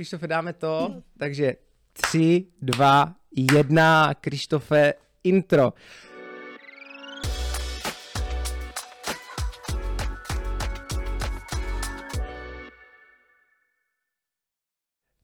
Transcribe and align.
Krištofe, 0.00 0.26
dáme 0.26 0.52
to. 0.52 0.94
Takže 1.18 1.56
tři, 1.92 2.46
dva, 2.62 3.14
jedna. 3.54 4.14
Krištofe, 4.14 4.94
intro. 5.24 5.72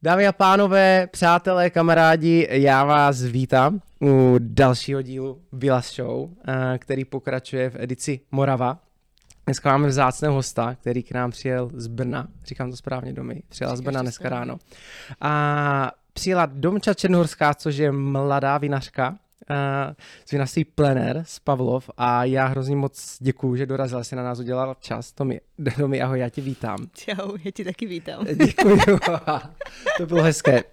Dámy 0.03 0.27
a 0.27 0.33
pánové, 0.33 1.07
přátelé, 1.07 1.71
kamarádi, 1.71 2.49
já 2.51 2.85
vás 2.85 3.23
vítám 3.23 3.81
u 4.03 4.37
dalšího 4.39 5.03
dílu 5.03 5.43
Vilas 5.53 5.95
Show, 5.95 6.31
eh, 6.49 6.79
který 6.79 7.05
pokračuje 7.05 7.71
v 7.71 7.77
edici 7.79 8.21
Morava. 8.31 8.86
Dneska 9.47 9.73
máme 9.73 9.89
vzácného 9.89 10.35
hosta, 10.35 10.75
který 10.75 11.03
k 11.03 11.13
nám 11.13 11.31
přijel 11.31 11.71
z 11.75 11.87
Brna. 11.87 12.29
Říkám 12.45 12.71
to 12.71 12.77
správně 12.77 13.13
domy. 13.13 13.43
Přijela 13.49 13.77
z 13.77 13.81
Brna 13.81 14.03
dneska 14.03 14.29
ráno. 14.29 14.59
A 15.21 15.93
přijela 16.13 16.47
Domča 16.47 16.95
Černohorská, 16.95 17.55
což 17.55 17.77
je 17.77 17.93
mladá 17.93 18.59
vinařka, 18.59 19.09
uh, 19.11 19.57
z 20.25 20.33
vinařství 20.33 20.65
Plener 20.65 21.23
z 21.27 21.39
Pavlov 21.39 21.91
a 21.97 22.25
já 22.25 22.47
hrozně 22.47 22.77
moc 22.77 23.17
děkuju, 23.21 23.57
že 23.57 23.67
dorazila 23.67 24.05
si 24.05 24.17
na 24.17 24.23
nás 24.23 24.39
udělala 24.39 24.77
čas. 24.81 25.13
Tomi, 25.13 25.41
Domi, 25.79 26.03
ahoj, 26.03 26.19
já 26.19 26.29
tě 26.29 26.41
vítám. 26.41 26.79
Čau, 26.95 27.37
já 27.45 27.51
ti 27.51 27.65
taky 27.65 27.87
vítám. 27.87 28.27
Děkuju. 28.47 28.79
to 29.99 30.07
bylo 30.07 30.23
hezké. 30.23 30.65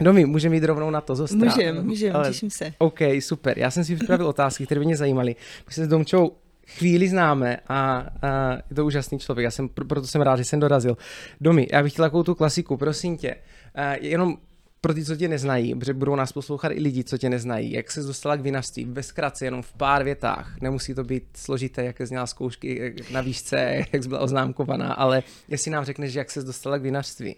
Domi, 0.00 0.26
můžeme 0.26 0.54
jít 0.54 0.64
rovnou 0.64 0.90
na 0.90 1.00
to 1.00 1.16
zostrat. 1.16 1.56
Můžeme, 1.56 1.82
můžeme, 1.82 2.18
těším 2.26 2.50
se. 2.50 2.72
OK, 2.78 2.98
super. 3.20 3.58
Já 3.58 3.70
jsem 3.70 3.84
si 3.84 3.96
připravil 3.96 4.26
otázky, 4.26 4.66
které 4.66 4.78
by 4.78 4.84
mě 4.86 4.96
zajímaly. 4.96 5.36
My 5.66 5.72
se 5.72 5.84
s 5.84 5.88
Domčou 5.88 6.32
chvíli 6.78 7.08
známe 7.08 7.56
a, 7.68 8.06
a 8.22 8.52
je 8.70 8.76
to 8.76 8.86
úžasný 8.86 9.18
člověk, 9.18 9.44
já 9.44 9.50
jsem, 9.50 9.68
proto 9.68 10.06
jsem 10.06 10.22
rád, 10.22 10.36
že 10.36 10.44
jsem 10.44 10.60
dorazil. 10.60 10.96
Domi, 11.40 11.68
já 11.72 11.82
bych 11.82 11.92
chtěl 11.92 12.04
takovou 12.04 12.22
tu 12.22 12.34
klasiku, 12.34 12.76
prosím 12.76 13.16
tě, 13.16 13.34
uh, 13.34 14.04
jenom 14.04 14.38
pro 14.80 14.94
ty, 14.94 15.04
co 15.04 15.16
tě 15.16 15.28
neznají, 15.28 15.74
protože 15.74 15.94
budou 15.94 16.16
nás 16.16 16.32
poslouchat 16.32 16.68
i 16.68 16.80
lidi, 16.80 17.04
co 17.04 17.18
tě 17.18 17.30
neznají, 17.30 17.72
jak 17.72 17.90
se 17.90 18.02
dostala 18.02 18.36
k 18.36 18.40
vinařství, 18.40 18.84
ve 18.84 19.02
zkratce, 19.02 19.44
jenom 19.44 19.62
v 19.62 19.72
pár 19.72 20.04
větách, 20.04 20.60
nemusí 20.60 20.94
to 20.94 21.04
být 21.04 21.24
složité, 21.36 21.84
jak 21.84 22.02
zněla 22.02 22.26
zkoušky 22.26 22.94
na 23.10 23.20
výšce, 23.20 23.84
jak 23.92 24.06
byla 24.06 24.20
oznámkovaná, 24.20 24.92
ale 24.92 25.22
jestli 25.48 25.70
nám 25.70 25.84
řekneš, 25.84 26.14
jak 26.14 26.30
se 26.30 26.42
dostala 26.42 26.78
k 26.78 26.82
vinařství. 26.82 27.36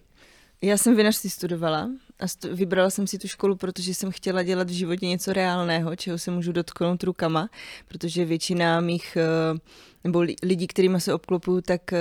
Já 0.65 0.77
jsem 0.77 0.97
vinařství 0.97 1.31
studovala 1.31 1.91
a 2.21 2.29
stu- 2.29 2.57
vybrala 2.57 2.91
jsem 2.91 3.07
si 3.07 3.19
tu 3.19 3.29
školu, 3.29 3.57
protože 3.57 3.95
jsem 3.95 4.11
chtěla 4.11 4.43
dělat 4.43 4.71
v 4.71 4.73
životě 4.73 5.07
něco 5.07 5.33
reálného, 5.33 5.97
čeho 5.97 6.19
se 6.19 6.31
můžu 6.31 6.53
dotknout 6.53 7.03
rukama, 7.03 7.49
protože 7.89 8.25
většina 8.25 8.81
mých 8.81 9.19
uh, 9.53 9.59
nebo 10.05 10.25
lidí, 10.43 10.67
kterými 10.67 11.01
se 11.01 11.15
obklopuju, 11.15 11.61
tak 11.61 11.81
uh, 11.93 11.99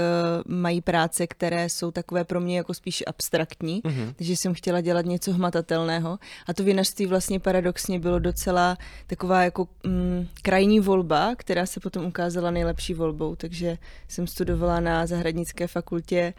mají 0.56 0.82
práce, 0.82 1.28
které 1.28 1.70
jsou 1.70 1.92
takové 1.92 2.24
pro 2.24 2.40
mě 2.40 2.58
jako 2.58 2.74
spíš 2.74 3.04
abstraktní, 3.08 3.82
mm-hmm. 3.82 4.14
takže 4.16 4.36
jsem 4.36 4.54
chtěla 4.54 4.82
dělat 4.82 5.06
něco 5.06 5.34
hmatatelného 5.34 6.20
a 6.48 6.54
to 6.54 6.64
vinařství 6.64 7.06
vlastně 7.06 7.40
paradoxně 7.40 8.00
bylo 8.00 8.20
docela 8.20 8.78
taková 9.08 9.44
jako 9.44 9.68
mm, 9.86 10.28
krajní 10.42 10.80
volba, 10.80 11.36
která 11.38 11.66
se 11.66 11.80
potom 11.80 12.06
ukázala 12.06 12.52
nejlepší 12.52 12.94
volbou, 12.94 13.36
takže 13.36 13.78
jsem 14.08 14.28
studovala 14.28 14.80
na 14.80 15.06
zahradnické 15.06 15.68
fakultě 15.68 16.34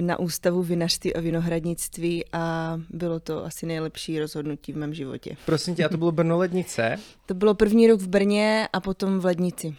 na 0.00 0.18
ústavu 0.18 0.62
vinařství 0.62 1.14
a 1.14 1.20
vinohradnictví 1.20 2.24
a 2.32 2.76
bylo 2.90 3.20
to 3.20 3.44
asi 3.44 3.66
nejlepší 3.66 4.18
rozhodnutí 4.18 4.72
v 4.72 4.76
mém 4.76 4.94
životě. 4.94 5.36
Prosím 5.46 5.74
tě, 5.74 5.84
a 5.84 5.88
to 5.88 5.96
bylo 5.96 6.12
Brno 6.12 6.38
Lednice? 6.38 6.96
To 7.26 7.34
bylo 7.34 7.54
první 7.54 7.86
rok 7.86 8.00
v 8.00 8.08
Brně 8.08 8.68
a 8.72 8.80
potom 8.80 9.18
v 9.18 9.24
Lednici. 9.24 9.76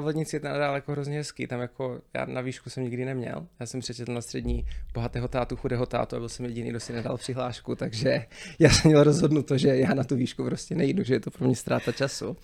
Vodnici 0.00 0.36
je 0.36 0.40
nadále 0.40 0.74
jako 0.74 0.92
hrozně 0.92 1.16
hezký, 1.16 1.46
tam 1.46 1.60
jako 1.60 2.00
já 2.14 2.24
na 2.24 2.40
výšku 2.40 2.70
jsem 2.70 2.82
nikdy 2.84 3.04
neměl. 3.04 3.46
Já 3.60 3.66
jsem 3.66 3.80
přečetl 3.80 4.14
na 4.14 4.20
střední 4.20 4.66
bohatého 4.94 5.28
tátu, 5.28 5.56
chudého 5.56 5.86
tátu 5.86 6.16
a 6.16 6.18
byl 6.18 6.28
jsem 6.28 6.46
jediný, 6.46 6.70
kdo 6.70 6.80
si 6.80 6.92
nedal 6.92 7.16
přihlášku, 7.16 7.74
takže 7.74 8.24
já 8.58 8.70
jsem 8.70 8.90
měl 8.90 9.04
rozhodnuto, 9.04 9.58
že 9.58 9.68
já 9.76 9.94
na 9.94 10.04
tu 10.04 10.16
výšku 10.16 10.44
prostě 10.44 10.74
nejdu, 10.74 11.02
že 11.02 11.14
je 11.14 11.20
to 11.20 11.30
pro 11.30 11.46
mě 11.46 11.56
ztráta 11.56 11.92
času. 11.92 12.36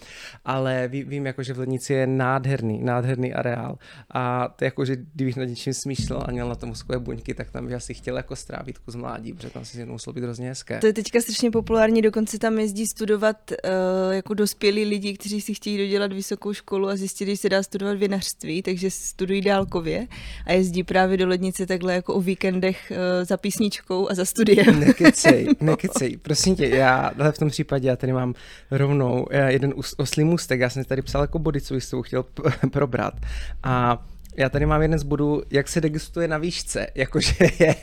Ale 0.44 0.88
ví, 0.88 1.02
vím, 1.02 1.26
jako, 1.26 1.42
že 1.42 1.52
v 1.52 1.58
Lednici 1.58 1.92
je 1.92 2.06
nádherný, 2.06 2.82
nádherný 2.82 3.34
areál. 3.34 3.78
A 4.10 4.48
to 4.48 4.64
jako, 4.64 4.84
že 4.84 4.96
kdybych 4.96 5.36
nad 5.36 5.44
něčím 5.44 5.74
smýšlel 5.74 6.22
a 6.26 6.30
měl 6.30 6.48
na 6.48 6.54
tom 6.54 6.74
skvělé 6.74 7.00
buňky, 7.00 7.34
tak 7.34 7.50
tam 7.50 7.66
bych 7.66 7.74
asi 7.74 7.94
chtěl 7.94 8.16
jako 8.16 8.36
strávit 8.36 8.78
kus 8.78 8.94
mládí, 8.94 9.32
protože 9.32 9.50
tam 9.50 9.64
si 9.64 9.78
jednou 9.78 9.92
muselo 9.92 10.14
být 10.14 10.24
hrozně 10.24 10.48
hezké. 10.48 10.78
To 10.78 10.86
je 10.86 10.92
teďka 10.92 11.20
strašně 11.20 11.50
populární, 11.50 12.02
dokonce 12.02 12.38
tam 12.38 12.58
jezdí 12.58 12.86
studovat 12.86 13.36
uh, 13.50 14.14
jako 14.14 14.34
dospělí 14.34 14.84
lidi, 14.84 15.14
kteří 15.14 15.40
si 15.40 15.54
chtějí 15.54 15.78
dodělat 15.78 16.12
vysokou 16.12 16.52
školu 16.52 16.88
a 16.88 16.96
zjistit, 16.96 17.28
že 17.30 17.36
se 17.36 17.48
dá 17.48 17.62
studovat 17.62 17.98
vinařství, 17.98 18.62
takže 18.62 18.90
studují 18.90 19.40
dálkově 19.40 20.06
a 20.46 20.52
jezdí 20.52 20.82
právě 20.82 21.16
do 21.16 21.28
lednice 21.28 21.66
takhle 21.66 21.94
jako 21.94 22.14
o 22.14 22.20
víkendech 22.20 22.92
uh, 22.92 23.24
za 23.24 23.36
písničkou 23.36 24.10
a 24.10 24.14
za 24.14 24.24
studiem. 24.24 24.80
Nekecej, 24.80 25.48
nekecej. 25.60 26.16
Prosím 26.16 26.56
tě, 26.56 26.68
já 26.68 27.10
v 27.30 27.38
tom 27.38 27.48
případě 27.48 27.88
já 27.88 27.96
tady 27.96 28.12
mám 28.12 28.34
rovnou 28.70 29.26
eh, 29.30 29.52
jeden 29.52 29.74
oslý 29.96 30.24
můstek, 30.24 30.60
já 30.60 30.70
jsem 30.70 30.84
tady 30.84 31.02
psal 31.02 31.22
jako 31.22 31.38
body, 31.38 31.60
co 31.60 31.74
bych 31.74 31.84
chtěl 32.02 32.24
probrat 32.70 33.14
a 33.62 34.06
já 34.40 34.48
tady 34.48 34.66
mám 34.66 34.82
jeden 34.82 34.98
z 34.98 35.02
bodů, 35.02 35.42
jak 35.50 35.68
se 35.68 35.80
degustuje 35.80 36.28
na 36.28 36.38
výšce, 36.38 36.86
jakože 36.94 37.34
je, 37.58 37.76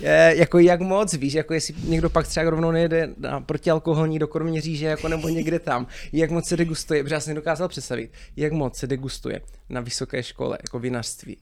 je, 0.00 0.34
jako 0.36 0.58
jak 0.58 0.80
moc, 0.80 1.14
víš, 1.14 1.32
jako 1.32 1.54
jestli 1.54 1.74
někdo 1.84 2.10
pak 2.10 2.26
třeba 2.26 2.50
rovnou 2.50 2.70
nejde 2.70 3.08
na 3.18 3.40
protialkoholní 3.40 4.18
do 4.18 4.28
Kroměříže, 4.28 4.86
jako 4.86 5.08
nebo 5.08 5.28
někde 5.28 5.58
tam, 5.58 5.86
jak 6.12 6.30
moc 6.30 6.48
se 6.48 6.56
degustuje, 6.56 7.02
protože 7.02 7.14
já 7.14 7.20
jsem 7.20 7.30
nedokázal 7.30 7.68
představit, 7.68 8.10
jak 8.36 8.52
moc 8.52 8.76
se 8.76 8.86
degustuje 8.86 9.40
na 9.68 9.80
vysoké 9.80 10.22
škole, 10.22 10.58
jako 10.62 10.78
vinařství. 10.78 11.36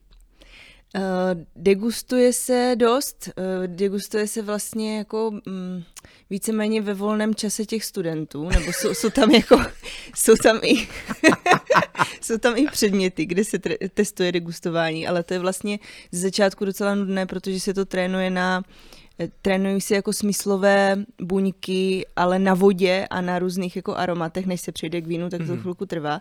Uh, 0.97 1.03
degustuje 1.57 2.33
se 2.33 2.75
dost, 2.77 3.29
uh, 3.37 3.67
degustuje 3.67 4.27
se 4.27 4.43
vlastně 4.43 4.99
jako 4.99 5.29
um, 5.29 5.85
víceméně 6.31 6.83
ve 6.83 6.95
volném 6.95 7.35
čase 7.35 7.65
těch 7.65 7.85
studentů, 7.85 8.49
nebo 8.49 8.73
jsou, 8.73 8.95
jsou 8.95 9.11
tam 9.11 9.31
jako, 9.31 9.61
jsou 10.15 10.35
tam 10.35 10.61
i, 10.63 10.89
jsou 12.21 12.39
tam 12.39 12.57
i 12.57 12.67
předměty, 12.67 13.27
kde 13.27 13.45
se 13.45 13.59
tre- 13.59 13.89
testuje 13.95 14.33
degustování, 14.33 15.07
ale 15.07 15.23
to 15.23 15.35
je 15.35 15.41
vlastně 15.41 15.79
z 16.13 16.21
začátku 16.21 16.65
docela 16.65 16.95
nudné, 16.95 17.27
protože 17.27 17.61
se 17.61 17.75
to 17.75 17.85
trénuje 17.85 18.31
na 18.31 18.63
trénují 19.43 19.81
si 19.81 19.95
jako 19.95 20.13
smyslové 20.13 21.05
buňky, 21.23 22.07
ale 22.17 22.39
na 22.39 22.55
vodě 22.55 23.07
a 23.11 23.21
na 23.21 23.39
různých 23.39 23.77
jako 23.77 23.97
aromatech, 23.97 24.47
než 24.47 24.61
se 24.61 24.73
přijde 24.73 25.01
k 25.01 25.07
vínu, 25.07 25.31
tak 25.31 25.41
to 25.41 25.47
mm-hmm. 25.47 25.61
chvilku 25.61 25.87
trvá. 25.87 26.21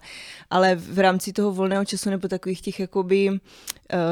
Ale 0.50 0.76
v 0.76 1.00
rámci 1.00 1.34
toho 1.34 1.52
volného 1.52 1.86
času 1.86 2.10
nebo 2.10 2.28
takových 2.28 2.62
těch 2.62 2.80
jakoby 2.80 3.30
uh, 3.30 3.38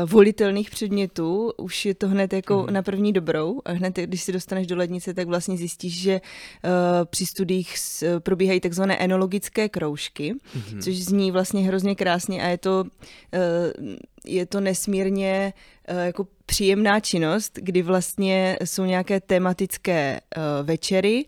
volitelných 0.06 0.70
předmětů 0.70 1.52
už 1.58 1.86
je 1.86 1.96
to 1.96 2.08
hned 2.08 2.34
jako 2.34 2.54
mm-hmm. 2.54 2.72
na 2.72 2.82
první 2.82 3.14
dobrou 3.14 3.62
a 3.66 3.72
hned, 3.72 3.96
když 3.96 4.22
si 4.22 4.32
dostaneš 4.32 4.68
do 4.68 4.76
lednice, 4.76 5.14
tak 5.14 5.28
vlastně 5.28 5.58
zjistíš, 5.58 6.02
že 6.02 6.22
uh, 6.22 6.70
při 7.06 7.26
studiích 7.26 7.78
s, 7.78 8.20
probíhají 8.20 8.60
takzvané 8.60 8.98
enologické 8.98 9.70
kroužky, 9.70 10.34
mm-hmm. 10.34 10.82
což 10.82 10.96
zní 10.96 11.32
vlastně 11.32 11.62
hrozně 11.62 11.96
krásně 11.96 12.44
a 12.44 12.48
je 12.48 12.58
to, 12.58 12.84
uh, 12.84 13.96
je 14.28 14.46
to 14.46 14.60
nesmírně 14.60 15.54
uh, 15.90 16.00
jako 16.00 16.28
příjemná 16.46 17.00
činnost, 17.00 17.60
kdy 17.62 17.82
vlastně 17.82 18.58
jsou 18.64 18.86
nějaké 18.86 19.22
tematické 19.22 20.20
uh, 20.38 20.68
večery 20.68 21.26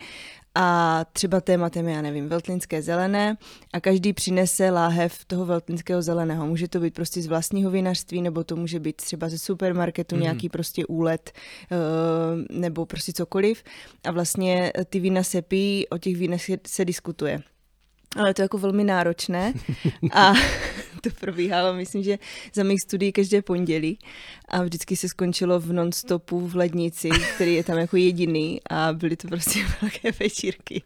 a 0.55 1.05
třeba 1.13 1.41
tématem 1.41 1.87
je, 1.87 1.95
já 1.95 2.01
nevím, 2.01 2.29
veltlinské 2.29 2.81
zelené 2.81 3.37
a 3.73 3.79
každý 3.79 4.13
přinese 4.13 4.69
láhev 4.69 5.25
toho 5.25 5.45
veltlinského 5.45 6.01
zeleného. 6.01 6.47
Může 6.47 6.67
to 6.67 6.79
být 6.79 6.93
prostě 6.93 7.21
z 7.21 7.27
vlastního 7.27 7.71
vinařství, 7.71 8.21
nebo 8.21 8.43
to 8.43 8.55
může 8.55 8.79
být 8.79 8.95
třeba 8.95 9.29
ze 9.29 9.37
supermarketu 9.37 10.15
mm. 10.15 10.21
nějaký 10.21 10.49
prostě 10.49 10.85
úlet 10.85 11.31
uh, 11.71 12.57
nebo 12.59 12.85
prostě 12.85 13.13
cokoliv. 13.13 13.63
A 14.03 14.11
vlastně 14.11 14.71
ty 14.89 14.99
vína 14.99 15.23
se 15.23 15.41
pijí, 15.41 15.87
o 15.87 15.97
těch 15.97 16.17
vínech 16.17 16.43
se, 16.43 16.57
se 16.67 16.85
diskutuje 16.85 17.41
ale 18.15 18.33
to 18.33 18.41
je 18.41 18.43
jako 18.43 18.57
velmi 18.57 18.83
náročné 18.83 19.53
a 20.13 20.33
to 21.03 21.09
probíhalo, 21.19 21.73
myslím, 21.73 22.03
že 22.03 22.19
za 22.53 22.63
mých 22.63 22.81
studií 22.87 23.11
každé 23.11 23.41
pondělí 23.41 23.99
a 24.47 24.63
vždycky 24.63 24.95
se 24.95 25.07
skončilo 25.07 25.59
v 25.59 25.73
nonstopu 25.73 26.47
v 26.47 26.55
lednici, 26.55 27.09
který 27.35 27.55
je 27.55 27.63
tam 27.63 27.77
jako 27.77 27.97
jediný 27.97 28.61
a 28.69 28.93
byly 28.93 29.15
to 29.15 29.27
prostě 29.27 29.59
velké 29.81 30.11
večírky. 30.19 30.81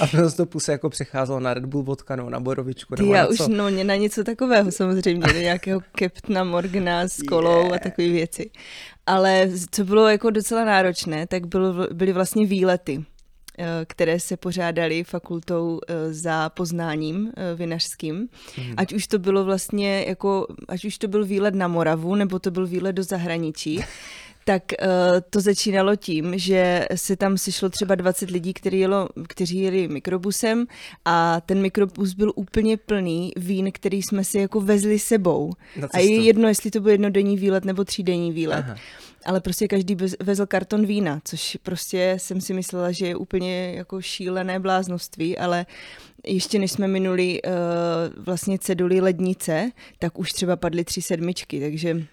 A 0.00 0.06
v 0.06 0.14
nonstopu 0.14 0.60
se 0.60 0.72
jako 0.72 0.90
přecházelo 0.90 1.40
na 1.40 1.54
Red 1.54 1.64
Bull 1.64 1.82
vodka, 1.82 2.16
no, 2.16 2.30
na 2.30 2.40
borovičku, 2.40 2.94
nebo 2.98 3.14
Já 3.14 3.22
na 3.22 3.28
už 3.28 3.38
no, 3.38 3.70
na 3.70 3.96
něco 3.96 4.24
takového 4.24 4.72
samozřejmě, 4.72 5.32
do 5.32 5.40
nějakého 5.40 5.80
Captna 5.98 6.44
Morgana 6.44 7.08
s 7.08 7.22
kolou 7.22 7.62
yeah. 7.62 7.72
a 7.74 7.78
takové 7.78 8.08
věci. 8.08 8.50
Ale 9.06 9.50
co 9.70 9.84
bylo 9.84 10.08
jako 10.08 10.30
docela 10.30 10.64
náročné, 10.64 11.26
tak 11.26 11.46
bylo, 11.46 11.74
byly 11.92 12.12
vlastně 12.12 12.46
výlety 12.46 13.04
které 13.84 14.20
se 14.20 14.36
pořádaly 14.36 15.04
fakultou 15.04 15.80
eh, 15.88 16.12
za 16.12 16.48
poznáním 16.48 17.32
eh, 17.36 17.54
vinařským. 17.54 18.28
Hmm. 18.56 18.74
Ať 18.76 18.92
už 18.92 19.06
to 19.06 19.18
bylo 19.18 19.44
vlastně 19.44 20.04
jako, 20.08 20.46
ať 20.68 20.84
už 20.84 20.98
to 20.98 21.08
byl 21.08 21.24
výlet 21.24 21.54
na 21.54 21.68
Moravu, 21.68 22.14
nebo 22.14 22.38
to 22.38 22.50
byl 22.50 22.66
výlet 22.66 22.92
do 22.92 23.02
zahraničí, 23.02 23.84
tak 24.48 24.62
uh, 24.82 24.88
to 25.30 25.40
začínalo 25.40 25.96
tím, 25.96 26.38
že 26.38 26.86
se 26.94 27.16
tam 27.16 27.38
sešlo 27.38 27.68
třeba 27.68 27.94
20 27.94 28.30
lidí, 28.30 28.54
kteří, 28.54 28.78
jelo, 28.78 29.08
kteří 29.28 29.60
jeli 29.60 29.88
mikrobusem 29.88 30.66
a 31.04 31.40
ten 31.40 31.60
mikrobus 31.62 32.14
byl 32.14 32.32
úplně 32.34 32.76
plný 32.76 33.32
vín, 33.36 33.72
který 33.72 34.02
jsme 34.02 34.24
si 34.24 34.38
jako 34.38 34.60
vezli 34.60 34.98
sebou. 34.98 35.52
A 35.92 35.98
je 35.98 36.22
jedno, 36.22 36.48
jestli 36.48 36.70
to 36.70 36.80
byl 36.80 36.90
jednodenní 36.90 37.36
výlet 37.36 37.64
nebo 37.64 37.84
třídenní 37.84 38.32
výlet. 38.32 38.64
Aha 38.68 38.76
ale 39.26 39.40
prostě 39.40 39.68
každý 39.68 39.96
vezl 40.22 40.46
karton 40.46 40.86
vína, 40.86 41.20
což 41.24 41.58
prostě 41.62 42.14
jsem 42.20 42.40
si 42.40 42.54
myslela, 42.54 42.92
že 42.92 43.06
je 43.06 43.16
úplně 43.16 43.72
jako 43.72 44.02
šílené 44.02 44.60
bláznoství, 44.60 45.38
ale 45.38 45.66
ještě 46.26 46.58
než 46.58 46.72
jsme 46.72 46.88
minuli 46.88 47.42
uh, 47.42 47.50
vlastně 48.24 48.58
ceduli 48.58 49.00
lednice, 49.00 49.70
tak 49.98 50.18
už 50.18 50.32
třeba 50.32 50.56
padly 50.56 50.84
tři 50.84 51.02
sedmičky, 51.02 51.60
takže 51.60 52.06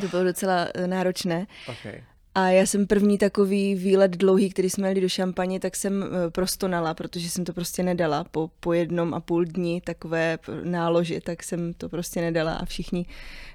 to 0.00 0.08
bylo 0.08 0.24
docela 0.24 0.68
uh, 0.78 0.86
náročné. 0.86 1.46
Okay. 1.68 2.02
A 2.38 2.48
já 2.48 2.66
jsem 2.66 2.86
první 2.86 3.18
takový 3.18 3.74
výlet 3.74 4.16
dlouhý, 4.16 4.50
který 4.50 4.70
jsme 4.70 4.88
jeli 4.88 5.00
do 5.00 5.08
Šampaně, 5.08 5.60
tak 5.60 5.76
jsem 5.76 6.02
eh, 6.02 6.30
prostonala, 6.30 6.94
protože 6.94 7.30
jsem 7.30 7.44
to 7.44 7.52
prostě 7.52 7.82
nedala. 7.82 8.24
Po, 8.24 8.50
po 8.60 8.72
jednom 8.72 9.14
a 9.14 9.20
půl 9.20 9.44
dní 9.44 9.80
takové 9.80 10.38
nálože, 10.64 11.20
tak 11.20 11.42
jsem 11.42 11.72
to 11.74 11.88
prostě 11.88 12.20
nedala 12.20 12.54
a 12.54 12.64
všichni, 12.64 13.06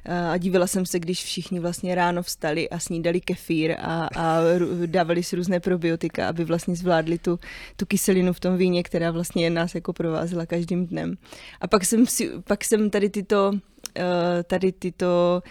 eh, 0.06 0.28
a 0.28 0.38
divila 0.38 0.68
jsem 0.68 0.86
se, 0.86 1.00
když 1.00 1.24
všichni 1.24 1.60
vlastně 1.60 1.96
ráno 1.96 2.24
vstali 2.24 2.70
a 2.70 2.80
snídali 2.80 3.22
kefír 3.22 3.76
a, 3.80 4.08
a 4.16 4.40
dávali 4.86 5.24
si 5.24 5.36
různé 5.36 5.60
probiotika, 5.60 6.30
aby 6.30 6.46
vlastně 6.46 6.76
zvládli 6.76 7.18
tu, 7.18 7.40
tu 7.76 7.86
kyselinu 7.86 8.34
v 8.34 8.40
tom 8.40 8.58
víně, 8.58 8.84
která 8.84 9.12
vlastně 9.12 9.50
nás 9.50 9.76
jako 9.76 9.94
provázela 9.94 10.46
každým 10.46 10.88
dnem. 10.88 11.18
A 11.62 11.68
pak 11.68 11.86
jsem, 11.86 12.06
si, 12.06 12.32
pak 12.48 12.64
jsem 12.64 12.90
tady 12.90 13.10
tyto 13.10 13.52
Eh, 13.98 14.44
tady 14.44 14.72
tyto 14.72 15.42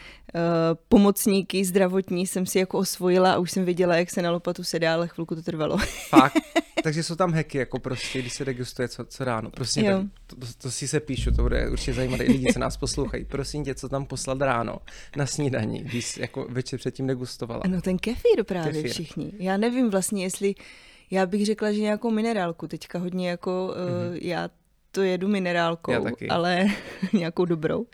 pomocníky 0.88 1.64
zdravotní 1.64 2.26
jsem 2.26 2.46
si 2.46 2.58
jako 2.58 2.78
osvojila 2.78 3.32
a 3.32 3.38
už 3.38 3.50
jsem 3.50 3.64
věděla, 3.64 3.96
jak 3.96 4.10
se 4.10 4.22
na 4.22 4.30
lopatu 4.30 4.64
sedá, 4.64 4.94
ale 4.94 5.08
chvilku 5.08 5.34
to 5.34 5.42
trvalo. 5.42 5.78
Fakt? 6.08 6.34
Takže 6.82 7.02
jsou 7.02 7.14
tam 7.14 7.32
heky, 7.32 7.58
jako 7.58 7.78
prostě, 7.78 8.18
když 8.18 8.32
se 8.32 8.44
registruje 8.44 8.88
co, 8.88 9.04
co 9.04 9.24
ráno. 9.24 9.50
Prostě 9.50 9.82
tak, 9.82 10.06
to, 10.26 10.36
to, 10.36 10.46
to, 10.58 10.70
si 10.70 10.88
se 10.88 11.00
píšu, 11.00 11.30
to 11.30 11.42
bude 11.42 11.70
určitě 11.70 11.94
zajímavé, 11.94 12.24
lidi 12.24 12.52
se 12.52 12.58
nás 12.58 12.76
poslouchají. 12.76 13.24
Prosím 13.24 13.64
tě, 13.64 13.74
co 13.74 13.88
tam 13.88 14.06
poslat 14.06 14.40
ráno 14.40 14.78
na 15.16 15.26
snídaní, 15.26 15.78
když 15.78 16.16
jako 16.16 16.46
večer 16.50 16.78
předtím 16.78 17.06
degustovala. 17.06 17.62
No 17.66 17.80
ten 17.80 17.98
kefír 17.98 18.44
právě 18.44 18.72
kefír. 18.72 18.90
všichni. 18.90 19.32
Já 19.38 19.56
nevím 19.56 19.90
vlastně, 19.90 20.22
jestli 20.22 20.54
já 21.10 21.26
bych 21.26 21.46
řekla, 21.46 21.72
že 21.72 21.80
nějakou 21.80 22.10
minerálku. 22.10 22.68
Teďka 22.68 22.98
hodně 22.98 23.30
jako 23.30 23.50
mm-hmm. 23.50 24.10
uh, 24.10 24.16
já 24.20 24.50
to 24.90 25.02
jedu 25.02 25.28
minerálkou, 25.28 25.92
ale 26.30 26.66
nějakou 27.12 27.44
dobrou. 27.44 27.80
Uh, 27.80 27.86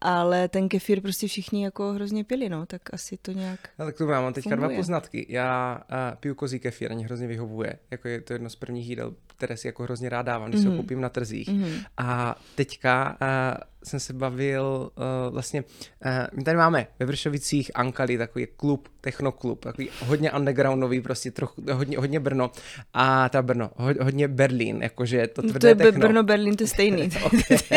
ale 0.00 0.48
ten 0.48 0.68
kefír 0.68 1.00
prostě 1.00 1.26
všichni 1.26 1.64
jako 1.64 1.92
hrozně 1.92 2.24
pili, 2.24 2.48
no, 2.48 2.66
tak 2.66 2.94
asi 2.94 3.16
to 3.16 3.32
nějak 3.32 3.60
No 3.78 3.84
tak 3.86 3.96
to 3.96 4.06
mám 4.06 4.32
teďka 4.32 4.50
funguje. 4.50 4.68
dva 4.68 4.76
poznatky. 4.76 5.26
Já 5.28 5.80
uh, 5.90 6.16
piju 6.20 6.34
kozí 6.34 6.58
kefír, 6.60 6.94
mě 6.94 7.04
hrozně 7.04 7.26
vyhovuje. 7.26 7.72
Jako 7.90 8.08
je 8.08 8.20
to 8.20 8.32
jedno 8.32 8.50
z 8.50 8.56
prvních 8.56 8.88
jídel, 8.88 9.14
které 9.40 9.56
si 9.56 9.66
jako 9.66 9.82
hrozně 9.82 10.08
rád 10.08 10.22
dávám, 10.22 10.48
když 10.48 10.60
mm-hmm. 10.60 10.62
se 10.62 10.68
ho 10.68 10.74
mhm. 10.74 10.82
koupím 10.82 11.00
na 11.00 11.08
trzích. 11.08 11.48
Mm-hmm. 11.48 11.84
A 11.96 12.36
teďka 12.54 13.16
uh, 13.22 13.56
jsem 13.84 14.00
se 14.00 14.12
bavil 14.12 14.90
uh, 14.94 15.32
vlastně, 15.32 15.64
uh, 16.04 16.10
my 16.32 16.44
tady 16.44 16.56
máme 16.56 16.86
ve 16.98 17.06
Vršovicích 17.06 17.70
Ankali, 17.74 18.18
takový 18.18 18.46
klub, 18.56 18.88
technoklub, 19.00 19.64
takový 19.64 19.88
hodně 20.06 20.32
undergroundový, 20.32 21.00
prostě 21.00 21.30
trochu, 21.30 21.62
hodně, 21.72 21.98
hodně 21.98 22.20
Brno 22.20 22.50
a 22.94 23.28
ta 23.28 23.42
Brno, 23.42 23.70
ho, 23.76 23.94
hodně 24.00 24.28
Berlín, 24.28 24.82
jakože 24.82 25.26
to 25.26 25.42
tvrdé 25.42 25.60
To 25.60 25.66
je 25.66 25.74
techno. 25.74 26.00
Brno, 26.00 26.22
Berlín, 26.22 26.56
to 26.56 26.62
je 26.62 26.68
stejný. 26.68 27.10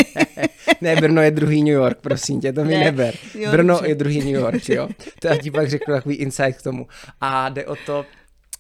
ne, 0.81 0.95
Brno 0.95 1.21
je 1.21 1.31
druhý 1.31 1.63
New 1.63 1.74
York, 1.74 1.98
prosím 2.01 2.42
tě, 2.42 2.54
to 2.54 2.65
mi 2.65 2.77
ne, 2.77 2.83
neber. 2.83 3.15
Jo, 3.39 3.51
Brno 3.51 3.74
dobře. 3.74 3.89
je 3.89 3.95
druhý 3.95 4.19
New 4.19 4.42
York, 4.42 4.69
jo. 4.69 4.89
To 5.19 5.27
já 5.27 5.38
ti 5.38 5.51
pak 5.51 5.69
řeknu 5.69 5.94
takový 5.94 6.15
insight 6.15 6.60
k 6.60 6.62
tomu. 6.62 6.88
A 7.21 7.50
jde 7.50 7.65
o 7.65 7.75
to, 7.86 8.06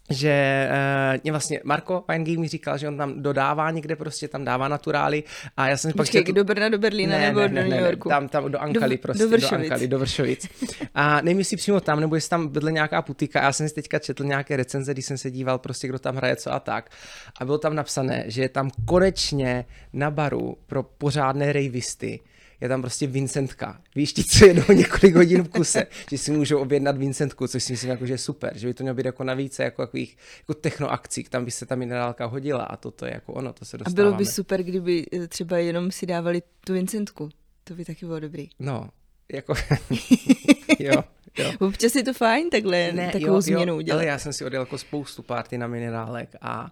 že 0.09 0.69
uh, 1.25 1.31
vlastně 1.31 1.59
Marko 1.63 2.03
Weingame 2.07 2.37
mi 2.37 2.47
říkal, 2.47 2.77
že 2.77 2.87
on 2.87 2.97
tam 2.97 3.21
dodává 3.21 3.71
někde 3.71 3.95
prostě, 3.95 4.27
tam 4.27 4.45
dává 4.45 4.67
naturály 4.67 5.23
a 5.57 5.67
já 5.67 5.77
jsem 5.77 5.91
si 5.91 5.97
pak 5.97 6.07
chtěl... 6.07 6.23
do 6.23 6.43
Brna, 6.43 6.69
do 6.69 6.77
Berlína 6.77 7.17
ne, 7.17 7.27
nebo 7.27 7.39
ne, 7.39 7.63
do 7.63 7.69
New 7.69 7.79
Yorku? 7.79 8.09
Ne, 8.09 8.15
tam, 8.15 8.27
tam 8.27 8.51
do 8.51 8.59
Ankali 8.59 8.97
do, 8.97 9.01
prostě, 9.01 9.23
do, 9.23 9.29
Vršovic. 9.29 9.49
do 9.51 9.73
Ankali, 9.73 9.87
do 9.87 9.99
Vršovic. 9.99 10.47
A 10.95 11.21
nevím, 11.21 11.39
jestli 11.39 11.57
přímo 11.57 11.79
tam, 11.79 11.99
nebo 11.99 12.15
jestli 12.15 12.29
tam 12.29 12.49
vedle 12.49 12.71
nějaká 12.71 13.01
putika. 13.01 13.43
Já 13.43 13.51
jsem 13.51 13.69
si 13.69 13.75
teďka 13.75 13.99
četl 13.99 14.23
nějaké 14.23 14.57
recenze, 14.57 14.93
když 14.93 15.05
jsem 15.05 15.17
se 15.17 15.31
díval 15.31 15.59
prostě, 15.59 15.87
kdo 15.87 15.99
tam 15.99 16.15
hraje 16.15 16.35
co 16.35 16.53
a 16.53 16.59
tak. 16.59 16.89
A 17.39 17.45
bylo 17.45 17.57
tam 17.57 17.75
napsané, 17.75 18.23
že 18.27 18.41
je 18.41 18.49
tam 18.49 18.69
konečně 18.85 19.65
na 19.93 20.11
baru 20.11 20.57
pro 20.67 20.83
pořádné 20.83 21.53
rejvisty 21.53 22.19
je 22.63 22.69
tam 22.69 22.81
prostě 22.81 23.07
Vincentka. 23.07 23.81
Víš, 23.95 24.13
ti, 24.13 24.23
co 24.23 24.45
jedou 24.45 24.73
několik 24.73 25.15
hodin 25.15 25.43
v 25.43 25.49
kuse, 25.49 25.87
že 26.09 26.17
si 26.17 26.31
můžou 26.31 26.59
objednat 26.59 26.97
Vincentku, 26.97 27.47
což 27.47 27.63
si 27.63 27.73
myslím, 27.73 27.91
jako, 27.91 28.05
že 28.05 28.13
je 28.13 28.17
super, 28.17 28.57
že 28.57 28.67
by 28.67 28.73
to 28.73 28.83
mělo 28.83 28.95
být 28.95 29.05
jako 29.05 29.23
navíc 29.23 29.59
jako 29.59 29.81
takových 29.81 30.17
jako 30.39 30.53
technoakcí, 30.53 31.23
tam 31.23 31.45
by 31.45 31.51
se 31.51 31.65
ta 31.65 31.75
minerálka 31.75 32.25
hodila 32.25 32.63
a 32.63 32.77
toto 32.77 33.05
je 33.05 33.13
jako 33.13 33.33
ono, 33.33 33.53
to 33.53 33.65
se 33.65 33.77
dostáváme. 33.77 34.01
A 34.01 34.11
bylo 34.11 34.17
by 34.17 34.25
super, 34.25 34.63
kdyby 34.63 35.05
eh, 35.13 35.27
třeba 35.27 35.57
jenom 35.57 35.91
si 35.91 36.05
dávali 36.05 36.41
tu 36.65 36.73
Vincentku. 36.73 37.29
To 37.63 37.73
by 37.73 37.85
taky 37.85 38.05
bylo 38.05 38.19
dobrý. 38.19 38.49
No, 38.59 38.89
jako, 39.33 39.53
jo. 40.79 41.03
Jo. 41.37 41.51
Občas 41.59 41.95
je 41.95 42.03
to 42.03 42.13
fajn 42.13 42.49
takhle, 42.49 42.91
ne, 42.91 43.11
takovou 43.11 43.33
jo, 43.33 43.41
změnu 43.41 43.75
udělat. 43.75 43.97
Ale 43.97 44.05
já 44.05 44.17
jsem 44.17 44.33
si 44.33 44.45
odjel 44.45 44.61
jako 44.61 44.77
spoustu 44.77 45.23
párty 45.23 45.57
na 45.57 45.67
minerálek 45.67 46.35
a 46.41 46.71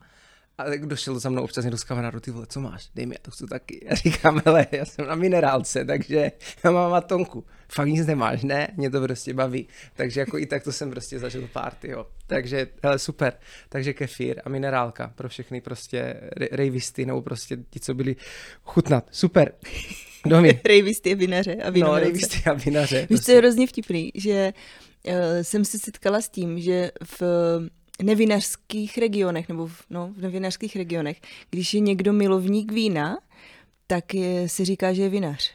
a 0.61 0.69
tak 0.69 0.85
došel 0.85 1.19
za 1.19 1.29
mnou 1.29 1.43
občas 1.43 1.65
někdo 1.65 1.77
z 1.77 1.83
kamarádu, 1.83 2.19
ty 2.19 2.31
vole, 2.31 2.45
co 2.49 2.59
máš? 2.59 2.89
Dej 2.95 3.05
mi, 3.05 3.15
já 3.15 3.19
to 3.21 3.31
chci 3.31 3.45
taky. 3.45 3.85
Já 3.89 3.95
říkám, 3.95 4.41
hele, 4.45 4.67
já 4.71 4.85
jsem 4.85 5.07
na 5.07 5.15
minerálce, 5.15 5.85
takže 5.85 6.31
já 6.63 6.71
mám 6.71 6.91
matonku. 6.91 7.45
Fakt 7.69 7.87
nic 7.87 8.07
nemáš, 8.07 8.43
ne? 8.43 8.67
Mě 8.77 8.89
to 8.89 9.01
prostě 9.01 9.33
baví. 9.33 9.67
Takže 9.95 10.19
jako 10.19 10.37
i 10.37 10.45
tak 10.45 10.63
to 10.63 10.71
jsem 10.71 10.91
prostě 10.91 11.19
zažil 11.19 11.47
party, 11.53 11.91
jo. 11.91 12.05
Takže, 12.27 12.67
hele, 12.83 12.99
super. 12.99 13.33
Takže 13.69 13.93
kefír 13.93 14.41
a 14.45 14.49
minerálka 14.49 15.11
pro 15.15 15.29
všechny 15.29 15.61
prostě 15.61 16.15
rejvisty, 16.51 17.05
nebo 17.05 17.21
prostě 17.21 17.57
ti, 17.69 17.79
co 17.79 17.93
byli 17.93 18.15
chutnat. 18.63 19.07
Super. 19.11 19.51
Domi. 20.25 20.61
rejvisty 20.65 21.11
a 21.11 21.15
vinaře 21.15 21.55
a 21.55 21.71
No, 21.71 21.99
rejvisty 21.99 22.49
a 22.49 22.53
vinaře. 22.53 22.99
Víš, 22.99 23.07
prostě. 23.07 23.25
co 23.25 23.31
je 23.31 23.37
hrozně 23.37 23.67
vtipný, 23.67 24.11
že 24.15 24.53
uh, 25.07 25.13
jsem 25.41 25.65
se 25.65 25.79
setkala 25.79 26.21
s 26.21 26.29
tím, 26.29 26.59
že 26.59 26.91
v 27.17 27.21
nevinařských 28.03 28.97
regionech, 28.97 29.49
nebo 29.49 29.67
v, 29.67 29.83
no, 29.89 30.13
v 30.17 30.21
nevinařských 30.21 30.75
regionech, 30.75 31.21
když 31.49 31.73
je 31.73 31.79
někdo 31.79 32.13
milovník 32.13 32.71
vína, 32.71 33.17
tak 33.87 34.13
je, 34.13 34.49
se 34.49 34.65
říká, 34.65 34.93
že 34.93 35.01
je 35.01 35.09
vinař. 35.09 35.53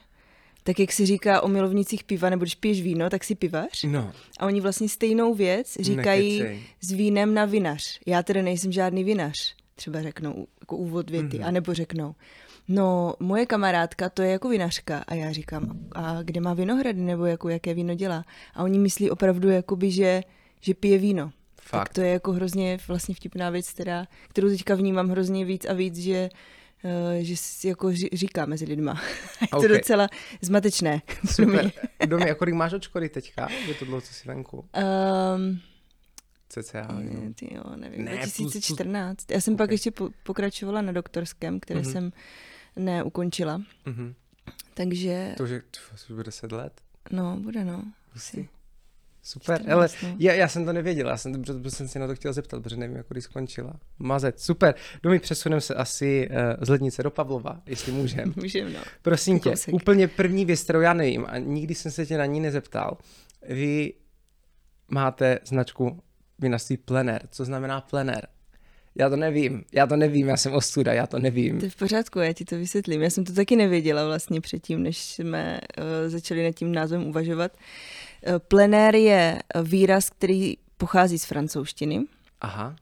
Tak 0.62 0.80
jak 0.80 0.92
se 0.92 1.06
říká 1.06 1.40
o 1.40 1.48
milovnicích 1.48 2.04
piva, 2.04 2.30
nebo 2.30 2.44
když 2.44 2.54
piješ 2.54 2.82
víno, 2.82 3.10
tak 3.10 3.24
si 3.24 3.34
pivař. 3.34 3.84
No. 3.84 4.12
A 4.38 4.46
oni 4.46 4.60
vlastně 4.60 4.88
stejnou 4.88 5.34
věc 5.34 5.76
říkají 5.80 6.38
Nekecej. 6.38 6.62
s 6.80 6.90
vínem 6.90 7.34
na 7.34 7.44
vinař. 7.44 7.80
Já 8.06 8.22
tedy 8.22 8.42
nejsem 8.42 8.72
žádný 8.72 9.04
vinař, 9.04 9.54
třeba 9.74 10.02
řeknou 10.02 10.46
jako 10.60 10.76
úvod 10.76 11.10
věty, 11.10 11.38
mm-hmm. 11.38 11.46
anebo 11.46 11.74
řeknou, 11.74 12.14
no 12.68 13.14
moje 13.20 13.46
kamarádka 13.46 14.08
to 14.08 14.22
je 14.22 14.30
jako 14.30 14.48
vinařka 14.48 15.04
a 15.06 15.14
já 15.14 15.32
říkám, 15.32 15.78
a 15.92 16.22
kde 16.22 16.40
má 16.40 16.54
vinohrady, 16.54 17.00
nebo 17.00 17.24
jako 17.26 17.48
jaké 17.48 17.74
víno 17.74 17.94
dělá. 17.94 18.24
A 18.54 18.62
oni 18.62 18.78
myslí 18.78 19.10
opravdu, 19.10 19.50
jakoby, 19.50 19.90
že, 19.90 20.22
že 20.60 20.74
pije 20.74 20.98
víno. 20.98 21.32
Fakt. 21.66 21.88
Tak 21.88 21.94
to 21.94 22.00
je 22.00 22.10
jako 22.10 22.32
hrozně 22.32 22.78
vlastně 22.88 23.14
vtipná 23.14 23.50
věc, 23.50 23.70
která, 23.70 24.06
kterou 24.28 24.48
teďka 24.48 24.74
vnímám 24.74 25.08
hrozně 25.08 25.44
víc 25.44 25.64
a 25.64 25.72
víc, 25.72 25.98
že 25.98 26.28
uh, 26.84 26.90
že 27.20 27.36
si 27.36 27.68
jako 27.68 27.92
říká 28.12 28.46
mezi 28.46 28.64
lidma. 28.64 29.02
je 29.40 29.48
to 29.48 29.56
okay. 29.56 29.68
docela 29.68 30.08
zmatečné. 30.42 31.02
Super. 31.30 31.72
Domy, 32.06 32.28
jako 32.28 32.46
máš 32.54 32.72
očkody 32.72 33.08
teďka? 33.08 33.48
Je 33.66 33.74
to 33.74 33.84
dlouho, 33.84 34.00
co 34.00 34.14
jsi 34.14 34.28
venku? 34.28 34.64
Um, 35.36 35.60
CCA, 36.48 36.88
ne, 36.92 37.34
ty 37.34 37.54
jo, 37.54 37.76
nevím, 37.76 38.04
ne, 38.04 38.16
2014. 38.16 39.16
Plus, 39.16 39.26
plus... 39.26 39.34
Já 39.34 39.40
jsem 39.40 39.54
okay. 39.54 39.66
pak 39.66 39.70
ještě 39.70 39.90
po, 39.90 40.10
pokračovala 40.22 40.82
na 40.82 40.92
doktorském, 40.92 41.60
které 41.60 41.80
mm-hmm. 41.80 41.92
jsem 41.92 42.12
neukončila. 42.76 43.62
Mm-hmm. 43.86 44.14
Takže... 44.74 45.34
To, 45.36 45.46
že 45.46 45.62
to 46.06 46.14
bude 46.14 46.24
10 46.24 46.52
let? 46.52 46.80
No, 47.10 47.36
bude 47.36 47.64
no. 47.64 47.82
Super, 49.28 49.72
ale 49.72 49.88
já, 50.18 50.32
já 50.32 50.48
jsem 50.48 50.64
to 50.64 50.72
nevěděl, 50.72 51.08
já 51.08 51.16
jsem, 51.16 51.42
proto 51.42 51.70
jsem 51.70 51.88
si 51.88 51.98
na 51.98 52.06
to 52.06 52.14
chtěl 52.14 52.32
zeptat, 52.32 52.62
protože 52.62 52.76
nevím, 52.76 52.96
jak 52.96 53.06
kdy 53.08 53.20
skončila. 53.20 53.72
Mazet, 53.98 54.40
super. 54.40 54.74
Domy 55.02 55.18
přesuneme 55.18 55.60
se 55.60 55.74
asi 55.74 56.28
uh, 56.30 56.36
z 56.64 56.68
Lednice 56.68 57.02
do 57.02 57.10
Pavlova, 57.10 57.60
jestli 57.66 57.92
můžeme. 57.92 58.32
Můžeme, 58.36 58.70
no. 58.70 58.80
Prosím 59.02 59.40
tě, 59.40 59.50
Kousek. 59.50 59.74
úplně 59.74 60.08
první 60.08 60.44
věc, 60.44 60.62
kterou 60.62 60.80
já 60.80 60.92
nevím 60.92 61.26
a 61.28 61.38
nikdy 61.38 61.74
jsem 61.74 61.92
se 61.92 62.06
tě 62.06 62.18
na 62.18 62.26
ní 62.26 62.40
nezeptal. 62.40 62.98
Vy 63.48 63.92
máte 64.88 65.38
značku 65.44 66.02
vinařství 66.38 66.76
plener. 66.76 67.28
Co 67.30 67.44
znamená 67.44 67.80
plener? 67.80 68.28
Já 68.94 69.10
to 69.10 69.16
nevím, 69.16 69.64
já 69.72 69.86
to 69.86 69.96
nevím, 69.96 70.28
já 70.28 70.36
jsem 70.36 70.52
ostuda, 70.52 70.92
já 70.92 71.06
to 71.06 71.18
nevím. 71.18 71.58
To 71.58 71.64
je 71.64 71.70
v 71.70 71.76
pořádku, 71.76 72.18
já 72.18 72.32
ti 72.32 72.44
to 72.44 72.56
vysvětlím. 72.56 73.02
Já 73.02 73.10
jsem 73.10 73.24
to 73.24 73.32
taky 73.32 73.56
nevěděla 73.56 74.06
vlastně 74.06 74.40
předtím, 74.40 74.82
než 74.82 74.98
jsme 74.98 75.60
uh, 75.78 75.84
začali 76.10 76.44
nad 76.44 76.52
tím 76.52 76.72
názvem 76.72 77.06
uvažovat. 77.06 77.52
Uh, 77.54 77.60
Plenér 78.48 78.94
je 78.94 79.42
výraz, 79.62 80.10
který 80.10 80.56
pochází 80.76 81.18
z 81.18 81.24
francouzštiny. 81.24 82.04
Aha. 82.40 82.76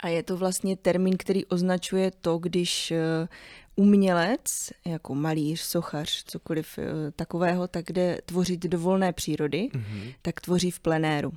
A 0.00 0.08
je 0.08 0.22
to 0.22 0.36
vlastně 0.36 0.76
termín, 0.76 1.16
který 1.16 1.46
označuje 1.46 2.10
to, 2.20 2.38
když 2.38 2.90
eh, 2.90 3.28
umělec, 3.76 4.72
jako 4.86 5.14
malíř, 5.14 5.60
sochař, 5.60 6.24
cokoliv 6.24 6.78
eh, 6.78 7.10
takového, 7.10 7.68
tak 7.68 7.92
jde 7.92 8.18
tvořit 8.26 8.60
do 8.60 8.78
volné 8.78 9.12
přírody, 9.12 9.68
mm-hmm. 9.72 10.14
tak 10.22 10.40
tvoří 10.40 10.70
v 10.70 10.80
plenéru. 10.80 11.32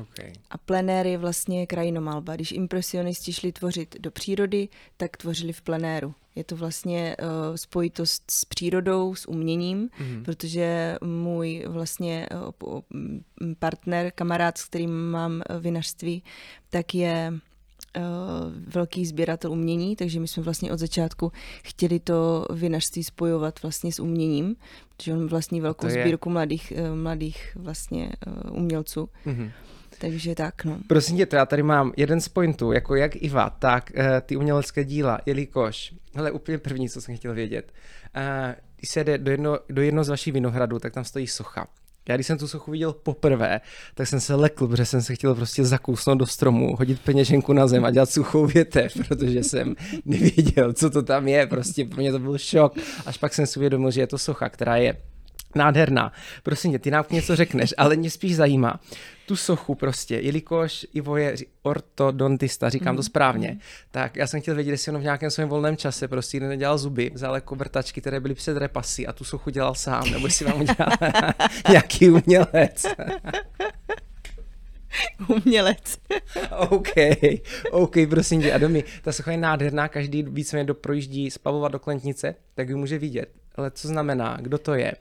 Okay. 0.00 0.32
A 0.50 0.58
plenér 0.58 1.06
je 1.06 1.18
vlastně 1.18 1.66
krajinomalba. 1.66 2.34
Když 2.34 2.52
impresionisti 2.52 3.32
šli 3.32 3.52
tvořit 3.52 3.96
do 4.00 4.10
přírody, 4.10 4.68
tak 4.96 5.16
tvořili 5.16 5.52
v 5.52 5.62
plenéru. 5.62 6.14
Je 6.34 6.44
to 6.44 6.56
vlastně 6.56 7.16
uh, 7.22 7.56
spojitost 7.56 8.30
s 8.30 8.44
přírodou, 8.44 9.14
s 9.14 9.28
uměním, 9.28 9.88
mm-hmm. 9.88 10.24
protože 10.24 10.96
můj 11.04 11.64
vlastně 11.68 12.28
uh, 12.62 12.80
partner, 13.58 14.12
kamarád, 14.14 14.58
s 14.58 14.64
kterým 14.64 15.10
mám 15.10 15.42
vinařství, 15.60 16.22
tak 16.70 16.94
je 16.94 17.32
velký 18.66 19.06
sběratel 19.06 19.52
umění, 19.52 19.96
takže 19.96 20.20
my 20.20 20.28
jsme 20.28 20.42
vlastně 20.42 20.72
od 20.72 20.78
začátku 20.78 21.32
chtěli 21.62 22.00
to 22.00 22.46
vinařství 22.50 23.04
spojovat 23.04 23.62
vlastně 23.62 23.92
s 23.92 24.00
uměním, 24.00 24.56
protože 24.96 25.12
on 25.12 25.26
vlastní 25.26 25.60
velkou 25.60 25.88
sbírku 25.88 26.30
mladých, 26.30 26.72
mladých 26.94 27.56
vlastně 27.56 28.12
umělců. 28.50 29.08
Mm-hmm. 29.26 29.50
Takže 30.00 30.34
tak, 30.34 30.64
no. 30.64 30.78
Prosím 30.86 31.16
tě, 31.16 31.26
to 31.26 31.36
já 31.36 31.46
tady 31.46 31.62
mám 31.62 31.92
jeden 31.96 32.20
z 32.20 32.28
pointů, 32.28 32.72
jako 32.72 32.94
jak 32.94 33.16
Iva, 33.16 33.50
tak 33.50 33.92
uh, 33.96 34.04
ty 34.20 34.36
umělecké 34.36 34.84
díla, 34.84 35.20
jelikož, 35.26 35.94
hele, 36.14 36.30
úplně 36.30 36.58
první, 36.58 36.88
co 36.88 37.00
jsem 37.00 37.16
chtěl 37.16 37.34
vědět, 37.34 37.72
uh, 38.16 38.22
když 38.76 38.90
se 38.90 39.04
jde 39.04 39.18
do 39.18 39.30
jedno, 39.30 39.58
do 39.68 39.82
jedno 39.82 40.04
z 40.04 40.08
vašich 40.08 40.32
vinohradů, 40.32 40.78
tak 40.78 40.92
tam 40.92 41.04
stojí 41.04 41.26
socha. 41.26 41.66
Já 42.08 42.16
když 42.16 42.26
jsem 42.26 42.38
tu 42.38 42.48
sochu 42.48 42.70
viděl 42.70 42.92
poprvé, 42.92 43.60
tak 43.94 44.06
jsem 44.06 44.20
se 44.20 44.34
lekl, 44.34 44.68
protože 44.68 44.84
jsem 44.84 45.02
se 45.02 45.14
chtěl 45.14 45.34
prostě 45.34 45.64
zakousnout 45.64 46.18
do 46.18 46.26
stromu, 46.26 46.76
hodit 46.76 47.00
peněženku 47.00 47.52
na 47.52 47.66
zem 47.66 47.84
a 47.84 47.90
dělat 47.90 48.10
suchou 48.10 48.46
větev, 48.46 48.92
protože 49.08 49.44
jsem 49.44 49.74
nevěděl, 50.04 50.72
co 50.72 50.90
to 50.90 51.02
tam 51.02 51.28
je. 51.28 51.46
Prostě 51.46 51.84
pro 51.84 52.00
mě 52.00 52.12
to 52.12 52.18
byl 52.18 52.38
šok. 52.38 52.76
Až 53.06 53.18
pak 53.18 53.34
jsem 53.34 53.46
si 53.46 53.58
uvědomil, 53.58 53.90
že 53.90 54.00
je 54.00 54.06
to 54.06 54.18
socha, 54.18 54.48
která 54.48 54.76
je 54.76 54.96
nádherná. 55.54 56.12
Prosím 56.42 56.72
tě, 56.72 56.78
ty 56.78 56.90
nám 56.90 57.04
něco 57.10 57.36
řekneš, 57.36 57.74
ale 57.76 57.96
mě 57.96 58.10
spíš 58.10 58.36
zajímá 58.36 58.80
tu 59.30 59.36
sochu 59.36 59.74
prostě, 59.74 60.16
jelikož 60.16 60.86
Ivo 60.94 61.16
je 61.16 61.34
ortodontista, 61.62 62.68
říkám 62.68 62.94
mm. 62.94 62.96
to 62.96 63.00
mhm. 63.00 63.06
správně, 63.06 63.48
mm. 63.50 63.58
tak 63.90 64.16
já 64.16 64.26
jsem 64.26 64.40
chtěl 64.40 64.54
vědět, 64.54 64.70
jestli 64.70 64.92
on 64.92 64.98
v 64.98 65.02
nějakém 65.02 65.30
svém 65.30 65.48
volném 65.48 65.76
čase 65.76 66.08
prostě 66.08 66.40
nedělal 66.40 66.78
zuby, 66.78 67.10
vzal 67.14 67.34
jako 67.34 67.54
vrtačky, 67.54 68.00
které 68.00 68.20
byly 68.20 68.34
před 68.34 68.56
repasy 68.56 69.06
a 69.06 69.12
tu 69.12 69.24
sochu 69.24 69.50
dělal 69.50 69.74
sám, 69.74 70.10
nebo 70.10 70.26
jestli 70.26 70.46
vám 70.46 70.60
udělal 70.60 70.90
nějaký 71.68 72.10
umělec. 72.10 72.86
Umělec. 75.28 75.98
OK, 76.68 76.94
OK, 77.70 77.94
prosím 78.08 78.42
tě. 78.42 78.52
A 78.52 78.58
domy, 78.58 78.84
ta 79.02 79.12
socha 79.12 79.30
je 79.30 79.38
nádherná, 79.38 79.88
každý 79.88 80.22
víceméně 80.22 80.66
do 80.66 80.74
projíždí 80.74 81.30
spavovat 81.30 81.72
do 81.72 81.78
klentnice, 81.78 82.34
tak 82.54 82.68
ji 82.68 82.74
může 82.74 82.98
vidět. 82.98 83.28
Ale 83.54 83.70
co 83.70 83.88
znamená, 83.88 84.38
kdo 84.40 84.58
to 84.58 84.74
je? 84.74 84.92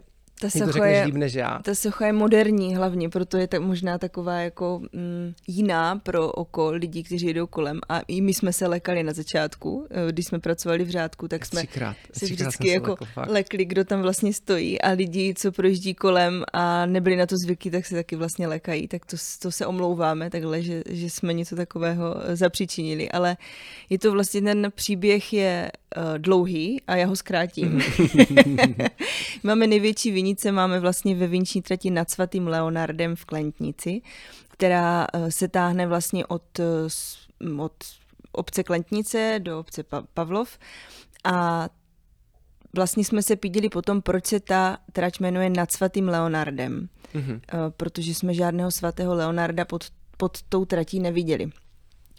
Ta 0.42 0.50
socha, 0.50 0.86
je, 0.86 1.06
líp 1.06 1.16
než 1.16 1.34
já. 1.34 1.60
ta 1.64 1.76
socha 1.76 2.06
je 2.06 2.14
moderní 2.14 2.76
hlavně, 2.76 3.10
proto 3.10 3.38
je 3.38 3.48
tak 3.48 3.62
možná 3.62 3.98
taková 3.98 4.40
jako 4.40 4.82
mm, 4.94 5.34
jiná 5.48 5.96
pro 5.96 6.32
oko 6.32 6.72
lidí, 6.72 7.04
kteří 7.04 7.34
jdou 7.34 7.48
kolem. 7.48 7.80
A 7.90 8.00
i 8.00 8.22
my 8.22 8.34
jsme 8.34 8.54
se 8.54 8.68
lekali 8.68 9.04
na 9.04 9.14
začátku, 9.14 9.88
eh, 9.90 10.12
když 10.12 10.26
jsme 10.26 10.40
pracovali 10.40 10.84
v 10.84 10.90
řádku, 10.90 11.28
tak 11.28 11.46
jsme 11.46 11.60
třikrát, 11.60 11.96
se 12.14 12.26
vždycky 12.26 12.70
jako 12.70 12.92
lekl, 12.92 13.32
lekli, 13.32 13.66
kdo 13.66 13.86
tam 13.86 14.02
vlastně 14.02 14.34
stojí 14.34 14.82
a 14.82 14.92
lidi, 14.92 15.34
co 15.38 15.52
projíždí 15.52 15.94
kolem 15.94 16.44
a 16.54 16.86
nebyli 16.86 17.16
na 17.16 17.26
to 17.26 17.38
zvyky, 17.38 17.72
tak 17.72 17.86
se 17.86 17.96
taky 17.96 18.16
vlastně 18.16 18.48
lekají. 18.48 18.88
Tak 18.88 19.06
to, 19.06 19.18
to 19.42 19.52
se 19.52 19.66
omlouváme 19.66 20.30
takhle, 20.30 20.62
že, 20.62 20.84
že 20.90 21.10
jsme 21.10 21.34
něco 21.34 21.56
takového 21.56 22.16
eh, 22.24 22.36
zapříčinili. 22.36 23.12
Ale 23.12 23.38
je 23.90 24.00
to 24.00 24.12
vlastně, 24.12 24.42
ten 24.42 24.72
příběh 24.76 25.34
je 25.34 25.72
uh, 25.98 26.18
dlouhý 26.18 26.82
a 26.88 26.96
já 26.96 27.08
ho 27.08 27.16
zkrátím. 27.16 27.82
Máme 29.44 29.68
největší 29.68 30.12
viní 30.12 30.29
Klenice 30.30 30.52
máme 30.52 30.80
vlastně 30.80 31.16
ve 31.16 31.28
Vinční 31.28 31.62
trati 31.62 31.90
nad 31.90 32.10
svatým 32.10 32.48
Leonardem 32.48 33.16
v 33.16 33.26
Klentnici, 33.26 34.02
která 34.50 35.08
eh, 35.14 35.32
se 35.32 35.48
táhne 35.48 35.88
vlastně 35.88 36.26
od, 36.26 36.60
eh, 36.60 37.54
od 37.58 37.74
obce 38.32 38.64
Klentnice 38.64 39.36
do 39.40 39.60
obce 39.60 39.84
Pavlov 40.14 40.58
a 41.24 41.70
vlastně 42.76 43.06
jsme 43.06 43.24
se 43.24 43.36
pídili 43.36 43.70
potom, 43.70 44.02
proč 44.02 44.26
se 44.26 44.40
ta 44.40 44.78
trať 44.94 45.20
jmenuje 45.20 45.50
nad 45.50 45.72
svatým 45.72 46.10
Leonardem, 46.10 46.90
mm-hmm. 47.16 47.42
protože 47.78 48.16
jsme 48.16 48.34
žádného 48.34 48.72
svatého 48.72 49.16
Leonarda 49.16 49.66
pod, 49.66 49.86
pod 50.18 50.42
tou 50.50 50.66
tratí 50.66 51.00
neviděli. 51.00 51.50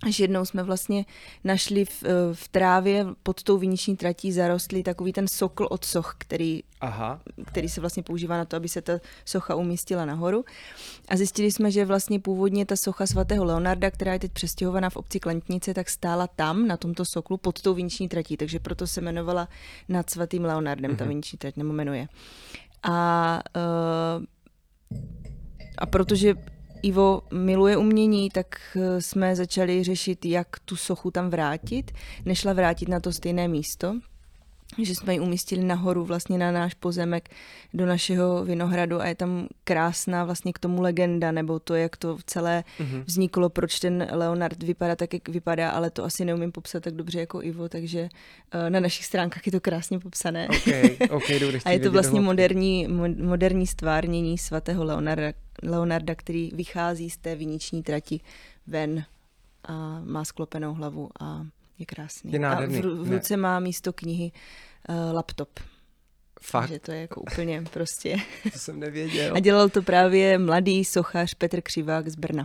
Až 0.02 0.21
jednou 0.21 0.45
jsme 0.45 0.62
vlastně 0.62 1.04
našli 1.45 1.85
v, 1.85 2.04
eh, 2.04 2.09
v 2.33 2.49
trávě 2.49 3.07
pod 3.23 3.42
tou 3.42 3.59
viniční 3.59 3.97
tratí 3.97 4.33
zarostli 4.33 4.83
takový 4.83 5.12
ten 5.12 5.28
sokl 5.28 5.66
od 5.71 5.85
soch, 5.85 6.14
který, 6.19 6.62
Aha. 6.80 7.21
který 7.47 7.69
se 7.69 7.80
vlastně 7.80 8.02
používá 8.02 8.37
na 8.37 8.45
to, 8.45 8.57
aby 8.57 8.69
se 8.69 8.83
ta 8.83 8.92
socha 9.25 9.54
umístila 9.54 10.04
nahoru. 10.04 10.45
A 11.09 11.16
zjistili 11.16 11.52
jsme, 11.52 11.71
že 11.71 11.85
vlastně 11.85 12.21
původně 12.21 12.66
ta 12.66 12.76
socha 12.76 13.07
svatého 13.07 13.45
Leonarda, 13.45 13.90
která 13.90 14.12
je 14.12 14.19
teď 14.19 14.33
přestěhovaná 14.33 14.90
v 14.90 14.97
obci 14.97 15.21
Klentnice, 15.21 15.75
tak 15.75 15.90
stála 15.90 16.26
tam, 16.26 16.66
na 16.66 16.76
tomto 16.76 17.04
soklu, 17.04 17.37
pod 17.37 17.62
tou 17.62 17.75
viniční 17.75 18.09
tratí, 18.09 18.37
takže 18.37 18.59
proto 18.59 18.87
se 18.87 19.00
jmenovala 19.00 19.49
nad 19.88 20.11
svatým 20.11 20.45
Leonardem, 20.45 20.90
mm-hmm. 20.90 20.97
ta 20.97 21.04
mhm. 21.04 21.09
viniční 21.09 21.38
trať, 21.38 21.57
nebo 21.57 21.73
jmenuje. 21.73 22.09
A, 22.83 23.40
uh, 23.57 24.25
a 25.78 25.87
protože 25.87 26.35
Ivo 26.82 27.22
miluje 27.32 27.76
umění, 27.76 28.30
tak 28.30 28.60
eh, 28.76 29.02
jsme 29.02 29.37
začali 29.37 29.84
řešit, 29.84 30.26
jak 30.26 30.58
tu 30.58 30.76
sochu 30.76 31.10
tam 31.10 31.30
vrátit. 31.30 31.90
Nešla 32.25 32.52
vrátit 32.52 32.88
na 32.88 33.00
to 33.00 33.12
stejné 33.12 33.49
místo, 33.49 33.94
že 34.78 34.94
jsme 34.94 35.12
ji 35.12 35.20
umístili 35.20 35.64
nahoru 35.64 36.04
vlastně 36.04 36.38
na 36.38 36.52
náš 36.52 36.74
pozemek 36.74 37.28
do 37.74 37.86
našeho 37.86 38.44
vinohradu 38.44 39.00
a 39.00 39.06
je 39.06 39.14
tam 39.14 39.48
krásná 39.64 40.24
vlastně 40.24 40.52
k 40.52 40.58
tomu 40.58 40.82
legenda, 40.82 41.32
nebo 41.32 41.58
to, 41.58 41.74
jak 41.74 41.96
to 41.96 42.18
celé 42.26 42.64
mm-hmm. 42.78 43.04
vzniklo, 43.06 43.50
proč 43.50 43.80
ten 43.80 44.06
Leonard 44.12 44.62
vypadá 44.62 44.96
tak, 44.96 45.14
jak 45.14 45.28
vypadá, 45.28 45.70
ale 45.70 45.90
to 45.90 46.04
asi 46.04 46.24
neumím 46.24 46.52
popsat 46.52 46.82
tak 46.82 46.94
dobře 46.94 47.20
jako 47.20 47.42
Ivo, 47.42 47.68
takže 47.68 48.08
uh, 48.54 48.70
na 48.70 48.80
našich 48.80 49.04
stránkách 49.04 49.46
je 49.46 49.52
to 49.52 49.60
krásně 49.60 49.98
popsané. 49.98 50.48
Okay, 50.48 50.96
okay, 51.10 51.60
a 51.64 51.70
je 51.70 51.80
to 51.80 51.90
vlastně 51.90 52.20
moderní, 52.20 52.88
moderní 53.22 53.66
stvárnění 53.66 54.38
svatého 54.38 54.84
Leonarda, 54.84 55.32
Leonarda, 55.62 56.14
který 56.14 56.50
vychází 56.54 57.10
z 57.10 57.16
té 57.16 57.34
viniční 57.34 57.82
trati 57.82 58.20
ven 58.66 59.04
a 59.64 60.00
má 60.04 60.24
sklopenou 60.24 60.74
hlavu 60.74 61.10
a 61.20 61.46
je 61.80 61.87
krásný. 61.87 62.32
Je 62.32 62.38
a 62.38 62.66
v, 62.66 62.80
v 62.80 63.12
ruce 63.12 63.37
ne. 63.37 63.42
má 63.42 63.60
místo 63.60 63.92
knihy 63.92 64.32
uh, 64.88 65.14
laptop. 65.14 65.60
Fakt? 66.42 66.62
Takže 66.62 66.78
to 66.78 66.92
je 66.92 67.00
jako 67.00 67.20
úplně 67.20 67.62
prostě. 67.72 68.16
to 68.52 68.58
jsem 68.58 68.80
nevěděl. 68.80 69.37
A 69.37 69.40
dělal 69.40 69.68
to 69.68 69.82
právě 69.82 70.38
mladý 70.38 70.84
sochař 70.84 71.34
Petr 71.34 71.60
Křivák 71.60 72.08
z 72.08 72.16
Brna. 72.16 72.44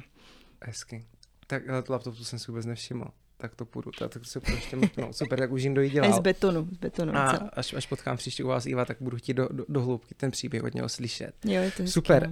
Hezky. 0.64 1.06
Tak 1.48 1.70
ale 1.70 1.84
to 1.84 1.94
laptop 1.94 2.18
to 2.18 2.26
jsem 2.26 2.40
si 2.40 2.48
vůbec 2.48 2.66
nevšiml. 2.66 3.06
Tak 3.38 3.56
to 3.56 3.66
půjdu, 3.66 3.92
tak, 4.00 4.14
tak 4.14 4.26
se 4.26 4.40
prostě 4.40 4.76
mrknu. 4.76 5.14
Super, 5.14 5.40
tak 5.40 5.52
už 5.52 5.64
jim 5.64 5.74
dělal. 5.74 6.14
A 6.14 6.18
z 6.18 6.20
betonu, 6.20 6.68
z 6.72 6.78
betonu. 6.78 7.16
A 7.16 7.30
až, 7.30 7.74
až 7.74 7.86
potkám 7.88 8.18
příště 8.18 8.44
u 8.44 8.48
vás 8.48 8.66
Iva, 8.66 8.86
tak 8.86 8.98
budu 9.00 9.18
chtít 9.18 9.34
do, 9.34 9.48
do, 9.52 9.66
do 9.70 9.82
hloubky 9.82 10.16
ten 10.16 10.32
příběh 10.32 10.64
od 10.64 10.74
něho 10.74 10.90
slyšet. 10.90 11.34
Jo, 11.46 11.62
je 11.62 11.72
to 11.72 11.88
Super. 11.88 12.28
Uh, 12.28 12.32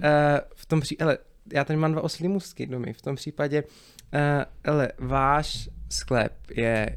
v 0.54 0.66
tom 0.66 0.80
pří... 0.80 1.00
Ele, 1.00 1.18
já 1.52 1.64
tady 1.64 1.76
mám 1.76 1.92
dva 1.92 2.02
oslí 2.02 2.38
domy. 2.66 2.92
V 2.92 3.02
tom 3.02 3.16
případě, 3.16 3.62
uh, 3.62 4.18
ele, 4.64 4.92
váš 4.98 5.68
sklep 5.94 6.32
je 6.50 6.96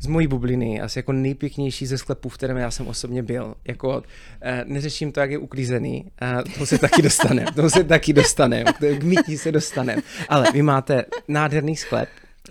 z 0.00 0.06
mojí 0.06 0.26
bubliny 0.26 0.80
asi 0.80 0.98
jako 0.98 1.12
nejpěknější 1.12 1.86
ze 1.86 1.98
sklepů, 1.98 2.28
v 2.28 2.34
kterém 2.34 2.56
já 2.56 2.70
jsem 2.70 2.88
osobně 2.88 3.22
byl. 3.22 3.54
Jako, 3.68 4.02
eh, 4.40 4.64
neřeším 4.66 5.12
to, 5.12 5.20
jak 5.20 5.30
je 5.30 5.38
uklízený, 5.38 6.10
eh, 6.22 6.58
to 6.58 6.66
se 6.66 6.78
taky 6.78 7.02
dostaneme, 7.02 7.52
to 7.54 7.70
se 7.70 7.84
taky 7.84 8.12
dostaneme, 8.12 8.72
k 8.98 9.02
mytí 9.02 9.38
se 9.38 9.52
dostaneme. 9.52 10.02
Ale 10.28 10.52
vy 10.52 10.62
máte 10.62 11.04
nádherný 11.28 11.76
sklep 11.76 12.08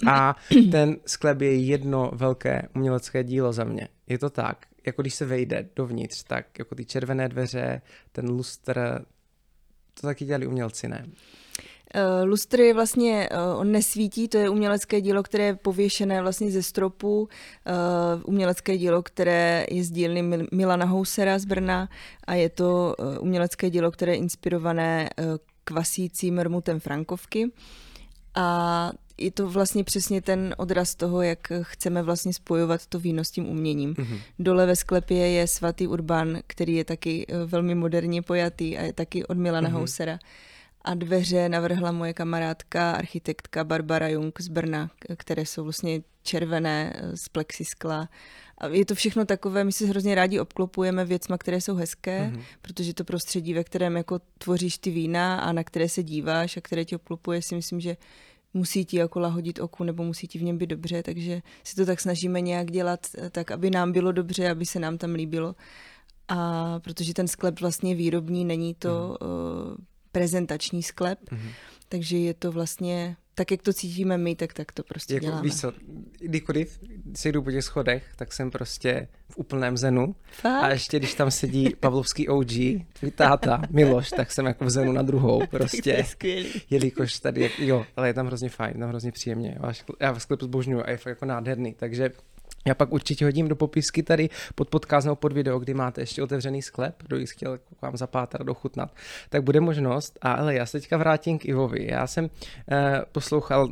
a 0.08 0.36
ten 0.72 0.98
sklep 1.06 1.42
je 1.42 1.56
jedno 1.56 2.12
velké 2.14 2.62
umělecké 2.76 3.24
dílo 3.24 3.54
za 3.54 3.64
mě. 3.64 3.88
Je 4.08 4.18
to 4.18 4.30
tak, 4.30 4.66
jako 4.86 5.02
když 5.02 5.16
se 5.16 5.26
vejde 5.26 5.70
dovnitř, 5.76 6.24
tak 6.24 6.60
jako 6.60 6.76
ty 6.76 6.86
červené 6.86 7.30
dveře, 7.30 7.82
ten 8.12 8.30
lustr, 8.30 9.06
to 10.02 10.08
taky 10.08 10.26
dělali 10.26 10.48
umělci, 10.48 10.88
ne? 10.88 11.06
Uh, 11.96 12.30
lustry 12.30 12.74
vlastně, 12.74 13.30
uh, 13.32 13.60
on 13.60 13.72
nesvítí, 13.72 14.28
to 14.28 14.38
je 14.38 14.50
umělecké 14.50 15.02
dílo, 15.02 15.24
které 15.24 15.44
je 15.44 15.56
pověšené 15.56 16.22
vlastně 16.22 16.52
ze 16.52 16.64
stropu, 16.64 17.22
uh, 17.22 17.28
umělecké 18.26 18.78
dílo, 18.78 19.04
které 19.04 19.66
je 19.72 19.84
z 19.84 19.92
dílny 19.92 20.48
Milana 20.52 20.86
Housera 20.86 21.40
z 21.40 21.46
Brna 21.46 21.90
a 22.28 22.34
je 22.34 22.50
to 22.50 22.96
umělecké 23.20 23.70
dílo, 23.70 23.92
které 23.92 24.12
je 24.12 24.18
inspirované 24.18 25.10
kvasícím 25.64 26.40
rmutem 26.40 26.80
Frankovky. 26.80 27.52
A 28.36 28.92
je 29.18 29.32
to 29.32 29.50
vlastně 29.50 29.84
přesně 29.84 30.22
ten 30.22 30.56
odraz 30.58 30.96
toho, 30.96 31.22
jak 31.22 31.52
chceme 31.62 32.04
vlastně 32.04 32.34
spojovat 32.34 32.86
to 32.86 33.00
víno 33.00 33.24
s 33.24 33.32
tím 33.32 33.50
uměním. 33.50 33.94
Mm-hmm. 33.94 34.20
Dole 34.40 34.66
ve 34.66 34.76
sklepě 34.76 35.30
je 35.30 35.48
svatý 35.48 35.88
Urban, 35.88 36.40
který 36.48 36.76
je 36.76 36.86
taky 36.86 37.26
velmi 37.46 37.76
moderně 37.76 38.22
pojatý 38.22 38.78
a 38.78 38.82
je 38.82 38.94
taky 38.94 39.26
od 39.26 39.38
Milana 39.38 39.70
mm-hmm. 39.70 39.74
Housera 39.74 40.20
a 40.86 40.94
dveře 40.94 41.50
navrhla 41.50 41.92
moje 41.92 42.14
kamarádka, 42.14 42.92
architektka 42.92 43.64
Barbara 43.64 44.08
Jung 44.08 44.42
z 44.42 44.48
Brna, 44.48 44.92
které 45.18 45.46
jsou 45.46 45.64
vlastně 45.64 46.02
červené 46.24 46.94
eh, 46.96 47.18
z 47.18 47.30
plexiskla. 47.30 48.10
A 48.58 48.68
je 48.68 48.86
to 48.86 48.96
všechno 48.96 49.26
takové, 49.26 49.64
my 49.64 49.72
si 49.72 49.88
hrozně 49.88 50.16
rádi 50.16 50.40
obklopujeme 50.40 51.06
věcma, 51.06 51.38
které 51.38 51.62
jsou 51.62 51.76
hezké, 51.76 52.32
mm-hmm. 52.32 52.42
protože 52.62 52.94
to 52.94 53.04
prostředí, 53.04 53.54
ve 53.54 53.64
kterém 53.64 53.98
jako 53.98 54.20
tvoříš 54.38 54.78
ty 54.78 54.92
vína 54.92 55.40
a 55.40 55.52
na 55.52 55.64
které 55.64 55.90
se 55.90 56.04
díváš 56.04 56.58
a 56.58 56.62
které 56.62 56.86
tě 56.86 56.96
obklopuje, 56.96 57.42
si 57.42 57.56
myslím, 57.56 57.80
že 57.80 57.98
musí 58.54 58.86
ti 58.86 58.98
jako 58.98 59.20
lahodit 59.20 59.60
oku 59.60 59.84
nebo 59.84 60.04
musí 60.04 60.28
ti 60.28 60.40
v 60.40 60.44
něm 60.44 60.58
být 60.58 60.70
dobře, 60.70 61.04
takže 61.04 61.42
si 61.64 61.76
to 61.76 61.86
tak 61.86 62.00
snažíme 62.00 62.42
nějak 62.42 62.72
dělat 62.72 63.08
eh, 63.18 63.30
tak, 63.30 63.52
aby 63.52 63.70
nám 63.70 63.92
bylo 63.92 64.12
dobře, 64.12 64.50
aby 64.50 64.66
se 64.66 64.80
nám 64.80 64.98
tam 64.98 65.14
líbilo. 65.14 65.56
A 66.28 66.80
protože 66.80 67.14
ten 67.14 67.28
sklep 67.28 67.60
vlastně 67.60 67.96
výrobní, 67.96 68.46
není 68.46 68.74
to 68.74 69.18
mm. 69.22 69.28
uh, 69.30 69.76
prezentační 70.16 70.84
sklep, 70.84 71.20
mm. 71.32 71.50
takže 71.90 72.18
je 72.18 72.34
to 72.34 72.52
vlastně 72.52 73.16
tak, 73.34 73.52
jak 73.52 73.62
to 73.62 73.74
cítíme 73.74 74.18
my, 74.18 74.36
tak 74.36 74.54
tak 74.54 74.72
to 74.72 74.84
prostě 74.84 75.14
jako, 75.14 75.26
děláme. 75.26 75.42
Víš 75.42 75.60
co, 75.60 75.74
kdykoliv 76.20 76.80
se 77.16 77.30
jdu 77.30 77.42
po 77.42 77.52
těch 77.52 77.64
schodech, 77.64 78.04
tak 78.16 78.34
jsem 78.34 78.52
prostě 78.52 79.08
v 79.30 79.38
úplném 79.38 79.78
zenu. 79.78 80.16
Fakt? 80.32 80.64
A 80.64 80.70
ještě 80.70 81.00
když 81.00 81.14
tam 81.14 81.32
sedí 81.32 81.70
Pavlovský 81.80 82.28
OG, 82.28 82.52
tvůj 82.94 83.12
táta, 83.16 83.62
Miloš, 83.70 84.10
tak 84.10 84.32
jsem 84.32 84.46
jako 84.46 84.66
v 84.66 84.70
zenu 84.70 84.92
na 84.92 85.02
druhou 85.02 85.48
prostě. 85.48 85.82
to 85.84 85.90
je 85.90 86.04
skvělý. 86.04 86.50
Jelikož 86.70 87.20
tady, 87.20 87.52
jo, 87.60 87.86
ale 87.96 88.08
je 88.08 88.14
tam 88.14 88.28
hrozně 88.28 88.50
fajn, 88.50 88.80
tam 88.80 88.90
hrozně 88.90 89.12
příjemně. 89.12 89.58
Já 90.00 90.14
v 90.14 90.22
sklepu 90.22 90.46
zbožňuju 90.46 90.84
a 90.86 90.90
je 90.90 90.98
fakt 90.98 91.12
jako 91.12 91.26
nádherný, 91.26 91.74
takže 91.74 92.10
já 92.68 92.76
pak 92.76 92.92
určitě 92.92 93.26
hodím 93.26 93.48
do 93.48 93.56
popisky 93.56 94.04
tady 94.04 94.30
pod 94.56 94.70
podcast 94.70 95.06
nebo 95.06 95.16
pod 95.16 95.34
video, 95.34 95.60
kdy 95.60 95.74
máte 95.74 96.02
ještě 96.02 96.24
otevřený 96.24 96.62
sklep, 96.62 97.04
kdo 97.04 97.18
jich 97.18 97.32
chtěl 97.32 97.52
jako 97.52 97.76
vám 97.82 97.98
zapátrat, 97.98 98.48
dochutnat, 98.48 98.96
tak 99.30 99.44
bude 99.44 99.60
možnost. 99.60 100.20
A 100.22 100.32
ale 100.32 100.56
já 100.56 100.66
se 100.66 100.80
teďka 100.80 100.98
vrátím 100.98 101.40
k 101.40 101.46
Ivovi. 101.46 101.88
Já 101.92 102.08
jsem 102.08 102.30
eh, 102.72 103.02
poslouchal 103.12 103.70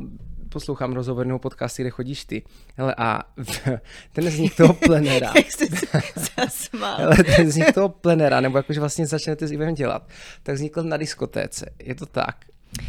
poslouchám 0.48 0.92
rozhovornou 0.92 1.38
podcasty, 1.38 1.82
kde 1.82 1.90
chodíš 1.90 2.24
ty. 2.24 2.42
Hele, 2.76 2.94
a 2.98 3.22
ten 4.12 4.28
vznik 4.28 4.56
toho 4.56 4.74
plenera. 4.86 5.32
Jak 5.36 5.52
jsi 5.52 5.66
se 5.66 6.78
Hele, 6.96 7.16
ten 7.36 7.46
vznik 7.46 7.72
toho 7.72 7.88
plenera, 7.88 8.40
nebo 8.40 8.56
jakože 8.56 8.80
vlastně 8.80 9.06
začnete 9.06 9.46
s 9.46 9.52
Ivem 9.52 9.74
dělat, 9.74 10.08
tak 10.42 10.54
vznikl 10.54 10.82
na 10.82 10.96
diskotéce. 10.96 11.70
Je 11.82 11.94
to 11.94 12.06
tak? 12.06 12.36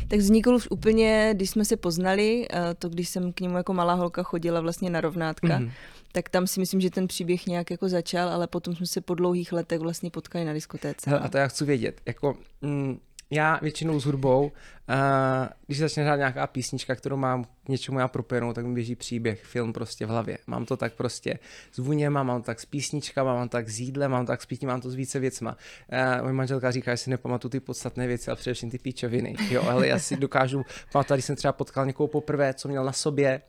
Tak 0.08 0.20
vznikl 0.20 0.56
už 0.56 0.68
úplně, 0.72 1.30
když 1.34 1.50
jsme 1.50 1.66
se 1.66 1.78
poznali, 1.78 2.48
eh, 2.54 2.74
to 2.74 2.90
když 2.90 3.10
jsem 3.10 3.34
k 3.34 3.42
němu 3.42 3.58
jako 3.58 3.74
malá 3.74 3.94
holka 3.94 4.24
chodila 4.24 4.62
vlastně 4.62 4.90
na 4.90 5.02
rovnátka, 5.02 5.48
mm-hmm 5.48 5.72
tak 6.16 6.30
tam 6.30 6.48
si 6.48 6.60
myslím, 6.60 6.82
že 6.82 6.90
ten 6.90 7.08
příběh 7.08 7.48
nějak 7.48 7.72
jako 7.72 7.90
začal, 7.90 8.30
ale 8.30 8.48
potom 8.48 8.76
jsme 8.76 8.86
se 8.86 9.02
po 9.02 9.16
dlouhých 9.16 9.52
letech 9.52 9.80
vlastně 9.80 10.12
potkali 10.12 10.46
na 10.46 10.54
diskotéce. 10.54 11.10
Hele, 11.10 11.22
a 11.22 11.28
to 11.28 11.38
já 11.38 11.48
chci 11.48 11.66
vědět, 11.66 12.02
jako 12.06 12.38
mm, 12.62 13.00
já 13.30 13.60
většinou 13.62 14.00
s 14.00 14.06
hudbou, 14.06 14.44
uh, 14.44 14.52
když 15.66 15.80
začne 15.80 16.04
hrát 16.04 16.16
nějaká 16.16 16.48
písnička, 16.48 16.96
kterou 16.96 17.18
mám 17.18 17.44
k 17.44 17.70
něčemu 17.70 18.00
já 18.00 18.08
propojenou, 18.08 18.54
tak 18.54 18.66
mi 18.66 18.74
běží 18.74 18.96
příběh, 18.96 19.44
film 19.44 19.74
prostě 19.74 20.06
v 20.06 20.10
hlavě. 20.10 20.38
Mám 20.48 20.66
to 20.66 20.78
tak 20.78 20.94
prostě 20.94 21.40
s 21.72 21.78
vůněma, 21.78 22.24
mám 22.24 22.42
to 22.42 22.46
tak 22.46 22.60
s 22.60 22.66
písničkama, 22.66 23.34
mám 23.34 23.50
to 23.50 23.52
tak 23.52 23.70
s 23.70 23.80
jídlem, 23.80 24.12
mám 24.12 24.26
to 24.26 24.32
tak 24.32 24.42
s 24.42 24.46
pitím, 24.46 24.70
mám 24.70 24.82
to 24.82 24.90
s 24.90 24.96
více 24.96 25.20
věcma. 25.20 25.58
Uh, 26.18 26.22
moje 26.22 26.34
manželka 26.34 26.72
říká, 26.72 26.94
že 26.94 26.98
si 26.98 27.10
nepamatuju 27.10 27.50
ty 27.50 27.60
podstatné 27.60 28.08
věci, 28.08 28.32
ale 28.32 28.36
především 28.36 28.72
ty 28.72 28.78
píčoviny. 28.78 29.36
Jo, 29.50 29.64
ale 29.64 29.88
já 29.88 30.00
si 30.00 30.18
dokážu 30.18 30.64
pamatovat, 30.92 31.18
když 31.18 31.26
jsem 31.26 31.36
třeba 31.36 31.54
potkal 31.54 31.86
někoho 31.86 32.08
poprvé, 32.08 32.54
co 32.54 32.68
měl 32.68 32.86
na 32.86 32.92
sobě, 32.92 33.42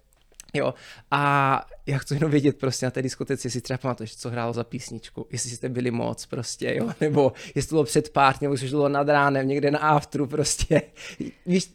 Jo, 0.56 0.74
a 1.10 1.66
já 1.86 1.98
chci 1.98 2.14
jenom 2.14 2.30
vědět 2.30 2.58
prostě 2.58 2.86
na 2.86 2.90
té 2.90 3.02
diskotece, 3.02 3.46
jestli 3.46 3.60
třeba 3.60 3.78
pamatuješ, 3.78 4.16
co 4.16 4.30
hrálo 4.30 4.52
za 4.52 4.64
písničku, 4.64 5.26
jestli 5.30 5.50
jste 5.50 5.68
byli 5.68 5.90
moc 5.90 6.26
prostě, 6.26 6.74
jo, 6.74 6.90
nebo 7.00 7.32
jestli 7.54 7.68
to 7.68 7.74
bylo 7.74 7.84
před 7.84 8.10
pár, 8.10 8.34
nebo 8.40 8.54
jestli 8.54 8.70
to 8.70 8.76
bylo 8.76 8.88
nad 8.88 9.08
ránem, 9.08 9.48
někde 9.48 9.70
na 9.70 9.78
afteru 9.78 10.26
prostě. 10.26 10.82
Víš, 11.46 11.70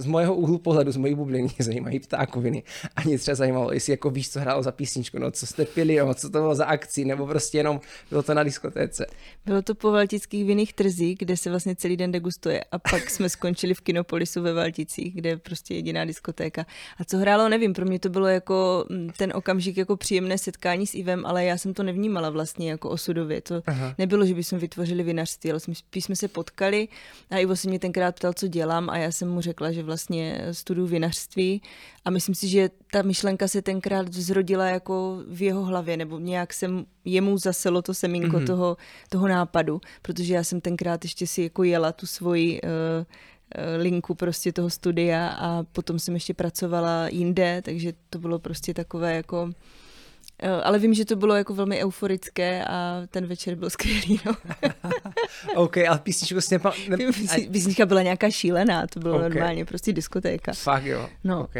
z 0.00 0.06
mojeho 0.06 0.34
úhlu 0.34 0.58
pohledu, 0.58 0.92
z 0.92 0.96
mojí 0.96 1.14
bubliny 1.14 1.48
zajímají 1.58 2.00
ptákoviny. 2.00 2.62
A 2.96 3.02
mě 3.04 3.18
třeba 3.18 3.34
zajímalo, 3.34 3.72
jestli 3.72 3.92
jako 3.92 4.10
víš, 4.10 4.30
co 4.30 4.40
hrálo 4.40 4.62
za 4.62 4.72
písničku, 4.72 5.18
no 5.18 5.30
co 5.30 5.46
jste 5.46 5.64
pili, 5.64 5.96
no, 5.96 6.14
co 6.14 6.30
to 6.30 6.38
bylo 6.38 6.54
za 6.54 6.64
akci, 6.64 7.04
nebo 7.04 7.26
prostě 7.26 7.58
jenom 7.58 7.80
bylo 8.10 8.22
to 8.22 8.34
na 8.34 8.42
diskotéce. 8.42 9.06
Bylo 9.46 9.62
to 9.62 9.74
po 9.74 9.92
Valtických 9.92 10.44
vinných 10.44 10.72
trzích, 10.72 11.18
kde 11.18 11.36
se 11.36 11.50
vlastně 11.50 11.76
celý 11.76 11.96
den 11.96 12.12
degustuje. 12.12 12.64
A 12.72 12.78
pak 12.78 13.10
jsme 13.10 13.28
skončili 13.36 13.74
v 13.74 13.80
Kinopolisu 13.80 14.42
ve 14.42 14.52
Valticích, 14.52 15.14
kde 15.14 15.28
je 15.28 15.36
prostě 15.36 15.74
jediná 15.74 16.04
diskotéka. 16.04 16.66
A 16.98 17.04
co 17.04 17.18
hrálo, 17.18 17.48
nevím, 17.48 17.72
pro 17.72 17.84
mě 17.84 17.98
to 17.98 18.08
bylo 18.08 18.26
jako 18.26 18.84
mm, 18.88 19.10
ten 19.16 19.32
okamžik 19.34 19.76
jako 19.76 19.96
příjemné 19.96 20.38
setkání 20.38 20.86
s 20.86 20.94
Ivem, 20.94 21.26
ale 21.26 21.44
já 21.44 21.58
jsem 21.58 21.74
to 21.74 21.82
nevnímala 21.82 22.30
vlastně 22.30 22.70
jako 22.70 22.90
osudově. 22.90 23.40
To 23.40 23.62
Aha. 23.66 23.94
nebylo, 23.98 24.26
že 24.26 24.34
bychom 24.34 24.58
vytvořili 24.58 25.02
vinařství, 25.02 25.50
ale 25.50 25.60
spíš 25.60 26.04
jsme 26.04 26.16
se 26.16 26.28
potkali 26.28 26.88
a 27.30 27.38
Ivo 27.38 27.56
se 27.56 27.68
mě 27.68 27.78
tenkrát 27.78 28.14
ptal, 28.14 28.32
co 28.32 28.46
dělám 28.46 28.90
a 28.90 28.96
já 28.98 29.12
jsem 29.12 29.28
mu 29.28 29.40
řekla, 29.40 29.72
že 29.72 29.82
vlastně 29.90 30.40
studuju 30.52 30.86
vinařství 30.86 31.62
a 32.04 32.10
myslím 32.10 32.34
si, 32.34 32.48
že 32.48 32.70
ta 32.92 33.02
myšlenka 33.02 33.48
se 33.48 33.62
tenkrát 33.62 34.12
zrodila 34.12 34.66
jako 34.66 35.22
v 35.28 35.42
jeho 35.42 35.64
hlavě, 35.64 35.96
nebo 35.96 36.18
nějak 36.18 36.52
jsem 36.52 36.86
jemu 37.04 37.38
zaselo 37.38 37.82
to 37.82 37.94
semínko 37.94 38.36
mm-hmm. 38.36 38.46
toho, 38.46 38.76
toho 39.08 39.28
nápadu, 39.28 39.80
protože 40.02 40.34
já 40.34 40.44
jsem 40.44 40.60
tenkrát 40.60 41.04
ještě 41.04 41.26
si 41.26 41.42
jako 41.42 41.64
jela 41.64 41.92
tu 41.92 42.06
svoji 42.06 42.60
uh, 42.62 42.68
linku 43.78 44.14
prostě 44.14 44.52
toho 44.52 44.70
studia 44.70 45.28
a 45.28 45.62
potom 45.62 45.98
jsem 45.98 46.14
ještě 46.14 46.34
pracovala 46.34 47.08
jinde, 47.08 47.62
takže 47.64 47.92
to 48.10 48.18
bylo 48.18 48.38
prostě 48.38 48.74
takové 48.74 49.14
jako 49.14 49.50
ale 50.62 50.78
vím, 50.78 50.94
že 50.94 51.04
to 51.04 51.16
bylo 51.16 51.34
jako 51.34 51.54
velmi 51.54 51.84
euforické 51.84 52.64
a 52.64 53.02
ten 53.10 53.26
večer 53.26 53.54
byl 53.54 53.70
skvělý. 53.70 54.20
No. 54.26 54.36
OK, 55.62 55.76
ale 55.76 55.98
písničku 55.98 56.40
jsi 56.40 56.54
nepa... 56.54 56.72
Ne... 56.88 56.96
Písnička 57.50 57.86
byla 57.86 58.02
nějaká 58.02 58.30
šílená, 58.30 58.86
to 58.86 59.00
bylo 59.00 59.16
okay. 59.16 59.28
normálně 59.28 59.64
prostě 59.64 59.92
diskotéka. 59.92 60.52
Fakt 60.52 60.84
jo, 60.84 61.08
no. 61.24 61.40
OK. 61.44 61.56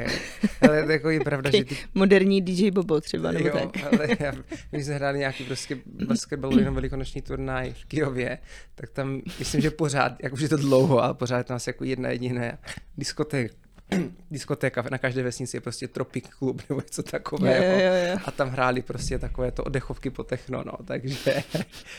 Ale 0.68 0.84
to 0.84 0.90
jako 0.92 1.10
je 1.10 1.20
pravda, 1.20 1.50
že 1.50 1.64
ty... 1.64 1.76
Moderní 1.94 2.42
DJ 2.42 2.70
Bobo 2.70 3.00
třeba, 3.00 3.32
nebo 3.32 3.48
jo, 3.48 3.70
tak. 3.72 3.92
ale 3.92 4.08
já, 4.20 4.32
když 4.70 4.86
jsme 4.86 4.94
hráli 4.94 5.18
nějaký 5.18 5.44
prostě 5.44 5.78
basketbalový 6.06 6.58
jenom 6.58 6.74
velikonoční 6.74 7.22
turnaj 7.22 7.72
v 7.72 7.84
Kijově, 7.84 8.38
tak 8.74 8.90
tam 8.90 9.20
myslím, 9.38 9.60
že 9.60 9.70
pořád, 9.70 10.12
jak 10.22 10.32
už 10.32 10.40
je 10.40 10.48
to 10.48 10.56
dlouho, 10.56 11.02
ale 11.02 11.14
pořád 11.14 11.50
asi 11.50 11.70
jako 11.70 11.84
jedna 11.84 12.08
jediná 12.08 12.58
diskotéka 12.98 13.54
diskotéka 14.30 14.84
na 14.90 14.98
každé 14.98 15.22
vesnici 15.22 15.56
je 15.56 15.60
prostě 15.60 15.88
Tropic 15.88 16.24
Club 16.38 16.62
nebo 16.68 16.80
něco 16.80 17.02
takového. 17.02 17.64
Jo, 17.64 17.72
jo, 17.72 18.10
jo. 18.10 18.18
A 18.24 18.30
tam 18.30 18.48
hráli 18.48 18.82
prostě 18.82 19.18
takové 19.18 19.50
to 19.50 19.64
oddechovky 19.64 20.10
po 20.10 20.24
techno, 20.24 20.62
no, 20.64 20.72
takže 20.84 21.42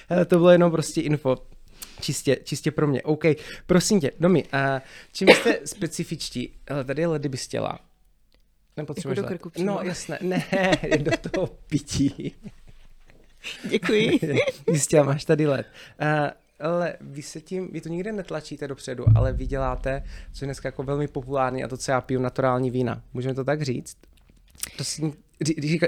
to 0.28 0.38
bylo 0.38 0.50
jenom 0.50 0.72
prostě 0.72 1.02
info. 1.02 1.38
Čistě, 2.02 2.38
čistě 2.44 2.72
pro 2.72 2.88
mě. 2.88 3.02
OK, 3.02 3.24
prosím 3.66 4.02
tě, 4.02 4.12
Domi, 4.20 4.44
uh, 4.44 4.80
čím 5.14 5.28
jste 5.30 5.60
specifičtí? 5.66 6.54
Hele, 6.70 6.84
tady 6.84 7.02
je 7.02 7.08
ledy 7.08 7.30
bystěla. 7.30 7.80
Nepotřebuješ 8.78 9.18
jako 9.18 9.30
do 9.30 9.40
krku 9.40 9.64
No 9.64 9.80
jasné, 9.84 10.18
ne, 10.22 10.46
do 10.98 11.12
toho 11.32 11.48
pití. 11.48 12.36
Děkuji. 13.70 14.20
Jistě, 14.72 15.04
máš 15.04 15.26
tady 15.26 15.48
led. 15.48 15.68
Uh, 16.02 16.08
ale 16.62 16.96
vy 17.02 17.22
se 17.22 17.42
tím, 17.42 17.70
vy 17.72 17.82
to 17.82 17.90
nikde 17.90 18.12
netlačíte 18.12 18.68
dopředu, 18.68 19.06
ale 19.16 19.34
vy 19.34 19.48
děláte, 19.48 20.04
co 20.34 20.46
je 20.46 20.48
dneska 20.48 20.68
jako 20.68 20.84
velmi 20.84 21.08
populární 21.08 21.64
a 21.64 21.68
to, 21.68 21.78
co 21.78 21.92
já 21.92 22.02
piju, 22.02 22.22
naturální 22.22 22.72
vína. 22.72 23.02
Můžeme 23.14 23.36
to 23.36 23.44
tak 23.44 23.62
říct? 23.62 23.98
To 24.78 24.84
si, 24.84 25.14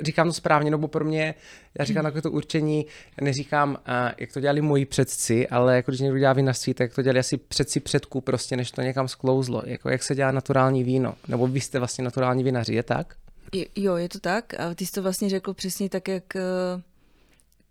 říkám 0.02 0.28
to 0.28 0.34
správně, 0.34 0.72
nebo 0.72 0.88
pro 0.88 1.06
mě, 1.06 1.36
já 1.80 1.86
říkám 1.86 2.04
takové 2.04 2.22
to 2.22 2.32
určení, 2.32 2.86
neříkám, 3.22 3.78
jak 4.18 4.34
to 4.34 4.40
dělali 4.40 4.62
moji 4.62 4.86
předci, 4.86 5.48
ale 5.48 5.76
jako 5.76 5.92
když 5.92 6.02
někdo 6.02 6.20
dělá 6.20 6.34
vinařství, 6.34 6.74
tak 6.74 6.94
to 6.94 7.02
dělali 7.02 7.20
asi 7.20 7.38
předci 7.38 7.80
předků 7.80 8.22
prostě, 8.22 8.58
než 8.58 8.72
to 8.72 8.82
někam 8.82 9.08
sklouzlo. 9.08 9.62
Jako 9.66 9.90
jak 9.90 10.04
se 10.04 10.16
dělá 10.16 10.32
naturální 10.32 10.84
víno, 10.84 11.16
nebo 11.28 11.48
vy 11.48 11.62
jste 11.62 11.80
vlastně 11.80 12.04
naturální 12.04 12.44
vinaři, 12.44 12.74
je 12.74 12.84
tak? 12.84 13.16
Jo, 13.76 13.96
je 13.96 14.10
to 14.10 14.20
tak. 14.20 14.60
A 14.60 14.74
ty 14.76 14.86
jsi 14.86 14.92
to 14.92 15.04
vlastně 15.04 15.30
řekl 15.30 15.54
přesně 15.54 15.90
tak, 15.90 16.08
jak 16.08 16.24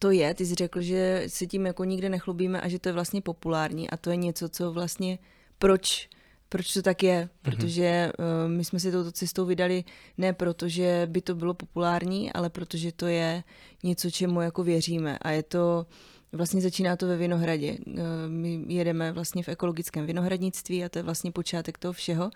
to 0.03 0.11
je, 0.11 0.35
ty 0.35 0.47
jsi 0.47 0.55
řekl, 0.55 0.81
že 0.81 1.25
se 1.27 1.47
tím 1.47 1.67
jako 1.67 1.85
nikde 1.85 2.09
nechlubíme 2.09 2.61
a 2.61 2.69
že 2.69 2.79
to 2.79 2.89
je 2.89 2.93
vlastně 2.93 3.23
populární 3.23 3.91
a 3.91 3.97
to 3.97 4.11
je 4.11 4.17
něco, 4.17 4.49
co 4.49 4.73
vlastně, 4.73 5.19
proč 5.59 6.09
proč 6.49 6.73
to 6.73 6.83
tak 6.83 7.03
je, 7.03 7.21
mhm. 7.21 7.29
protože 7.43 8.13
uh, 8.19 8.51
my 8.51 8.65
jsme 8.65 8.81
si 8.81 8.93
touto 8.93 9.13
cestou 9.13 9.47
vydali 9.47 9.85
ne 10.19 10.33
proto, 10.33 10.69
že 10.69 11.07
by 11.11 11.21
to 11.21 11.35
bylo 11.35 11.55
populární, 11.55 12.33
ale 12.33 12.51
protože 12.51 12.93
to 12.93 13.07
je 13.07 13.45
něco, 13.83 14.11
čemu 14.11 14.41
jako 14.41 14.65
věříme 14.65 15.19
a 15.19 15.31
je 15.31 15.43
to 15.43 15.87
Vlastně 16.35 16.61
začíná 16.61 16.97
to 16.97 17.07
ve 17.07 17.17
Vinohradě. 17.17 17.77
Eh, 17.97 18.03
my 18.29 18.65
jedeme 18.69 19.13
vlastně 19.13 19.43
v 19.43 19.49
ekologickém 19.49 20.07
vinohradnictví 20.07 20.85
a 20.85 20.89
to 20.89 20.99
je 20.99 21.03
vlastně 21.03 21.33
počátek 21.33 21.79
toho 21.79 21.93
všeho. 21.93 22.31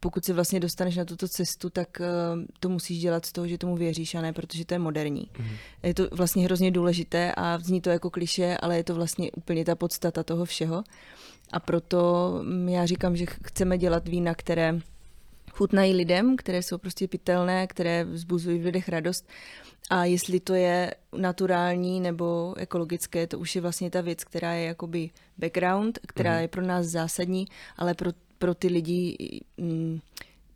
Pokud 0.00 0.24
se 0.24 0.32
vlastně 0.32 0.60
dostaneš 0.60 0.96
na 0.96 1.04
tuto 1.04 1.28
cestu, 1.28 1.70
tak 1.70 2.00
eh, 2.00 2.06
to 2.60 2.68
musíš 2.68 2.98
dělat 2.98 3.26
z 3.26 3.32
toho, 3.32 3.48
že 3.48 3.58
tomu 3.58 3.76
věříš 3.76 4.14
a 4.14 4.20
ne 4.20 4.32
protože 4.32 4.64
to 4.64 4.74
je 4.74 4.78
moderní. 4.78 5.30
Mm. 5.38 5.46
Je 5.82 5.94
to 5.94 6.08
vlastně 6.12 6.44
hrozně 6.44 6.70
důležité 6.70 7.32
a 7.36 7.58
zní 7.58 7.80
to 7.80 7.90
jako 7.90 8.10
kliše, 8.10 8.56
ale 8.56 8.76
je 8.76 8.84
to 8.84 8.94
vlastně 8.94 9.30
úplně 9.32 9.64
ta 9.64 9.74
podstata 9.74 10.22
toho 10.22 10.44
všeho. 10.44 10.84
A 11.52 11.60
proto 11.60 12.32
mm, 12.42 12.68
já 12.68 12.86
říkám, 12.86 13.16
že 13.16 13.26
chceme 13.26 13.78
dělat 13.78 14.08
vína, 14.08 14.34
které 14.34 14.80
chutnají 15.56 15.94
lidem, 15.94 16.36
které 16.36 16.62
jsou 16.62 16.78
prostě 16.78 17.08
pitelné, 17.08 17.66
které 17.66 18.04
vzbuzují 18.04 18.58
v 18.58 18.64
lidech 18.64 18.88
radost. 18.88 19.28
A 19.90 20.04
jestli 20.04 20.40
to 20.40 20.54
je 20.54 20.94
naturální 21.16 22.00
nebo 22.00 22.54
ekologické, 22.58 23.26
to 23.26 23.38
už 23.38 23.54
je 23.54 23.62
vlastně 23.62 23.90
ta 23.90 24.00
věc, 24.00 24.24
která 24.24 24.52
je 24.52 24.66
jakoby 24.66 25.10
background, 25.38 25.98
která 26.08 26.34
mm. 26.34 26.40
je 26.40 26.48
pro 26.48 26.62
nás 26.62 26.86
zásadní, 26.86 27.46
ale 27.76 27.94
pro, 27.94 28.10
pro 28.38 28.54
ty 28.54 28.68
lidi, 28.68 29.16
mm, 29.56 30.00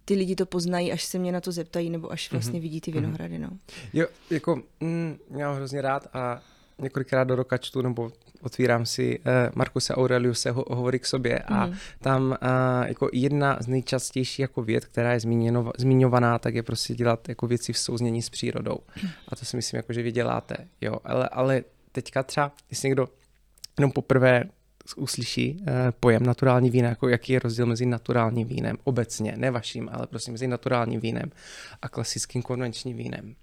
ty 0.05 0.15
lidi 0.15 0.37
to 0.37 0.47
poznají, 0.47 0.93
až 0.93 1.05
se 1.05 1.19
mě 1.19 1.33
na 1.33 1.41
to 1.41 1.53
zeptají, 1.53 1.91
nebo 1.91 2.13
až 2.13 2.33
vlastně 2.33 2.59
mm-hmm. 2.59 2.63
vidí 2.63 2.81
ty 2.81 2.91
mhm. 2.91 3.01
vinohrady. 3.01 3.39
No. 3.39 3.51
Jo, 3.93 4.07
jako 4.31 4.63
mm, 4.81 5.19
já 5.31 5.49
mám 5.49 5.57
hrozně 5.57 5.83
rád 5.83 6.07
a 6.13 6.43
několikrát 6.79 7.25
do 7.25 7.37
roka 7.37 7.59
čtu 7.59 7.83
nebo 7.83 8.13
otvírám 8.43 8.87
si 8.87 9.19
uh, 9.19 9.25
Markuse 9.55 9.95
Aureliuse 9.95 10.51
ho, 10.51 10.65
hovory 10.69 10.99
k 10.99 11.07
sobě 11.07 11.39
a 11.39 11.67
mm. 11.67 11.75
tam 12.01 12.23
uh, 12.23 12.37
jako 12.89 13.09
jedna 13.13 13.59
z 13.61 13.67
nejčastějších 13.67 14.39
jako 14.39 14.63
věd, 14.63 14.85
která 14.85 15.13
je 15.13 15.21
zmíněno, 15.21 15.73
zmiňovaná, 15.79 16.39
tak 16.39 16.55
je 16.55 16.63
prostě 16.63 16.95
dělat 16.95 17.29
jako 17.29 17.47
věci 17.47 17.73
v 17.73 17.79
souznění 17.79 18.23
s 18.23 18.31
přírodou. 18.31 18.79
A 19.29 19.37
to 19.37 19.45
si 19.45 19.57
myslím, 19.57 19.77
jako, 19.77 19.93
že 19.93 20.03
vy 20.03 20.13
děláte. 20.13 20.57
Jo, 20.81 20.97
ale, 21.05 21.29
ale 21.29 21.63
teďka 21.93 22.23
třeba, 22.23 22.53
jestli 22.71 22.89
někdo 22.89 23.09
jenom 23.79 23.93
poprvé 23.93 24.45
uslyší 24.97 25.57
uh, 25.61 25.67
pojem 26.01 26.23
naturální 26.23 26.71
vína, 26.71 26.89
jako 26.89 27.09
jaký 27.09 27.33
je 27.33 27.39
rozdíl 27.39 27.67
mezi 27.67 27.87
naturálním 27.87 28.49
vínem 28.49 28.77
obecně, 28.85 29.35
ne 29.37 29.51
vaším, 29.51 29.89
ale 29.93 30.07
prostě 30.07 30.33
mezi 30.33 30.49
naturálním 30.49 31.01
vínem 31.01 31.31
a 31.83 31.89
klasickým 31.89 32.43
konvenčním 32.43 32.97
vínem. 32.97 33.35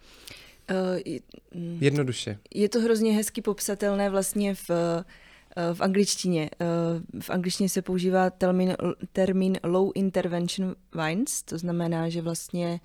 Uh, 0.71 1.79
Jednoduše. 1.79 2.39
Je 2.55 2.69
to 2.69 2.79
hrozně 2.79 3.11
hezky 3.11 3.41
popsatelné 3.41 4.09
vlastně 4.09 4.55
v, 4.55 4.69
uh, 4.69 5.73
v 5.73 5.81
angličtině. 5.81 6.49
Uh, 6.61 7.21
v 7.21 7.29
angličtině 7.29 7.69
se 7.69 7.81
používá 7.81 8.29
termín, 8.29 8.75
termín 9.13 9.57
low 9.63 9.91
intervention 9.95 10.75
wines, 11.03 11.41
to 11.41 11.57
znamená, 11.57 12.09
že 12.09 12.21
vlastně 12.21 12.79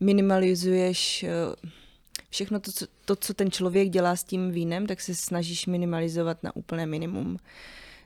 minimalizuješ 0.00 1.24
všechno 2.30 2.60
to 2.60 2.72
co, 2.72 2.86
to, 3.04 3.16
co 3.16 3.34
ten 3.34 3.50
člověk 3.50 3.88
dělá 3.88 4.16
s 4.16 4.24
tím 4.24 4.50
vínem, 4.50 4.86
tak 4.86 5.00
se 5.00 5.14
snažíš 5.14 5.66
minimalizovat 5.66 6.42
na 6.42 6.56
úplné 6.56 6.86
minimum. 6.86 7.36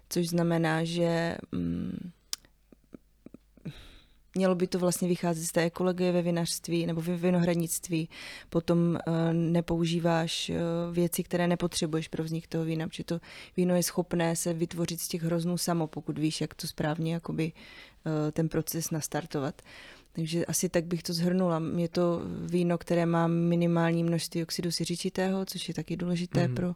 Což 0.09 0.29
znamená, 0.29 0.85
že 0.85 1.37
mm, 1.53 2.11
mělo 4.35 4.55
by 4.55 4.67
to 4.67 4.79
vlastně 4.79 5.09
vycházet 5.09 5.45
z 5.45 5.53
té 5.53 5.63
ekologie 5.63 6.13
ve 6.13 6.23
vinařství 6.23 6.87
nebo 6.87 7.01
ve 7.01 7.17
vinohradnictví. 7.17 8.09
Potom 8.51 8.79
uh, 8.79 9.15
nepoužíváš 9.33 10.51
uh, 10.51 10.95
věci, 10.95 11.23
které 11.23 11.49
nepotřebuješ 11.49 12.09
pro 12.09 12.25
vznik 12.25 12.47
toho 12.47 12.65
vína, 12.65 12.89
protože 12.89 13.05
to 13.05 13.21
víno 13.57 13.77
je 13.77 13.83
schopné 13.83 14.37
se 14.37 14.53
vytvořit 14.53 15.01
z 15.01 15.09
těch 15.09 15.23
hroznů 15.23 15.59
samo, 15.59 15.87
pokud 15.87 16.19
víš, 16.19 16.41
jak 16.41 16.55
to 16.55 16.67
správně 16.67 17.15
jakoby, 17.15 17.53
uh, 17.53 18.13
ten 18.33 18.49
proces 18.49 18.91
nastartovat. 18.91 19.63
Takže 20.13 20.47
asi 20.47 20.69
tak 20.69 20.85
bych 20.85 21.03
to 21.03 21.13
zhrnula. 21.13 21.63
Je 21.77 21.89
to 21.89 22.23
víno, 22.51 22.79
které 22.79 23.07
má 23.07 23.27
minimální 23.27 24.05
množství 24.05 24.43
oxidu 24.43 24.71
siřičitého, 24.71 25.45
což 25.45 25.69
je 25.69 25.75
taky 25.75 25.97
důležité 25.97 26.49
mm. 26.49 26.55
pro, 26.55 26.75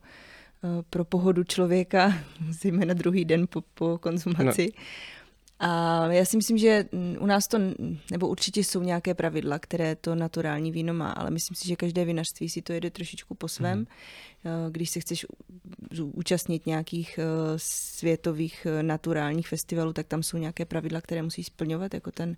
pro 0.90 1.04
pohodu 1.04 1.44
člověka, 1.44 2.14
zejména 2.50 2.94
druhý 2.94 3.24
den 3.24 3.46
po, 3.46 3.60
po 3.74 3.98
konzumaci. 3.98 4.68
No. 4.76 4.82
A 5.60 6.06
já 6.06 6.24
si 6.24 6.36
myslím, 6.36 6.58
že 6.58 6.84
u 7.20 7.26
nás 7.26 7.48
to, 7.48 7.58
nebo 8.10 8.28
určitě 8.28 8.64
jsou 8.64 8.82
nějaké 8.82 9.14
pravidla, 9.14 9.58
které 9.58 9.96
to 9.96 10.14
naturální 10.14 10.72
víno 10.72 10.94
má, 10.94 11.12
ale 11.12 11.30
myslím 11.30 11.54
si, 11.54 11.68
že 11.68 11.76
každé 11.76 12.04
vinařství 12.04 12.48
si 12.48 12.62
to 12.62 12.72
jede 12.72 12.90
trošičku 12.90 13.34
po 13.34 13.48
svém. 13.48 13.78
Mm. 13.78 13.86
Když 14.70 14.90
se 14.90 15.00
chceš 15.00 15.26
účastnit 15.96 16.66
nějakých 16.66 17.18
eh, 17.18 17.24
světových 17.56 18.66
eh, 18.66 18.82
naturálních 18.82 19.48
festivalů, 19.48 19.92
tak 19.92 20.06
tam 20.06 20.22
jsou 20.22 20.36
nějaké 20.36 20.64
pravidla, 20.64 21.00
které 21.00 21.22
musí 21.22 21.44
splňovat, 21.44 21.94
jako 21.94 22.10
ten 22.10 22.36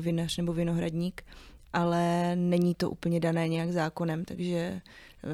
vinař 0.00 0.36
nebo 0.36 0.52
vinohradník, 0.52 1.24
ale 1.72 2.36
není 2.36 2.74
to 2.74 2.90
úplně 2.90 3.20
dané 3.20 3.48
nějak 3.48 3.72
zákonem, 3.72 4.24
takže 4.24 4.80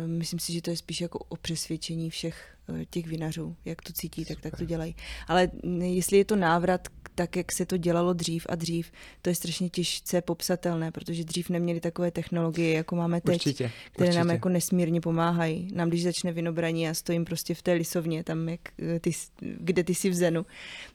myslím 0.06 0.38
si, 0.38 0.52
že 0.52 0.62
to 0.62 0.70
je 0.70 0.76
spíš 0.76 1.00
jako 1.00 1.18
o 1.18 1.36
přesvědčení 1.36 2.10
všech 2.10 2.56
těch 2.90 3.06
vinařů, 3.06 3.56
jak 3.64 3.82
to 3.82 3.92
cítí, 3.92 4.24
tak 4.24 4.40
tak 4.40 4.56
to 4.56 4.64
dělají. 4.64 4.96
Ale 5.28 5.50
jestli 5.80 6.16
je 6.16 6.24
to 6.24 6.36
návrat 6.36 6.88
tak, 7.14 7.36
jak 7.36 7.52
se 7.52 7.66
to 7.66 7.76
dělalo 7.76 8.12
dřív 8.12 8.46
a 8.48 8.54
dřív, 8.54 8.92
to 9.22 9.30
je 9.30 9.34
strašně 9.34 9.68
těžce 9.68 10.22
popsatelné, 10.22 10.90
protože 10.90 11.24
dřív 11.24 11.50
neměli 11.50 11.80
takové 11.80 12.10
technologie, 12.10 12.74
jako 12.74 12.96
máme 12.96 13.20
teď, 13.20 13.34
určitě, 13.34 13.70
které 13.92 14.08
určitě. 14.08 14.18
nám 14.18 14.30
jako 14.30 14.48
nesmírně 14.48 15.00
pomáhají. 15.00 15.68
Nám, 15.74 15.88
když 15.88 16.02
začne 16.02 16.32
vinobraní 16.32 16.88
a 16.88 16.94
stojím 16.94 17.24
prostě 17.24 17.54
v 17.54 17.62
té 17.62 17.72
lisovně, 17.72 18.24
tam, 18.24 18.48
jak 18.48 18.60
eh, 18.78 19.00
ty, 19.00 19.10
kde 19.40 19.84
ty 19.84 19.94
jsi 19.94 20.10
v 20.10 20.14
Zenu, 20.14 20.46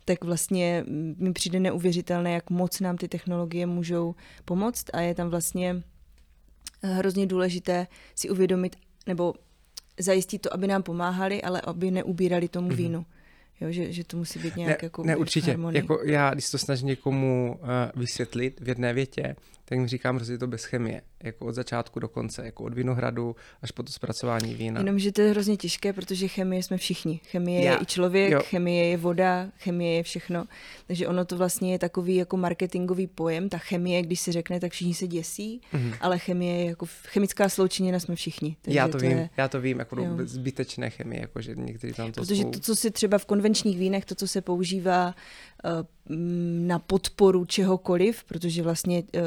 tak 0.05 0.23
vlastně 0.23 0.85
mi 1.17 1.33
přijde 1.33 1.59
neuvěřitelné, 1.59 2.33
jak 2.33 2.49
moc 2.49 2.79
nám 2.79 2.97
ty 2.97 3.07
technologie 3.07 3.65
můžou 3.65 4.15
pomoct 4.45 4.85
a 4.93 5.01
je 5.01 5.15
tam 5.15 5.29
vlastně 5.29 5.83
eh, 6.83 6.93
hrozně 6.93 7.27
důležité 7.27 7.87
si 8.15 8.29
uvědomit, 8.29 8.75
nebo 9.07 9.33
zajistit 9.99 10.39
to, 10.39 10.53
aby 10.53 10.67
nám 10.67 10.83
pomáhali, 10.83 11.41
ale 11.41 11.61
aby 11.61 11.91
neubírali 11.91 12.47
tomu 12.47 12.69
mm-hmm. 12.69 13.05
Jo, 13.61 13.71
že, 13.71 13.93
že 13.93 14.03
to 14.03 14.17
musí 14.17 14.39
být 14.39 14.55
nějak 14.55 14.81
ne, 14.81 14.85
jako 14.85 15.03
Ne, 15.03 15.15
určitě. 15.15 15.57
Jako 15.71 15.99
já, 16.03 16.33
když 16.33 16.49
to 16.49 16.57
snažím 16.57 16.87
někomu 16.87 17.59
uh, 17.61 17.67
vysvětlit 17.95 18.59
v 18.61 18.67
jedné 18.67 18.93
větě, 18.93 19.35
tak 19.69 19.77
jim 19.77 19.87
říkám, 19.87 20.19
že 20.19 20.33
je 20.33 20.37
to 20.37 20.47
bez 20.47 20.63
chemie, 20.63 21.01
jako 21.23 21.45
od 21.45 21.55
začátku 21.55 21.99
do 21.99 22.07
konce, 22.07 22.45
jako 22.45 22.63
od 22.63 22.73
vinohradu 22.73 23.35
až 23.61 23.71
po 23.71 23.83
to 23.83 23.91
zpracování 23.91 24.55
vína. 24.55 24.79
Jenomže 24.79 25.11
to 25.11 25.21
je 25.21 25.31
hrozně 25.31 25.57
těžké, 25.57 25.93
protože 25.93 26.27
chemie 26.27 26.63
jsme 26.63 26.77
všichni. 26.77 27.19
Chemie 27.23 27.65
Já. 27.65 27.71
je 27.71 27.79
i 27.81 27.85
člověk, 27.85 28.31
jo. 28.31 28.39
chemie 28.43 28.85
je 28.85 28.97
voda, 28.97 29.47
chemie 29.57 29.95
je 29.95 30.03
všechno. 30.03 30.45
Takže 30.87 31.07
ono 31.07 31.25
to 31.25 31.37
vlastně 31.37 31.71
je 31.71 31.79
takový 31.79 32.15
jako 32.15 32.37
marketingový 32.37 33.07
pojem. 33.07 33.49
Ta 33.49 33.57
chemie, 33.57 34.01
když 34.01 34.19
se 34.19 34.31
řekne, 34.31 34.59
tak 34.59 34.71
všichni 34.71 34.93
se 34.93 35.07
děsí, 35.07 35.61
mm-hmm. 35.73 35.93
ale 36.01 36.19
chemie 36.19 36.55
je 36.55 36.65
jako 36.65 36.85
chemická 37.07 37.49
sloučenina 37.49 37.99
jsme 37.99 38.15
všichni. 38.15 38.57
Takže 38.61 38.77
já 38.77 38.87
to, 38.87 38.91
to 38.91 38.97
vím, 38.97 39.11
je, 39.11 39.29
já 39.37 39.47
to 39.47 39.61
vím, 39.61 39.79
jako 39.79 40.01
jo. 40.01 40.17
zbytečné 40.23 40.89
chemie, 40.89 41.21
jako 41.21 41.41
že 41.41 41.55
někteří 41.55 41.93
tam 41.93 42.11
to 42.11 42.21
Protože 42.21 42.43
jsou... 42.43 42.51
to, 42.51 42.59
co 42.59 42.75
si 42.75 42.91
třeba 42.91 43.17
v 43.17 43.25
konvenčních 43.25 43.77
vínech, 43.77 44.05
to, 44.05 44.15
co 44.15 44.27
se 44.27 44.41
používá 44.41 45.15
na 46.59 46.79
podporu 46.79 47.45
čehokoliv, 47.45 48.23
protože 48.23 48.63
vlastně 48.63 49.03
uh, 49.15 49.21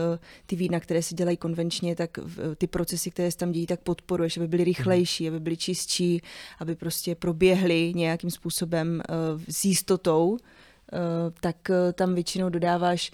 ty 0.47 0.57
vína, 0.57 0.81
které 0.81 1.03
se 1.03 1.15
dělají 1.15 1.37
konvenčně, 1.37 1.97
tak 1.97 2.19
ty 2.59 2.67
procesy, 2.67 3.11
které 3.11 3.31
se 3.31 3.39
tam 3.39 3.53
dějí, 3.53 3.67
tak 3.67 3.81
podporuješ, 3.81 4.37
aby 4.37 4.49
byly 4.49 4.65
rychlejší, 4.65 5.29
aby 5.29 5.41
byly 5.41 5.57
čistší, 5.57 6.23
aby 6.59 6.75
prostě 6.75 7.15
proběhly 7.15 7.93
nějakým 7.95 8.31
způsobem 8.31 9.03
s 9.49 9.65
jistotou, 9.65 10.39
tak 11.41 11.57
tam 11.95 12.15
většinou 12.15 12.49
dodáváš 12.49 13.13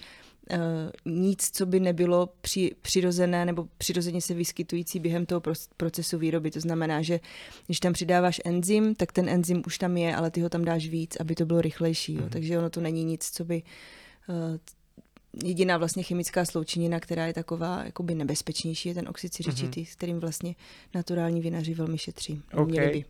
nic, 1.05 1.49
co 1.53 1.65
by 1.65 1.79
nebylo 1.79 2.29
při, 2.41 2.71
přirozené 2.81 3.45
nebo 3.45 3.67
přirozeně 3.77 4.21
se 4.21 4.33
vyskytující 4.33 4.99
během 4.99 5.25
toho 5.25 5.41
procesu 5.77 6.17
výroby. 6.17 6.51
To 6.51 6.59
znamená, 6.59 7.01
že 7.01 7.19
když 7.65 7.79
tam 7.79 7.93
přidáváš 7.93 8.41
enzym, 8.45 8.95
tak 8.95 9.11
ten 9.11 9.29
enzym 9.29 9.63
už 9.67 9.77
tam 9.77 9.97
je, 9.97 10.15
ale 10.15 10.31
ty 10.31 10.41
ho 10.41 10.49
tam 10.49 10.65
dáš 10.65 10.87
víc, 10.87 11.15
aby 11.19 11.35
to 11.35 11.45
bylo 11.45 11.61
rychlejší. 11.61 12.13
Jo. 12.13 12.23
Mm. 12.23 12.29
Takže 12.29 12.57
ono 12.57 12.69
to 12.69 12.81
není 12.81 13.03
nic, 13.03 13.29
co 13.29 13.45
by, 13.45 13.63
uh, 14.29 14.35
jediná 15.43 15.77
vlastně 15.77 16.03
chemická 16.03 16.45
sloučenina, 16.45 16.99
která 16.99 17.27
je 17.27 17.33
taková 17.33 17.83
jakoby 17.85 18.15
nebezpečnější, 18.15 18.89
je 18.89 18.95
ten 18.95 19.09
oxid 19.09 19.33
siřičitý, 19.33 19.81
mm-hmm. 19.81 19.91
s 19.91 19.95
kterým 19.95 20.19
vlastně 20.19 20.55
naturální 20.95 21.41
vinaři 21.41 21.73
velmi 21.73 21.97
šetří. 21.97 22.41
Okay. 22.53 22.89
By. 22.91 23.05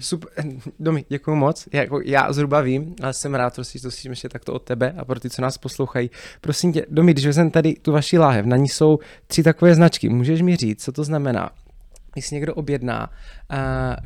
Super. 0.00 0.44
Domi, 0.80 1.04
děkuji 1.08 1.36
moc. 1.36 1.68
Já, 1.72 1.80
jako, 1.80 2.00
já 2.00 2.32
zhruba 2.32 2.60
vím, 2.60 2.94
ale 3.02 3.12
jsem 3.12 3.34
rád, 3.34 3.54
prostě 3.54 3.78
to 3.80 3.90
slyším 3.90 4.12
ještě 4.12 4.28
takto 4.28 4.52
od 4.52 4.62
tebe 4.62 4.94
a 4.98 5.04
pro 5.04 5.20
ty, 5.20 5.30
co 5.30 5.42
nás 5.42 5.58
poslouchají. 5.58 6.10
Prosím 6.40 6.72
tě, 6.72 6.86
Domi, 6.88 7.12
když 7.12 7.26
vezmeme 7.26 7.50
tady 7.50 7.74
tu 7.74 7.92
vaši 7.92 8.18
láhev, 8.18 8.46
na 8.46 8.56
ní 8.56 8.68
jsou 8.68 8.98
tři 9.26 9.42
takové 9.42 9.74
značky. 9.74 10.08
Můžeš 10.08 10.42
mi 10.42 10.56
říct, 10.56 10.84
co 10.84 10.92
to 10.92 11.04
znamená? 11.04 11.50
Když 12.12 12.30
někdo 12.30 12.54
objedná 12.54 13.10
uh, 13.10 13.56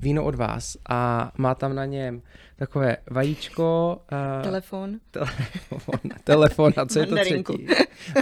víno 0.01 0.25
od 0.25 0.35
vás 0.35 0.77
a 0.89 1.33
má 1.39 1.55
tam 1.55 1.75
na 1.75 1.85
něm 1.85 2.23
takové 2.59 2.97
vajíčko. 3.11 3.99
Uh, 4.13 4.43
telefon. 4.43 4.99
Telefon, 5.11 6.01
telefon 6.25 6.73
a 6.77 6.87
co 6.87 6.99
je 6.99 7.07
to 7.07 7.17
třetí? 7.17 7.69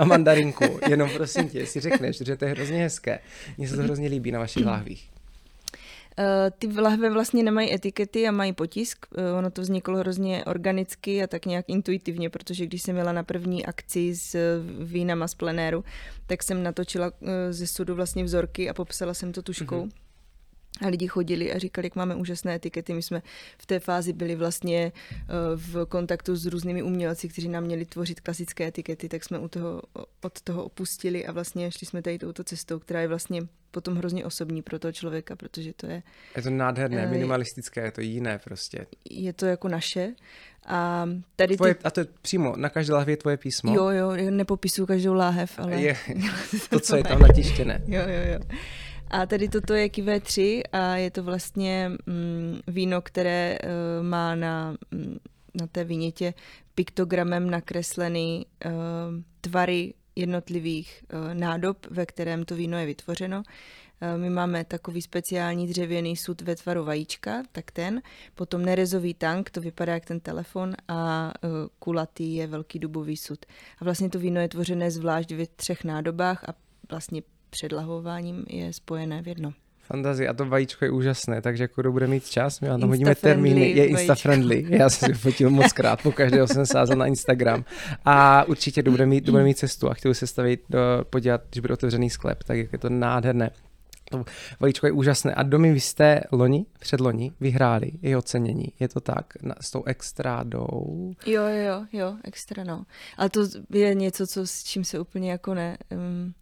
A 0.01 0.05
mandarinku. 0.05 0.81
Jenom 0.89 1.11
prosím 1.11 1.49
tě, 1.49 1.67
si 1.67 1.81
řekneš, 1.81 2.19
že 2.19 2.37
to 2.37 2.45
je 2.45 2.51
hrozně 2.51 2.79
hezké. 2.79 3.19
Mně 3.59 3.69
se 3.69 3.77
to 3.77 3.83
hrozně 3.83 4.09
líbí 4.09 4.33
na 4.33 4.39
vašich 4.39 4.67
láhvích. 4.67 5.11
Uh, 6.19 6.25
ty 6.59 6.81
lahve 6.81 7.11
vlastně 7.11 7.43
nemají 7.43 7.75
etikety 7.75 8.29
a 8.29 8.31
mají 8.31 8.53
potisk. 8.53 9.07
Uh, 9.19 9.39
ono 9.39 9.51
to 9.51 9.63
vzniklo 9.63 9.99
hrozně 9.99 10.45
organicky 10.45 11.23
a 11.23 11.27
tak 11.27 11.47
nějak 11.47 11.65
intuitivně, 11.69 12.31
protože 12.31 12.67
když 12.67 12.83
jsem 12.83 12.95
měla 12.95 13.13
na 13.13 13.23
první 13.23 13.67
akci 13.67 14.17
s 14.17 14.37
vínama 14.81 15.29
z 15.29 15.35
plenéru, 15.35 15.85
tak 16.27 16.43
jsem 16.43 16.63
natočila 16.63 17.07
uh, 17.07 17.29
ze 17.51 17.67
sudu 17.67 17.95
vlastně 17.95 18.25
vzorky 18.25 18.71
a 18.71 18.75
popsala 18.75 19.15
jsem 19.15 19.33
to 19.33 19.43
tuškou. 19.43 19.85
Mm-hmm 19.85 20.06
A 20.81 20.89
lidi 20.89 21.09
chodili 21.09 21.53
a 21.53 21.59
říkali, 21.59 21.87
jak 21.87 21.97
máme 21.97 22.15
úžasné 22.15 22.55
etikety. 22.55 22.95
My 22.95 23.03
jsme 23.03 23.23
v 23.59 23.67
té 23.67 23.81
fázi 23.81 24.13
byli 24.13 24.35
vlastně 24.37 24.93
eh, 24.93 25.23
v 25.55 25.87
kontaktu 25.87 26.37
s 26.37 26.47
různými 26.47 26.83
umělci, 26.83 27.29
kteří 27.29 27.49
nám 27.49 27.65
měli 27.65 27.85
tvořit 27.85 28.21
klasické 28.21 28.67
etikety, 28.67 29.09
tak 29.09 29.25
jsme 29.25 29.39
u 29.39 29.49
toho, 29.49 29.83
od 30.23 30.41
toho 30.41 30.65
opustili 30.65 31.27
a 31.27 31.33
vlastně 31.33 31.71
šli 31.71 31.87
jsme 31.87 32.03
tady 32.03 32.19
touto 32.19 32.45
cestou, 32.45 32.79
která 32.79 33.01
je 33.01 33.09
vlastně 33.09 33.43
potom 33.71 33.97
hrozně 33.97 34.25
osobní 34.25 34.63
pro 34.63 34.79
toho 34.79 34.93
člověka, 34.93 35.37
protože 35.37 35.73
to 35.73 35.87
je... 35.87 36.03
Je 36.37 36.43
to 36.43 36.51
nádherné, 36.51 37.07
minimalistické, 37.07 37.81
je 37.81 37.93
to 37.93 38.01
jiné 38.01 38.39
prostě. 38.39 38.87
Je 39.11 39.33
to 39.33 39.47
jako 39.47 39.69
naše. 39.69 40.15
A, 40.67 41.09
tady 41.37 41.57
tvoje, 41.57 41.75
ty... 41.75 41.85
a 41.85 41.91
to 41.91 42.01
je 42.01 42.07
přímo, 42.23 42.57
na 42.57 42.69
každé 42.69 42.95
lahvi 42.95 43.13
je 43.13 43.17
tvoje 43.17 43.37
písmo? 43.37 43.75
Jo, 43.75 43.89
jo, 43.89 44.31
nepopisuju 44.31 44.87
každou 44.87 45.15
láhev, 45.15 45.59
ale... 45.59 45.81
Je, 45.81 45.97
to, 46.71 46.81
co 46.81 46.97
je 46.97 47.05
tam 47.05 47.21
natištěné. 47.29 47.83
jo, 47.87 48.03
jo, 48.03 48.33
jo. 48.33 48.57
A 49.11 49.27
tady 49.27 49.49
toto 49.49 49.75
je 49.75 49.89
Kivé 49.89 50.21
3 50.21 50.63
a 50.73 50.97
je 50.97 51.11
to 51.11 51.23
vlastně 51.23 51.91
mm, 52.07 52.61
víno, 52.67 53.03
které 53.03 53.59
uh, 53.59 54.07
má 54.07 54.35
na, 54.35 54.77
mm, 54.91 55.19
na 55.61 55.67
té 55.67 55.85
vinětě 55.85 56.35
piktogramem 56.75 57.51
nakreslený 57.51 58.47
uh, 58.65 58.73
tvary 59.41 59.95
jednotlivých 60.17 61.05
uh, 61.13 61.35
nádob, 61.35 61.87
ve 61.91 62.07
kterém 62.07 62.45
to 62.45 62.55
víno 62.55 62.79
je 62.79 62.87
vytvořeno. 62.87 63.43
My 64.17 64.31
máme 64.31 64.65
takový 64.65 65.03
speciální 65.03 65.67
dřevěný 65.67 66.17
sud 66.17 66.41
ve 66.41 66.57
tvaru 66.57 66.85
vajíčka, 66.85 67.43
tak 67.53 67.71
ten. 67.71 68.03
Potom 68.35 68.65
nerezový 68.65 69.15
tank, 69.15 69.51
to 69.51 69.61
vypadá 69.61 69.95
jak 69.95 70.05
ten 70.05 70.21
telefon 70.21 70.73
a 70.89 71.33
kulatý 71.79 72.35
je 72.35 72.47
velký 72.47 72.79
dubový 72.79 73.17
sud. 73.17 73.47
A 73.79 73.85
vlastně 73.85 74.11
to 74.11 74.19
víno 74.19 74.41
je 74.41 74.49
tvořené 74.49 74.91
zvlášť 74.91 75.33
ve 75.33 75.47
třech 75.47 75.85
nádobách 75.85 76.45
a 76.49 76.55
vlastně 76.91 77.23
předlahováním 77.51 78.45
je 78.49 78.73
spojené 78.73 79.23
v 79.23 79.29
jedno. 79.29 79.53
Fantazie 79.87 80.29
a 80.29 80.35
to 80.35 80.47
vajíčko 80.47 80.85
je 80.85 80.91
úžasné, 80.91 81.43
takže 81.43 81.65
jako 81.65 81.81
kdo 81.81 81.93
bude 81.93 82.07
mít 82.07 82.27
čas, 82.27 82.61
my 82.61 82.69
tam 82.69 82.89
hodíme 82.89 83.15
termíny, 83.15 83.71
je 83.71 83.87
insta-friendly, 83.87 84.67
já 84.69 84.91
jsem 84.91 85.15
si 85.15 85.21
fotil 85.21 85.51
moc 85.51 85.73
krát, 85.73 86.03
po 86.03 86.13
každého 86.13 86.47
jsem 86.47 86.67
sázal 86.67 86.97
na 86.97 87.07
Instagram 87.07 87.65
a 88.05 88.45
určitě 88.45 88.83
kdo 88.83 88.91
bude 88.91 89.07
mít, 89.07 89.25
kdo 89.25 89.33
bude 89.33 89.45
mít 89.45 89.59
cestu 89.59 89.91
a 89.91 89.95
chtěl 89.95 90.15
se 90.15 90.27
stavit, 90.27 90.61
do, 90.71 90.79
podívat, 91.11 91.43
když 91.51 91.61
bude 91.61 91.75
otevřený 91.75 92.11
sklep, 92.11 92.45
tak 92.45 92.57
je 92.57 92.79
to 92.79 92.89
nádherné. 92.89 93.51
To 94.11 94.25
vajíčko 94.61 94.87
je 94.87 94.93
úžasné. 94.93 95.35
A 95.35 95.43
domy 95.43 95.73
vy 95.73 95.81
jste 95.81 96.21
loni, 96.33 96.67
předloni, 96.79 97.33
vyhráli 97.41 97.91
i 98.03 98.17
ocenění. 98.17 98.73
Je 98.81 98.89
to 98.89 99.01
tak? 99.01 99.43
Na, 99.43 99.55
s 99.61 99.71
tou 99.71 99.85
extrádou? 99.85 101.13
Jo, 101.27 101.43
jo, 101.43 101.87
jo, 101.93 102.17
extra, 102.25 102.65
no. 102.65 102.85
A 103.19 103.29
to 103.29 103.41
je 103.71 103.95
něco, 103.95 104.27
co, 104.27 104.47
s 104.47 104.65
čím 104.65 104.85
se 104.85 104.99
úplně 104.99 105.31
jako 105.31 105.55
ne... 105.55 105.79
Um, 105.91 106.35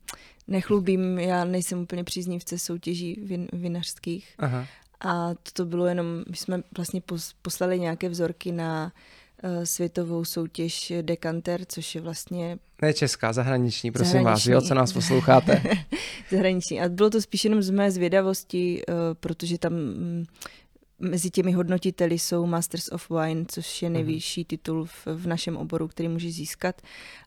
nechlubím, 0.49 1.19
já 1.19 1.45
nejsem 1.45 1.81
úplně 1.81 2.05
příznivce 2.05 2.59
soutěží 2.59 3.21
vin, 3.23 3.49
vinařských. 3.53 4.35
Aha. 4.39 4.67
A 5.01 5.31
to 5.53 5.65
bylo 5.65 5.87
jenom, 5.87 6.07
my 6.31 6.37
jsme 6.37 6.63
vlastně 6.77 7.03
poslali 7.43 7.81
nějaké 7.81 8.09
vzorky 8.09 8.53
na 8.53 8.93
uh, 9.45 9.65
světovou 9.65 10.25
soutěž 10.25 10.93
Decanter, 11.03 11.65
což 11.69 11.95
je 11.95 12.01
vlastně... 12.01 12.59
Ne 12.83 12.95
česká, 12.95 13.33
zahraniční, 13.33 13.91
prosím 13.91 14.13
zahraniční. 14.13 14.53
vás, 14.53 14.63
jo, 14.63 14.69
co 14.69 14.75
nás 14.75 14.93
posloucháte. 14.93 15.63
zahraniční. 16.31 16.81
A 16.81 16.89
bylo 16.89 17.11
to 17.11 17.23
spíš 17.23 17.45
jenom 17.45 17.63
z 17.63 17.71
mé 17.71 17.91
zvědavosti, 17.91 18.83
uh, 18.89 18.95
protože 19.21 19.59
tam 19.59 19.73
um, 19.73 20.25
mezi 20.99 21.31
těmi 21.31 21.53
hodnotiteli 21.53 22.19
jsou 22.19 22.47
Masters 22.47 22.89
of 22.93 23.11
Wine, 23.11 23.45
což 23.49 23.83
je 23.83 23.89
mhm. 23.89 23.95
nejvyšší 23.95 24.45
titul 24.45 24.85
v, 24.85 25.07
v 25.07 25.27
našem 25.27 25.57
oboru, 25.57 25.89
který 25.89 26.09
může 26.09 26.31
získat. 26.31 26.83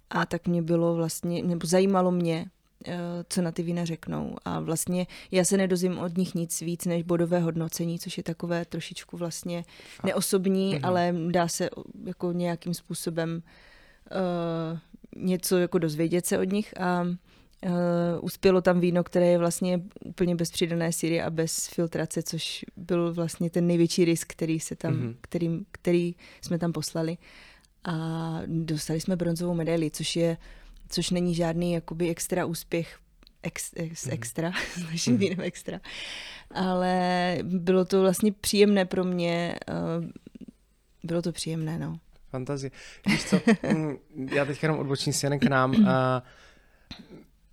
A 0.10 0.26
tak 0.26 0.48
mě 0.48 0.62
bylo 0.62 0.96
vlastně, 0.96 1.44
nebo 1.44 1.68
zajímalo 1.68 2.12
mě, 2.12 2.46
Eh, 2.46 2.57
co 3.30 3.42
na 3.42 3.52
ty 3.52 3.64
vína 3.64 3.86
řeknou. 3.86 4.36
A 4.46 4.60
vlastně 4.60 5.08
já 5.32 5.46
se 5.46 5.58
nedozvím 5.58 6.00
od 6.00 6.18
nich 6.18 6.36
nic 6.36 6.62
víc 6.62 6.86
než 6.86 7.04
bodové 7.04 7.40
hodnocení, 7.40 8.00
což 8.00 8.18
je 8.18 8.24
takové 8.24 8.66
trošičku 8.66 9.18
vlastně 9.18 9.66
neosobní, 10.04 10.76
mm-hmm. 10.76 10.88
ale 10.88 11.16
dá 11.32 11.48
se 11.48 11.70
jako 12.06 12.32
nějakým 12.32 12.74
způsobem 12.74 13.44
uh, 14.12 14.80
něco 15.24 15.58
jako 15.58 15.78
dozvědět 15.78 16.26
se 16.26 16.40
od 16.40 16.52
nich 16.52 16.74
a 16.80 17.02
uh, 17.02 17.72
uspělo 18.22 18.62
tam 18.62 18.80
víno, 18.80 19.04
které 19.04 19.26
je 19.26 19.38
vlastně 19.38 19.82
úplně 20.06 20.36
bez 20.36 20.52
přidané 20.52 20.92
síry 20.92 21.22
a 21.22 21.30
bez 21.30 21.68
filtrace, 21.68 22.24
což 22.24 22.66
byl 22.78 23.14
vlastně 23.14 23.50
ten 23.50 23.68
největší 23.68 24.06
risk, 24.06 24.32
který, 24.32 24.60
se 24.60 24.76
tam, 24.76 24.94
mm-hmm. 24.94 25.16
který, 25.22 25.60
který 25.72 26.16
jsme 26.42 26.60
tam 26.60 26.74
poslali. 26.74 27.18
A 27.84 28.40
dostali 28.46 29.02
jsme 29.02 29.16
bronzovou 29.16 29.54
medaili, 29.54 29.92
což 29.92 30.16
je 30.16 30.38
což 30.90 31.10
není 31.10 31.36
žádný 31.36 31.74
jakoby 31.74 32.10
extra 32.10 32.46
úspěch 32.46 33.00
ex, 33.44 33.72
ex, 33.76 34.06
mhm. 34.06 34.14
extra, 34.14 34.52
s 34.74 34.84
naším 34.84 35.14
mhm. 35.14 35.20
vínem 35.20 35.42
extra. 35.42 35.80
Ale 36.52 37.38
bylo 37.44 37.86
to 37.86 38.02
vlastně 38.02 38.32
příjemné 38.32 38.86
pro 38.86 39.04
mě, 39.04 39.56
uh, 40.00 40.06
bylo 41.04 41.22
to 41.22 41.32
příjemné, 41.32 41.80
no. 41.80 42.00
Fantazie. 42.30 42.72
Víš 43.08 43.24
co, 43.24 43.42
mm, 43.74 43.98
já 44.34 44.46
teď 44.46 44.64
jenom 44.64 44.80
odbočím 44.80 45.14
si 45.14 45.28
k 45.40 45.44
nám. 45.44 45.88
A 45.88 46.24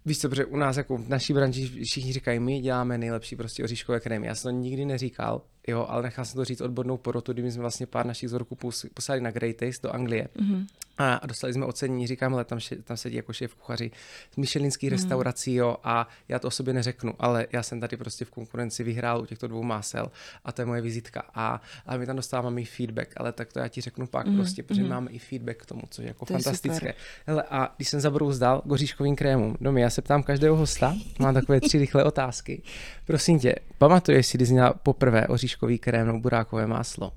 Víš 0.07 0.19
co, 0.19 0.29
protože 0.29 0.45
u 0.45 0.57
nás 0.57 0.77
jako 0.77 0.97
v 0.97 1.09
naší 1.09 1.33
branži 1.33 1.85
všichni 1.85 2.13
říkají, 2.13 2.39
my 2.41 2.61
děláme 2.61 2.99
nejlepší 2.99 3.37
prostě 3.37 3.65
oříškové 3.65 4.01
krémy. 4.01 4.27
Já 4.27 4.35
jsem 4.35 4.53
to 4.53 4.61
nikdy 4.61 4.85
neříkal, 4.85 5.43
jo, 5.69 5.87
ale 5.89 6.03
nechal 6.03 6.25
jsem 6.25 6.37
to 6.37 6.45
říct 6.45 6.61
odbornou 6.61 6.97
porotu, 6.97 7.33
kdy 7.33 7.51
jsme 7.51 7.61
vlastně 7.61 7.87
pár 7.87 8.07
našich 8.07 8.27
vzorků 8.27 8.59
poslali 8.95 9.21
na 9.21 9.31
Great 9.31 9.57
Taste 9.57 9.89
do 9.89 9.95
Anglie. 9.95 10.29
Mm-hmm. 10.37 10.67
A 10.99 11.27
dostali 11.27 11.53
jsme 11.53 11.67
ocenění, 11.67 12.07
říkám, 12.07 12.35
ale 12.35 12.45
tam, 12.45 12.59
tam 12.85 12.97
sedí 12.97 13.17
jako 13.17 13.33
šéf 13.33 13.55
kuchaři 13.55 13.91
z 14.33 14.37
Michelinských 14.37 14.91
mm. 14.91 14.97
restaurací, 14.97 15.55
jo, 15.55 15.77
a 15.85 16.09
já 16.29 16.39
to 16.39 16.49
o 16.49 16.51
sobě 16.51 16.75
neřeknu, 16.75 17.15
ale 17.19 17.47
já 17.53 17.63
jsem 17.63 17.81
tady 17.81 17.97
prostě 17.97 18.25
v 18.25 18.31
konkurenci 18.31 18.85
vyhrál 18.85 19.21
u 19.21 19.27
těchto 19.27 19.49
dvou 19.49 19.63
másel 19.63 20.11
a 20.45 20.53
to 20.53 20.63
je 20.63 20.67
moje 20.67 20.81
vizitka. 20.81 21.23
A, 21.35 21.61
a 21.87 21.97
my 21.97 22.07
tam 22.07 22.17
dostáváme 22.17 22.61
i 22.61 22.65
feedback, 22.65 23.13
ale 23.17 23.33
tak 23.33 23.53
to 23.53 23.59
já 23.59 23.69
ti 23.69 23.81
řeknu 23.81 24.07
pak 24.07 24.27
mm. 24.27 24.37
prostě, 24.37 24.63
protože 24.63 24.83
mm. 24.83 24.89
máme 24.89 25.11
i 25.11 25.19
feedback 25.19 25.63
k 25.63 25.67
tomu, 25.67 25.83
co 25.91 26.03
je 26.03 26.09
jako 26.09 26.27
to 26.27 26.35
fantastické. 26.35 26.87
Je 26.87 26.95
Hele, 27.27 27.45
a 27.51 27.75
když 27.77 27.89
jsem 27.89 28.01
zabrouzdal 28.01 28.63
goříškovým 28.65 29.17
krémům, 29.17 29.57
no 29.61 29.79
já 29.79 29.91
se 29.91 30.03
ptám 30.03 30.23
každého 30.23 30.57
hosta, 30.57 30.97
mám 31.19 31.35
takové 31.35 31.61
tři 31.61 31.79
rychlé 31.79 32.05
otázky. 32.05 32.63
Prosím 33.07 33.39
tě, 33.39 33.55
pamatuješ 33.79 34.27
si, 34.27 34.39
když 34.39 34.49
jsi 34.49 34.53
měla 34.53 34.73
poprvé 34.73 35.27
oříškový 35.27 35.79
krém 35.79 36.07
nebo 36.07 36.21
burákové 36.21 36.67
máslo? 36.67 37.13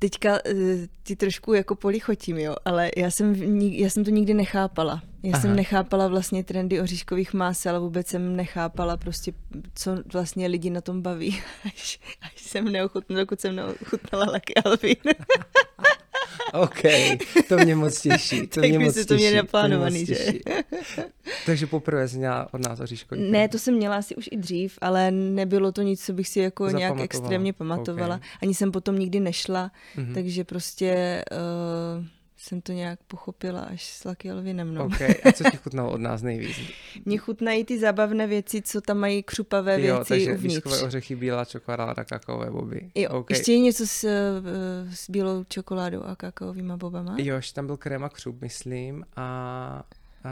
Teďka 0.00 0.32
uh, 0.32 0.60
ti 1.02 1.16
trošku 1.16 1.54
jako 1.54 1.74
polichotím, 1.74 2.38
jo, 2.38 2.56
ale 2.64 2.90
já 2.96 3.10
jsem, 3.10 3.34
já 3.62 3.90
jsem 3.90 4.04
to 4.04 4.10
nikdy 4.10 4.34
nechápala. 4.34 5.02
Já 5.22 5.32
Aha. 5.32 5.42
jsem 5.42 5.56
nechápala 5.56 6.08
vlastně 6.08 6.44
trendy 6.44 6.80
oříškových 6.80 7.32
másel, 7.32 7.70
ale 7.70 7.80
vůbec 7.80 8.06
jsem 8.06 8.36
nechápala 8.36 8.96
prostě, 8.96 9.32
co 9.74 9.96
vlastně 10.12 10.46
lidi 10.46 10.70
na 10.70 10.80
tom 10.80 11.02
baví, 11.02 11.40
až, 11.64 12.00
až 12.22 12.32
jsem 12.36 12.64
neochutnala, 12.64 13.20
dokud 13.20 13.40
jsem 13.40 13.56
neochutnala 13.56 14.24
Lucky 14.24 14.54
Alvin. 14.54 14.96
OK, 16.52 16.82
to 17.48 17.56
mě 17.56 17.76
moc 17.76 18.00
těší. 18.00 18.46
To 18.46 18.60
mě 18.68 18.78
moc 18.78 18.94
těší. 18.94 19.06
to 19.06 19.14
mě 19.14 19.34
naplánovaný, 19.34 20.06
že? 20.06 20.14
Takže 21.46 21.66
poprvé 21.66 22.08
jsi 22.08 22.18
měla 22.18 22.54
od 22.54 22.66
nás 22.66 22.80
oříškový 22.80 23.30
Ne, 23.30 23.48
to 23.48 23.58
jsem 23.58 23.74
měla 23.74 23.96
asi 23.96 24.16
už 24.16 24.28
i 24.32 24.36
dřív, 24.36 24.78
ale 24.80 25.10
nebylo 25.10 25.72
to 25.72 25.82
nic, 25.82 26.04
co 26.04 26.12
bych 26.12 26.28
si 26.28 26.40
jako 26.40 26.68
nějak 26.68 27.00
extrémně 27.00 27.52
pamatovala. 27.52 28.16
Okay. 28.16 28.28
Ani 28.42 28.54
jsem 28.54 28.72
potom 28.72 28.98
nikdy 28.98 29.20
nešla, 29.20 29.70
mm-hmm. 29.96 30.14
takže 30.14 30.44
prostě... 30.44 31.22
Uh, 31.98 32.04
jsem 32.42 32.60
to 32.60 32.72
nějak 32.72 33.00
pochopila 33.06 33.60
až 33.60 33.84
s 33.84 34.04
Lucky 34.04 34.30
Elvinem. 34.30 34.74
No. 34.74 34.84
Okay. 34.84 35.14
A 35.24 35.32
co 35.32 35.44
ti 35.50 35.56
chutnalo 35.56 35.92
od 35.92 36.00
nás 36.00 36.22
nejvíc? 36.22 36.56
Mně 37.04 37.18
chutnají 37.18 37.64
ty 37.64 37.78
zábavné 37.78 38.26
věci, 38.26 38.62
co 38.62 38.80
tam 38.80 38.98
mají 38.98 39.22
křupavé 39.22 39.82
jo, 39.82 39.94
věci 39.96 40.08
takže 40.08 40.32
uvnitř. 40.32 40.82
ořechy, 40.82 41.16
bílá 41.16 41.44
čokoláda, 41.44 42.04
kakaové 42.04 42.50
boby. 42.50 42.90
Jo, 42.94 43.10
okay. 43.10 43.36
ještě 43.36 43.58
něco 43.58 43.86
s, 43.86 44.04
eh, 44.04 44.42
s 44.94 45.10
bílou 45.10 45.44
čokoládou 45.44 46.02
a 46.02 46.16
kakaovými 46.16 46.76
bobama? 46.76 47.16
Jo, 47.18 47.36
ještě 47.36 47.54
tam 47.54 47.66
byl 47.66 47.76
krém 47.76 48.04
a 48.04 48.08
křup, 48.08 48.40
myslím, 48.40 49.04
a, 49.16 49.82
a 50.24 50.30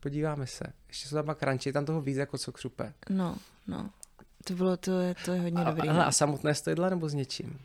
podíváme 0.00 0.46
se. 0.46 0.64
Ještě 0.88 1.08
jsou 1.08 1.14
tam 1.16 1.24
pak 1.26 1.38
crunchy, 1.38 1.72
tam 1.72 1.84
toho 1.84 2.00
víc 2.00 2.16
jako 2.16 2.38
co 2.38 2.52
křupe. 2.52 2.92
No, 3.10 3.36
no. 3.66 3.90
To 4.44 4.54
bylo, 4.54 4.76
to 4.76 5.00
je, 5.00 5.14
to 5.24 5.32
je 5.32 5.40
hodně 5.40 5.64
a, 5.64 5.70
dobrý. 5.70 5.88
Hele, 5.88 6.00
no. 6.00 6.06
a 6.06 6.12
samotné 6.12 6.54
stojdla 6.54 6.88
nebo 6.88 7.08
s 7.08 7.14
něčím? 7.14 7.58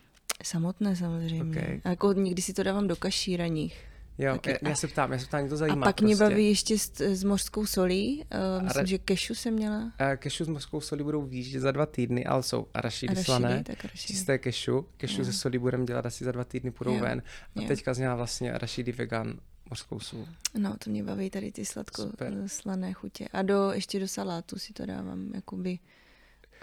Samotné 0.44 0.96
samozřejmě. 0.96 1.60
Okay. 1.60 1.82
A 1.84 1.90
jako 1.90 2.14
někdy 2.14 2.42
si 2.42 2.54
to 2.54 2.64
dávám 2.64 2.88
do 2.88 2.96
kaší 2.96 3.38
raních. 3.38 3.86
Jo, 4.18 4.34
Taky, 4.34 4.50
já, 4.62 4.70
já 4.70 4.76
se 4.76 4.88
ptám, 4.88 5.12
já 5.12 5.20
se 5.20 5.26
ptám, 5.26 5.42
mě 5.42 5.50
to 5.50 5.58
zajímá. 5.58 5.86
A 5.86 5.90
pak 5.90 5.96
prostě. 5.96 6.06
mě 6.06 6.16
baví 6.16 6.48
ještě 6.48 6.80
s, 6.80 7.02
s 7.02 7.24
mořskou 7.24 7.66
solí. 7.66 8.26
Uh, 8.58 8.64
myslím, 8.64 8.86
že 8.86 8.98
kešu 8.98 9.36
jsem 9.36 9.54
měla. 9.54 9.80
Uh, 9.80 9.92
kešu 10.16 10.46
s 10.46 10.48
mořskou 10.48 10.82
solí 10.82 11.04
budou 11.04 11.22
výjíždět 11.22 11.62
za 11.62 11.72
dva 11.72 11.86
týdny, 11.86 12.26
ale 12.26 12.44
jsou 12.44 12.68
arašidy 12.74 13.16
slané. 13.16 13.64
Čisté 13.96 14.38
kešu. 14.38 14.86
Kešu 14.98 15.24
ze 15.24 15.34
solí 15.34 15.58
budeme 15.58 15.86
dělat 15.86 16.06
asi 16.06 16.24
za 16.24 16.32
dva 16.32 16.44
týdny, 16.44 16.72
půjdou 16.72 16.94
jo. 16.94 17.02
ven. 17.02 17.24
A 17.56 17.62
jo. 17.62 17.68
teďka 17.68 17.94
zněla 17.94 18.16
vlastně 18.16 18.54
arašidy 18.54 18.92
vegan 18.92 19.40
mořskou 19.70 20.00
sůl. 20.00 20.28
No, 20.58 20.76
to 20.84 20.90
mě 20.90 21.04
baví 21.04 21.30
tady 21.30 21.52
ty 21.52 21.66
sladko 21.66 22.02
Super. 22.02 22.34
slané 22.48 22.94
chutě. 22.94 23.28
A 23.34 23.42
do, 23.42 23.72
ještě 23.72 24.00
do 24.00 24.08
salátu 24.08 24.60
si 24.60 24.74
to 24.74 24.86
dávám, 24.86 25.32
jakoby 25.36 25.80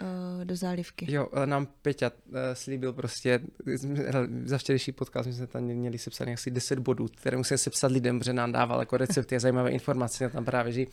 uh, 0.01 0.45
do 0.45 0.55
zálivky. 0.55 1.11
Jo, 1.11 1.29
nám 1.45 1.67
Peťa 1.81 2.11
uh, 2.11 2.35
slíbil 2.53 2.93
prostě, 2.93 3.39
za 4.45 4.57
včerejší 4.57 4.91
podcast 4.91 5.27
my 5.27 5.33
jsme 5.33 5.47
tam 5.47 5.63
měli 5.63 5.97
sepsat 5.97 6.27
asi 6.27 6.51
10 6.51 6.79
bodů, 6.79 7.07
které 7.07 7.37
musíme 7.37 7.57
sepsat 7.57 7.91
lidem, 7.91 8.19
protože 8.19 8.33
nám 8.33 8.51
dával 8.51 8.79
jako 8.79 8.97
recepty 8.97 9.35
a 9.35 9.39
zajímavé 9.39 9.71
informace, 9.71 10.29
tam 10.29 10.45
právě, 10.45 10.73
že 10.73 10.85
uh, 10.85 10.91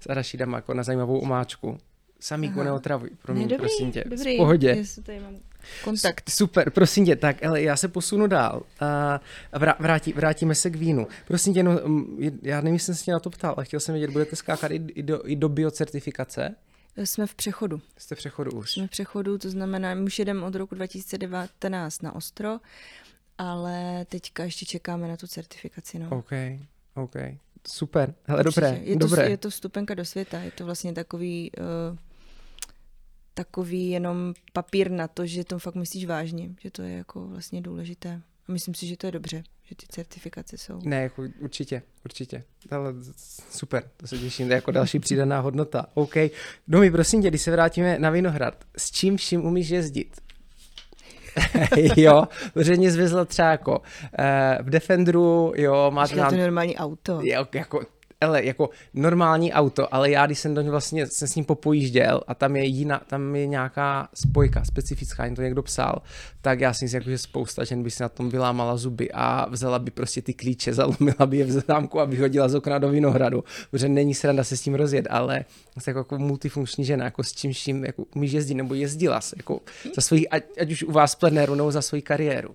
s 0.00 0.06
Arašidama 0.10 0.58
jako 0.58 0.74
na 0.74 0.82
zajímavou 0.82 1.18
omáčku 1.18 1.78
Samíku 2.22 2.62
neotravuj, 2.62 3.10
pro 3.22 3.34
mě, 3.34 3.42
ne, 3.42 3.48
dobrý, 3.48 3.60
prosím 3.60 3.92
tě, 3.92 4.04
dobrý. 4.08 4.34
v 4.34 4.36
pohodě. 4.36 4.68
Já 4.68 5.02
tady 5.02 5.20
mám 5.20 5.34
kontakt. 5.84 6.30
Super, 6.30 6.70
prosím 6.70 7.06
tě, 7.06 7.16
tak 7.16 7.44
ale 7.44 7.62
já 7.62 7.76
se 7.76 7.88
posunu 7.88 8.26
dál 8.26 8.62
a 8.80 9.20
vrá, 9.58 9.74
vrátí, 9.78 10.12
vrátíme 10.12 10.54
se 10.54 10.70
k 10.70 10.76
vínu. 10.76 11.06
Prosím 11.26 11.54
tě, 11.54 11.62
no, 11.62 11.80
já 12.42 12.60
nevím, 12.60 12.74
jestli 12.74 12.86
jsem 12.86 12.94
se 12.94 13.04
tě 13.04 13.12
na 13.12 13.20
to 13.20 13.30
ptal, 13.30 13.54
ale 13.56 13.64
chtěl 13.64 13.80
jsem 13.80 13.92
vědět, 13.92 14.10
budete 14.10 14.36
skákat 14.36 14.70
i, 14.70 14.74
i, 14.74 15.02
do, 15.02 15.28
i 15.28 15.36
do 15.36 15.48
biocertifikace? 15.48 16.54
Jsme 16.96 17.26
v 17.26 17.34
přechodu. 17.34 17.80
Jste 17.98 18.14
v 18.14 18.18
přechodu 18.18 18.50
už. 18.52 18.72
Jsme 18.72 18.86
v 18.86 18.90
přechodu, 18.90 19.38
to 19.38 19.50
znamená, 19.50 19.94
my 19.94 20.02
už 20.02 20.18
jedeme 20.18 20.46
od 20.46 20.54
roku 20.54 20.74
2019 20.74 22.02
na 22.02 22.14
ostro, 22.14 22.58
ale 23.38 24.04
teďka 24.08 24.44
ještě 24.44 24.66
čekáme 24.66 25.08
na 25.08 25.16
tu 25.16 25.26
certifikaci. 25.26 25.98
No. 25.98 26.08
OK, 26.10 26.32
OK. 26.94 27.14
Super, 27.68 28.14
hele, 28.24 28.44
Určitě. 28.44 28.60
dobré, 28.60 28.80
je 28.82 28.96
to, 28.96 29.06
dobré. 29.06 29.30
Je 29.30 29.36
to 29.36 29.50
vstupenka 29.50 29.94
do 29.94 30.04
světa, 30.04 30.40
je 30.40 30.50
to 30.50 30.64
vlastně 30.64 30.92
takový, 30.92 31.50
uh, 31.90 31.98
takový 33.34 33.90
jenom 33.90 34.34
papír 34.52 34.90
na 34.90 35.08
to, 35.08 35.26
že 35.26 35.44
to 35.44 35.58
fakt 35.58 35.74
myslíš 35.74 36.06
vážně, 36.06 36.50
že 36.60 36.70
to 36.70 36.82
je 36.82 36.96
jako 36.96 37.26
vlastně 37.26 37.60
důležité. 37.60 38.20
A 38.48 38.52
myslím 38.52 38.74
si, 38.74 38.86
že 38.86 38.96
to 38.96 39.06
je 39.06 39.12
dobře, 39.12 39.42
že 39.64 39.74
ty 39.74 39.86
certifikace 39.88 40.58
jsou. 40.58 40.80
Ne, 40.84 41.02
jako 41.02 41.24
určitě, 41.40 41.82
určitě. 42.04 42.44
Ale 42.70 42.94
super, 43.50 43.90
to 43.96 44.06
se 44.06 44.18
těším, 44.18 44.46
to 44.46 44.52
je 44.52 44.56
jako 44.56 44.70
další 44.70 44.98
přidaná 44.98 45.40
hodnota. 45.40 45.86
OK. 45.94 46.14
Domi, 46.68 46.90
prosím 46.90 47.22
tě, 47.22 47.28
když 47.28 47.42
se 47.42 47.50
vrátíme 47.50 47.98
na 47.98 48.10
Vinohrad, 48.10 48.64
s 48.76 48.90
čím 48.90 49.16
vším 49.16 49.44
umíš 49.44 49.68
jezdit? 49.68 50.20
jo, 51.96 52.24
protože 52.54 52.76
mě 52.76 52.90
zvezla 52.90 53.24
třeba 53.24 53.50
jako 53.50 53.82
eh, 54.18 54.58
v 54.62 54.70
Defenderu, 54.70 55.52
jo, 55.56 55.90
máte 55.90 56.08
Říká 56.08 56.24
to 56.24 56.30
tam, 56.30 56.40
normální 56.40 56.76
auto. 56.76 57.20
jo, 57.22 57.46
jako, 57.54 57.80
ele, 58.22 58.44
jako 58.44 58.70
normální 58.94 59.52
auto, 59.52 59.94
ale 59.94 60.10
já, 60.10 60.26
když 60.26 60.38
jsem 60.38 60.54
do 60.54 60.60
něj 60.60 60.70
vlastně 60.70 61.06
jsem 61.06 61.28
s 61.28 61.34
ním 61.34 61.44
popojížděl 61.44 62.20
a 62.26 62.34
tam 62.34 62.56
je 62.56 62.64
jiná, 62.64 63.02
tam 63.06 63.36
je 63.36 63.46
nějaká 63.46 64.08
spojka 64.14 64.64
specifická, 64.64 65.34
to 65.34 65.42
někdo 65.42 65.62
psal, 65.62 66.02
tak 66.40 66.60
já 66.60 66.74
si 66.74 66.84
myslím, 66.84 67.00
jako, 67.00 67.10
že 67.10 67.18
spousta 67.18 67.64
žen 67.64 67.82
by 67.82 67.90
si 67.90 68.02
na 68.02 68.08
tom 68.08 68.30
vylámala 68.30 68.76
zuby 68.76 69.12
a 69.12 69.48
vzala 69.50 69.78
by 69.78 69.90
prostě 69.90 70.22
ty 70.22 70.34
klíče, 70.34 70.74
zalomila 70.82 71.26
by 71.26 71.36
je 71.36 71.44
v 71.44 71.50
zámku 71.50 72.00
a 72.00 72.04
vyhodila 72.04 72.48
z 72.48 72.54
okna 72.54 72.78
do 72.78 72.88
Vinohradu, 72.88 73.44
protože 73.70 73.88
není 73.88 74.14
sranda 74.14 74.44
se 74.44 74.56
s 74.56 74.62
tím 74.62 74.74
rozjet, 74.74 75.06
ale 75.10 75.44
jsi 75.78 75.90
jako, 75.90 75.98
jako 75.98 76.18
multifunkční 76.18 76.84
žena, 76.84 77.04
jako 77.04 77.22
s 77.22 77.32
čím, 77.32 77.54
čím 77.54 77.84
jako 77.84 78.04
umíš 78.14 78.32
jezdit, 78.32 78.54
nebo 78.54 78.74
jezdila 78.74 79.20
jsi, 79.20 79.34
jako 79.38 79.60
za 79.94 80.02
svoji, 80.02 80.28
ať, 80.28 80.42
ať 80.60 80.72
už 80.72 80.82
u 80.82 80.92
vás 80.92 81.14
plenéru, 81.14 81.54
nebo 81.54 81.72
za 81.72 81.82
svoji 81.82 82.02
kariéru. 82.02 82.54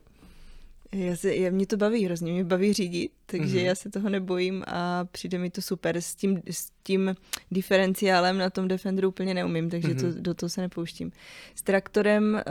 Já 0.92 1.16
se, 1.16 1.36
já, 1.36 1.52
mě 1.52 1.68
to 1.68 1.78
baví 1.78 2.06
hrozně, 2.06 2.32
mě 2.34 2.44
baví 2.44 2.74
řídit, 2.74 3.12
takže 3.26 3.46
Mhm. 3.46 3.56
mm-hmm. 3.56 3.66
já 3.66 3.76
se 3.76 3.90
toho 3.90 4.10
nebojím 4.10 4.64
a 4.68 5.06
přijde 5.06 5.38
mi 5.38 5.50
to 5.50 5.62
super. 5.62 5.98
S 5.98 6.16
tím, 6.16 6.42
s 6.52 6.72
tím 6.84 7.16
diferenciálem 7.52 8.38
na 8.38 8.50
tom 8.50 8.68
Defenderu 8.68 9.08
úplně 9.10 9.34
neumím, 9.34 9.70
takže 9.70 9.88
mm-hmm. 9.88 10.14
to, 10.14 10.22
do 10.22 10.34
toho 10.34 10.50
se 10.50 10.62
nepouštím. 10.62 11.12
S 11.56 11.62
traktorem 11.62 12.42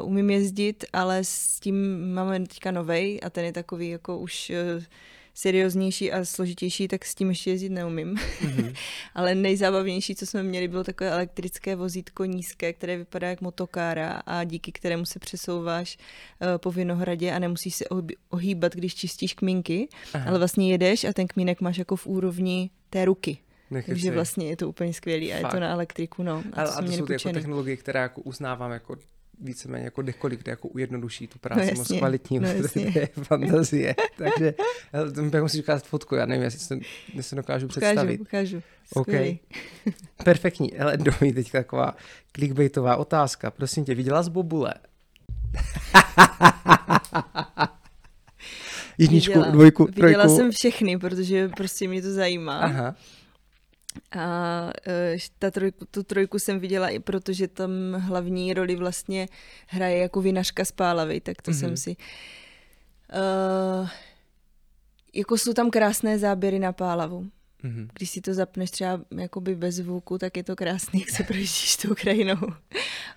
uh, 0.00 0.08
umím 0.08 0.30
jezdit, 0.30 0.84
ale 0.92 1.24
s 1.24 1.60
tím 1.60 2.08
máme 2.14 2.40
teďka 2.40 2.70
novej 2.70 3.20
a 3.22 3.30
ten 3.30 3.44
je 3.44 3.52
takový 3.52 3.88
jako 3.88 4.18
už 4.18 4.52
uh, 4.76 4.82
serióznější 5.34 6.12
a 6.12 6.24
složitější, 6.24 6.88
tak 6.88 7.04
s 7.04 7.14
tím 7.14 7.28
ještě 7.28 7.50
jezdit 7.50 7.68
neumím. 7.68 8.14
Mm-hmm. 8.14 8.74
ale 9.14 9.34
nejzábavnější, 9.34 10.14
co 10.14 10.26
jsme 10.26 10.42
měli, 10.42 10.68
bylo 10.68 10.84
takové 10.84 11.10
elektrické 11.10 11.76
vozítko 11.76 12.24
nízké, 12.24 12.72
které 12.72 12.96
vypadá 12.96 13.28
jak 13.28 13.40
motokára 13.40 14.22
a 14.26 14.44
díky 14.44 14.72
kterému 14.72 15.04
se 15.04 15.18
přesouváš 15.18 15.98
uh, 16.40 16.48
po 16.58 16.72
Vinohradě 16.72 17.32
a 17.32 17.38
nemusíš 17.38 17.74
se 17.74 17.84
ohýbat, 18.30 18.74
když 18.74 18.94
čistíš 18.94 19.34
kmínky, 19.34 19.88
Aha. 20.14 20.28
ale 20.28 20.38
vlastně 20.38 20.72
jedeš 20.72 21.04
a 21.04 21.12
ten 21.12 21.26
kmínek 21.26 21.60
máš 21.60 21.78
jako 21.78 21.96
v 21.96 22.06
úrovni 22.06 22.70
té 22.90 23.04
ruky. 23.04 23.38
Nekecej. 23.70 23.94
Takže 23.94 24.10
vlastně 24.10 24.48
je 24.48 24.56
to 24.56 24.68
úplně 24.68 24.94
skvělý 24.94 25.32
a 25.32 25.36
je 25.36 25.42
Fakt. 25.42 25.52
to 25.52 25.60
na 25.60 25.68
elektriku, 25.68 26.22
no. 26.22 26.42
A, 26.52 26.62
A 26.62 26.66
to, 26.66 26.78
a 26.78 26.82
to 26.82 26.92
jsou 26.92 27.06
ty 27.06 27.12
jako 27.12 27.32
technologie, 27.32 27.76
které 27.76 28.00
jako 28.00 28.20
uznávám 28.20 28.70
jako 28.70 28.96
víceméně 29.40 29.84
jako 29.84 30.02
kdekolik, 30.02 30.40
kde 30.42 30.50
jako 30.50 30.68
ujednoduší 30.68 31.26
tu 31.26 31.38
práci 31.38 31.70
No 31.72 31.78
moc 31.78 31.88
kvalitní, 31.98 32.38
no 32.38 32.48
je 32.74 33.08
fantazie. 33.22 33.94
Takže 34.16 34.54
pak 35.30 35.42
musíš 35.42 35.60
ukázat 35.60 35.84
fotku, 35.86 36.14
já 36.14 36.26
nevím, 36.26 36.42
jestli 36.44 36.60
se, 36.60 36.78
se 37.20 37.36
dokážu 37.36 37.66
Ukážu, 37.66 37.80
představit. 37.80 38.20
ukážu. 38.20 38.62
OK. 38.94 39.04
Skvělý. 39.06 39.38
Perfektní. 40.24 40.70
Hele, 40.76 40.96
domy, 40.96 41.32
teď 41.32 41.50
taková 41.52 41.94
clickbaitová 42.32 42.96
otázka. 42.96 43.50
Prosím 43.50 43.84
tě, 43.84 43.94
viděla 43.94 44.22
z 44.22 44.28
Bobule? 44.28 44.74
Jedničku, 48.98 49.32
Viděla. 49.32 49.50
dvojku, 49.52 49.84
Viděla 49.84 50.12
trojku. 50.22 50.36
jsem 50.36 50.50
všechny, 50.50 50.98
protože 50.98 51.48
prostě 51.48 51.88
mě 51.88 52.02
to 52.02 52.12
zajímá. 52.12 52.58
Aha. 52.58 52.94
A 54.10 54.70
eh, 54.86 55.16
ta 55.38 55.50
trojku, 55.50 55.84
tu 55.90 56.02
trojku 56.02 56.38
jsem 56.38 56.60
viděla 56.60 56.88
i 56.88 56.98
proto, 56.98 57.32
že 57.32 57.48
tam 57.48 57.70
hlavní 57.98 58.54
roli 58.54 58.76
vlastně 58.76 59.28
hraje 59.66 59.98
jako 59.98 60.22
vinařka 60.22 60.64
z 60.64 60.72
Pálavy, 60.72 61.20
tak 61.20 61.42
to 61.42 61.50
mm-hmm. 61.50 61.60
jsem 61.60 61.76
si... 61.76 61.96
Uh, 63.14 63.88
jako 65.14 65.38
jsou 65.38 65.52
tam 65.52 65.70
krásné 65.70 66.18
záběry 66.18 66.58
na 66.58 66.72
Pálavu. 66.72 67.26
Mhm. 67.62 67.88
Když 67.92 68.10
si 68.10 68.20
to 68.20 68.34
zapneš 68.34 68.70
třeba 68.70 69.00
jakoby 69.16 69.54
bez 69.54 69.74
zvuku, 69.74 70.18
tak 70.18 70.36
je 70.36 70.44
to 70.44 70.56
krásný, 70.56 71.00
jak 71.00 71.10
se 71.10 71.22
projíždíš 71.26 71.76
tou 71.76 71.94
krajinou. 71.94 72.36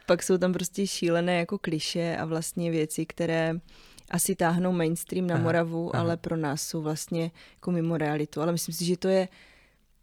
Pak 0.06 0.24
jsou 0.24 0.38
tam 0.38 0.54
prostě 0.54 0.88
šílené 0.88 1.40
jako 1.40 1.58
kliše 1.58 2.18
a 2.18 2.26
vlastně 2.26 2.72
věci, 2.72 3.06
které 3.06 3.60
asi 4.12 4.36
táhnou 4.36 4.72
mainstream 4.72 5.28
na 5.28 5.36
Aha, 5.36 5.44
Moravu, 5.44 5.96
aha. 5.96 6.04
ale 6.04 6.18
pro 6.18 6.38
nás 6.38 6.62
jsou 6.62 6.82
vlastně 6.82 7.32
jako 7.54 7.72
mimo 7.72 7.98
realitu. 7.98 8.42
Ale 8.42 8.52
myslím 8.52 8.76
si, 8.76 8.86
že 8.86 8.98
to 8.98 9.08
je 9.08 9.28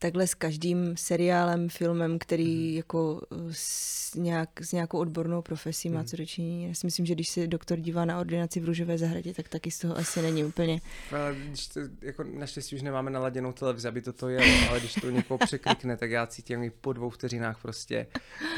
takhle 0.04 0.26
s 0.26 0.34
každým 0.34 0.96
seriálem, 0.96 1.68
filmem, 1.68 2.18
který 2.18 2.66
Mhm. 2.68 2.76
jako 2.76 3.12
uh, 3.30 3.48
s, 3.52 4.14
nějak, 4.14 4.48
s 4.60 4.72
nějakou 4.72 4.98
odbornou 4.98 5.42
profesí 5.42 5.88
má 5.88 5.98
Mhm. 6.00 6.06
co 6.08 6.16
dočinění. 6.16 6.68
Já 6.68 6.74
si 6.74 6.86
myslím, 6.86 7.06
že 7.06 7.14
když 7.14 7.28
se 7.28 7.46
doktor 7.46 7.78
dívá 7.78 8.04
na 8.04 8.20
ordinaci 8.20 8.60
v 8.60 8.64
Růžové 8.64 8.98
zahradě, 8.98 9.34
tak 9.34 9.48
taky 9.48 9.70
z 9.70 9.78
toho 9.78 9.96
asi 9.98 10.22
není 10.22 10.44
úplně. 10.44 10.80
Ale 11.12 11.36
když 11.48 11.66
to, 11.68 11.80
jako 12.02 12.24
naštěstí 12.24 12.76
už 12.76 12.82
nemáme 12.82 13.10
naladěnou 13.10 13.52
televizi, 13.52 13.88
aby 13.88 14.02
to 14.02 14.12
to 14.12 14.28
jelo, 14.28 14.68
ale 14.70 14.80
když 14.80 14.94
to 14.94 15.10
někoho 15.10 15.38
překlikne, 15.38 15.96
tak 15.96 16.10
já 16.10 16.26
cítím, 16.26 16.60
mi 16.60 16.70
po 16.70 16.92
dvou 16.92 17.10
vteřinách 17.10 17.62
prostě 17.62 18.06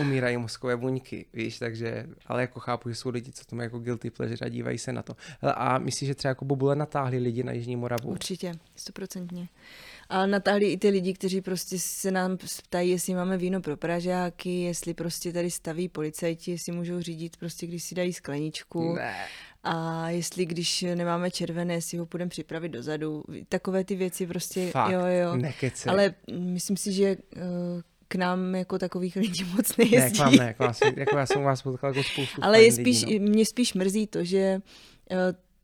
umírají 0.01 0.37
mozkové 0.37 0.77
buňky, 0.77 1.27
víš, 1.35 1.59
takže, 1.59 2.07
ale 2.27 2.41
jako 2.41 2.61
chápu, 2.61 2.89
že 2.89 2.95
jsou 2.95 3.11
lidi, 3.11 3.33
co 3.33 3.45
to 3.45 3.57
mají 3.57 3.67
jako 3.67 3.79
guilty 3.79 4.11
pleasure 4.11 4.47
a 4.47 4.49
dívají 4.49 4.79
se 4.79 4.93
na 4.93 5.03
to. 5.03 5.17
Hele, 5.41 5.55
a 5.55 5.79
myslíš, 5.79 6.07
že 6.07 6.15
třeba 6.15 6.29
jako 6.31 6.45
Bobule 6.45 6.77
natáhli 6.77 7.19
lidi 7.19 7.43
na 7.43 7.53
Jižní 7.53 7.77
Moravu? 7.77 8.11
Určitě, 8.11 8.53
stoprocentně. 8.77 9.49
A 10.09 10.27
natáhli 10.27 10.73
i 10.73 10.77
ty 10.79 10.89
lidi, 10.89 11.15
kteří 11.15 11.41
prostě 11.41 11.79
se 11.79 12.11
nám 12.11 12.37
ptají, 12.67 12.91
jestli 12.91 13.15
máme 13.15 13.37
víno 13.37 13.61
pro 13.61 13.77
Pražáky, 13.77 14.61
jestli 14.61 14.95
prostě 14.95 15.33
tady 15.33 15.51
staví 15.51 15.89
policajti, 15.89 16.51
jestli 16.51 16.73
můžou 16.73 17.01
řídit 17.01 17.37
prostě, 17.37 17.67
když 17.67 17.83
si 17.83 17.95
dají 17.95 18.13
skleničku. 18.13 18.95
Ne. 18.95 19.15
A 19.63 20.09
jestli 20.11 20.47
když 20.47 20.83
nemáme 20.95 21.31
červené, 21.31 21.75
jestli 21.75 21.99
ho 21.99 22.07
půjdeme 22.07 22.29
připravit 22.29 22.69
dozadu. 22.69 23.25
Takové 23.49 23.85
ty 23.85 23.95
věci 23.97 24.27
prostě, 24.27 24.71
Fakt, 24.71 24.93
jo, 24.93 25.01
jo. 25.07 25.37
nekecej. 25.37 25.91
Ale 25.91 26.15
myslím 26.39 26.77
si, 26.77 26.93
že 26.93 27.05
eh, 27.37 27.41
k 28.09 28.15
nám 28.15 28.55
jako 28.55 28.79
takových 28.79 29.17
lidí 29.17 29.45
moc 29.57 29.77
Ne, 29.77 29.85
nejezdí. 29.85 30.19
jak 30.19 30.27
vám 30.27 30.37
ne, 30.37 30.45
jako, 30.45 30.63
vás, 30.63 30.81
jako 30.97 31.17
já 31.19 31.27
jsem 31.27 31.43
vás 31.43 31.63
potkal 31.63 31.91
jako 31.97 32.09
spoustu 32.13 32.41
Ale 32.45 32.63
je 32.63 32.73
spíš, 32.73 33.03
lidí, 33.03 33.19
no. 33.19 33.29
mě 33.29 33.47
spíš 33.47 33.75
mrzí 33.75 34.07
to, 34.07 34.25
že 34.25 34.39
eh, 35.11 35.17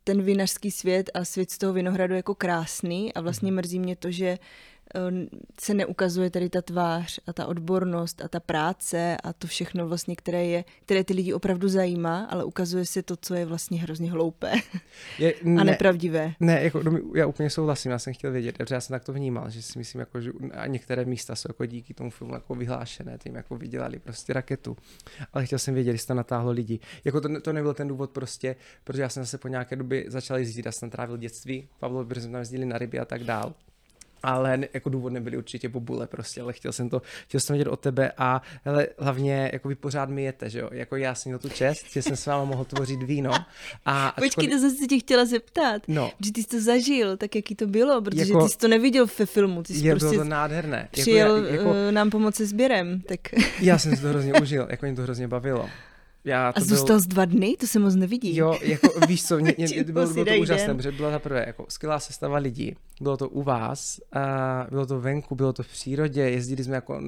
ten 0.05 0.23
vinařský 0.23 0.71
svět 0.71 1.11
a 1.15 1.25
svět 1.25 1.51
z 1.51 1.59
toho 1.59 1.73
vinohradu 1.73 2.15
je 2.15 2.17
jako 2.19 2.35
krásný 2.35 3.15
a 3.15 3.21
vlastně 3.21 3.51
Mhm. 3.53 3.57
mrzí 3.57 3.79
mě 3.79 3.97
to, 3.97 4.11
že 4.11 4.38
se 5.61 5.74
neukazuje 5.74 6.31
tady 6.31 6.48
ta 6.48 6.62
tvář 6.62 7.20
a 7.26 7.33
ta 7.33 7.46
odbornost 7.46 8.22
a 8.24 8.28
ta 8.28 8.40
práce 8.40 9.16
a 9.24 9.33
to 9.33 9.46
všechno 9.46 9.88
vlastně, 9.88 10.16
které 10.16 10.46
je, 10.46 10.64
které 10.85 11.05
ty 11.05 11.14
lidi 11.14 11.33
opravdu 11.33 11.68
zajímá, 11.68 12.24
ale 12.24 12.44
ukazuje 12.44 12.87
se 12.87 13.02
to, 13.02 13.16
co 13.16 13.35
je 13.35 13.46
vlastně 13.46 13.81
hrozně 13.81 14.11
hloupé 14.11 14.52
Je, 15.18 15.35
a 15.44 15.44
ne, 15.44 15.64
nepravdivé. 15.64 16.33
Ne, 16.40 16.62
jako, 16.62 16.83
no, 16.83 16.98
já 17.14 17.26
úplně 17.26 17.50
souhlasím, 17.50 17.90
já 17.90 17.98
jsem 17.98 18.14
chtěl 18.14 18.33
vědět, 18.33 18.59
protože 18.59 18.74
já 18.74 18.81
jsem 18.81 18.94
tak 18.94 19.05
to 19.05 19.12
vnímal, 19.12 19.50
že 19.50 19.62
si 19.62 19.78
myslím, 19.78 19.98
jako, 19.98 20.20
že 20.20 20.33
a 20.52 20.66
některé 20.66 21.05
místa 21.05 21.37
jsou 21.37 21.48
jako 21.50 21.66
díky 21.66 21.94
tomu 21.94 22.11
filmu 22.11 22.35
jako 22.35 22.55
vyhlášené, 22.55 23.18
tím 23.18 23.35
jako 23.35 23.57
vydělali 23.57 23.98
prostě 23.98 24.33
raketu. 24.33 24.76
Ale 25.33 25.46
chtěl 25.46 25.59
jsem 25.59 25.74
vědět, 25.74 25.92
jestli 25.92 26.07
to 26.07 26.14
natáhlo 26.14 26.50
lidi. 26.50 26.81
Jako 27.05 27.20
to, 27.20 27.40
to 27.40 27.52
nebyl 27.52 27.74
ten 27.74 27.88
důvod 27.88 28.11
prostě, 28.11 28.57
protože 28.85 29.02
já 29.02 29.09
jsem 29.09 29.22
zase 29.22 29.38
po 29.38 29.48
nějaké 29.48 29.76
době 29.76 30.05
začal 30.09 30.38
jezdit, 30.38 30.66
já 30.66 30.72
jsem 30.72 30.90
trávil 30.90 31.16
dětství, 31.16 31.68
Pavlo, 31.78 32.05
protože 32.05 32.20
jsme 32.20 32.33
tam 32.33 32.38
jezdili 32.38 32.64
na 32.64 32.78
ryby 32.78 32.98
a 32.98 33.05
tak 33.05 33.24
dál. 33.24 33.55
Ale 34.22 34.58
jako 34.74 34.88
důvod 34.88 35.12
nebyly 35.12 35.37
určitě 35.37 35.68
bobule 35.68 36.06
prostě, 36.06 36.40
ale 36.40 36.52
chtěl 36.52 36.72
jsem 36.72 36.88
to, 36.88 37.02
chtěl 37.24 37.40
jsem 37.40 37.56
vědět 37.56 37.70
o 37.70 37.76
tebe 37.76 38.12
a 38.18 38.42
hele, 38.64 38.87
hlavně 38.98 39.50
jako 39.52 39.68
vy 39.68 39.74
pořád 39.74 40.08
mi 40.08 40.22
jete, 40.22 40.50
že 40.50 40.58
jo, 40.58 40.68
jako 40.72 40.96
já 40.96 41.14
jsem 41.14 41.30
měl 41.30 41.38
tu 41.38 41.48
čest, 41.48 41.87
že 41.92 42.02
jsem 42.02 42.16
s 42.16 42.26
váma 42.26 42.44
mohl 42.44 42.64
tvořit 42.64 43.02
víno 43.02 43.32
a 43.87 44.14
Počkej, 44.18 44.48
to 44.48 44.58
jsem 44.58 44.70
se 44.70 44.87
tě 44.87 44.98
chtěla 44.98 45.24
zeptat. 45.24 45.82
No. 45.88 46.11
Že 46.24 46.32
ty 46.32 46.42
jsi 46.42 46.48
to 46.48 46.61
zažil, 46.61 47.16
tak 47.16 47.35
jaký 47.37 47.54
to 47.54 47.66
bylo, 47.66 48.02
protože 48.02 48.20
Jako- 48.22 48.42
ty 48.44 48.48
jsi 48.52 48.58
to 48.58 48.68
neviděl 48.68 49.06
ve 49.18 49.26
filmu, 49.26 49.62
ty 49.62 49.74
jsi 49.74 49.87
je, 49.87 49.92
prostě 49.92 50.08
bylo 50.11 50.24
to 50.24 50.28
nádherné. 50.30 50.88
přijel 50.90 51.37
jako, 51.37 51.46
já, 51.48 51.56
jako, 51.56 51.74
eh, 51.88 51.92
nám 51.92 52.11
pomoct 52.11 52.35
se 52.37 52.46
sběrem, 52.46 53.00
tak 53.00 53.20
Já 53.61 53.78
jsem 53.78 53.96
si 53.96 54.02
to 54.02 54.08
hrozně 54.08 54.32
užil, 54.42 54.66
jako 54.70 54.87
mě 54.87 54.94
to 54.94 55.02
hrozně 55.02 55.28
bavilo. 55.28 55.68
Já 56.24 56.52
to 56.52 56.58
a 56.58 56.61
zůstal 56.61 56.96
byl... 56.96 57.00
z 57.00 57.06
dva 57.06 57.24
dny? 57.24 57.56
To 57.61 57.66
se 57.66 57.78
moc 57.78 57.94
nevidí. 57.94 58.37
Jo, 58.37 58.58
jako 58.62 58.88
víš 59.08 59.24
co, 59.24 59.38
mě, 59.38 59.54
mě, 59.58 59.85
bylo, 59.85 60.06
bylo 60.06 60.24
to 60.24 60.35
úžasné, 60.40 60.74
protože 60.74 60.92
byla 60.92 61.11
za 61.11 61.18
prvé 61.18 61.44
jako 61.46 61.66
skvělá 61.68 62.00
sestava 62.00 62.38
lidí, 62.38 62.76
bylo 63.00 63.16
to 63.16 63.28
u 63.28 63.42
vás, 63.42 64.00
a 64.12 64.66
bylo 64.70 64.87
to 64.87 65.00
venku, 65.00 65.35
bylo 65.35 65.52
to 65.52 65.62
v 65.62 65.68
přírodě, 65.68 66.20
jezdili 66.20 66.64
jsme 66.64 66.74
jako 66.74 67.00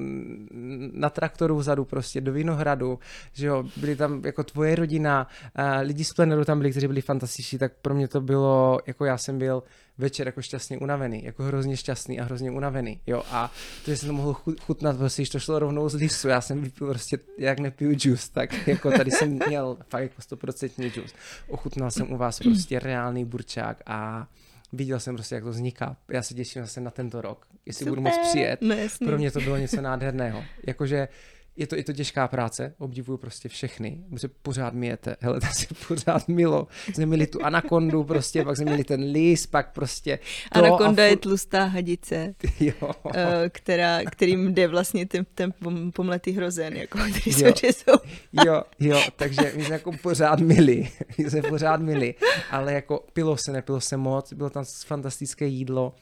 na 0.93 1.09
traktoru 1.09 1.57
vzadu 1.57 1.85
prostě 1.85 2.21
do 2.21 2.33
Vinohradu, 2.33 2.99
že 3.33 3.47
jo, 3.47 3.63
byli 3.77 3.95
tam 3.95 4.21
jako 4.25 4.43
tvoje 4.43 4.75
rodina, 4.75 5.27
a 5.55 5.79
lidi 5.79 6.03
z 6.03 6.13
pleneru 6.13 6.45
tam 6.45 6.57
byli, 6.57 6.71
kteří 6.71 6.87
byli 6.87 7.01
fantastiční, 7.01 7.59
tak 7.59 7.71
pro 7.81 7.95
mě 7.95 8.07
to 8.07 8.21
bylo, 8.21 8.79
jako 8.87 9.05
já 9.05 9.17
jsem 9.17 9.39
byl 9.39 9.63
večer 9.97 10.27
jako 10.27 10.41
šťastně 10.41 10.77
unavený, 10.77 11.23
jako 11.23 11.43
hrozně 11.43 11.77
šťastný 11.77 12.19
a 12.19 12.23
hrozně 12.23 12.51
unavený, 12.51 13.01
jo, 13.07 13.23
a 13.31 13.51
to, 13.85 13.91
že 13.91 13.97
jsem 13.97 14.07
to 14.09 14.13
mohl 14.13 14.33
chutnat, 14.61 14.97
prostě, 14.97 15.21
když 15.21 15.29
to 15.29 15.39
šlo 15.39 15.59
rovnou 15.59 15.89
z 15.89 15.93
lisu, 15.93 16.27
já 16.27 16.41
jsem 16.41 16.61
vypil 16.61 16.87
prostě, 16.87 17.19
jak 17.37 17.59
nepiju 17.59 17.91
juice, 17.91 18.31
tak 18.31 18.67
jako 18.67 18.91
tady 18.91 19.11
jsem 19.11 19.39
měl 19.47 19.77
fakt 19.89 20.01
jako 20.01 20.21
stoprocentní 20.21 20.85
juice. 20.85 21.15
Ochutnal 21.49 21.91
jsem 21.91 22.11
u 22.11 22.17
vás 22.17 22.39
prostě 22.39 22.79
reálný 22.79 23.25
burčák 23.25 23.81
a 23.85 24.27
viděl 24.73 24.99
jsem 24.99 25.15
prostě, 25.15 25.35
jak 25.35 25.43
to 25.43 25.49
vzniká. 25.49 25.97
Já 26.09 26.21
se 26.21 26.33
těším 26.33 26.61
zase 26.61 26.81
na 26.81 26.91
tento 26.91 27.21
rok, 27.21 27.45
jestli 27.65 27.83
Super. 27.83 27.91
budu 27.91 28.01
moct 28.01 28.29
přijet. 28.29 28.61
No, 28.61 28.75
Pro 29.05 29.17
mě 29.17 29.31
to 29.31 29.39
bylo 29.39 29.57
něco 29.57 29.81
nádherného. 29.81 30.43
Jakože 30.67 31.07
je 31.57 31.67
to, 31.67 31.75
je 31.75 31.83
to 31.83 31.93
těžká 31.93 32.27
práce, 32.27 32.73
obdivuju 32.77 33.17
prostě 33.17 33.49
všechny, 33.49 34.03
protože 34.09 34.27
pořád 34.27 34.73
mijete, 34.73 35.15
hele, 35.21 35.39
to 35.39 35.47
si 35.47 35.67
pořád 35.87 36.27
milo, 36.27 36.67
jsme 36.93 37.05
měli 37.05 37.27
tu 37.27 37.45
anakondu 37.45 38.03
prostě, 38.03 38.43
pak 38.43 38.57
jsme 38.57 38.65
měli 38.65 38.83
ten 38.83 39.03
lis, 39.03 39.47
pak 39.47 39.73
prostě 39.73 40.19
to 40.53 40.59
Anakonda 40.59 41.03
a 41.03 41.05
je 41.05 41.17
tlustá 41.17 41.65
hadice, 41.65 42.35
jo. 42.59 42.91
Eh, 43.13 43.49
která, 43.49 43.99
kterým 44.11 44.53
jde 44.53 44.67
vlastně 44.67 45.05
ten, 45.05 45.25
ten 45.35 45.53
pomletý 45.93 46.31
hrozen, 46.31 46.77
jako 46.77 46.97
který 47.19 47.41
jo. 47.43 47.53
jsou. 47.63 47.97
jo, 48.45 48.63
jo, 48.79 49.01
takže 49.15 49.53
my 49.55 49.65
jsme 49.65 49.73
jako 49.73 49.91
pořád 50.01 50.39
mili, 50.39 50.89
my 51.17 51.29
jsme 51.29 51.41
pořád 51.41 51.81
mili, 51.81 52.15
ale 52.51 52.73
jako 52.73 53.05
pilo 53.13 53.37
se, 53.37 53.51
nepilo 53.51 53.81
se 53.81 53.97
moc, 53.97 54.33
bylo 54.33 54.49
tam 54.49 54.63
fantastické 54.85 55.45
jídlo, 55.45 55.93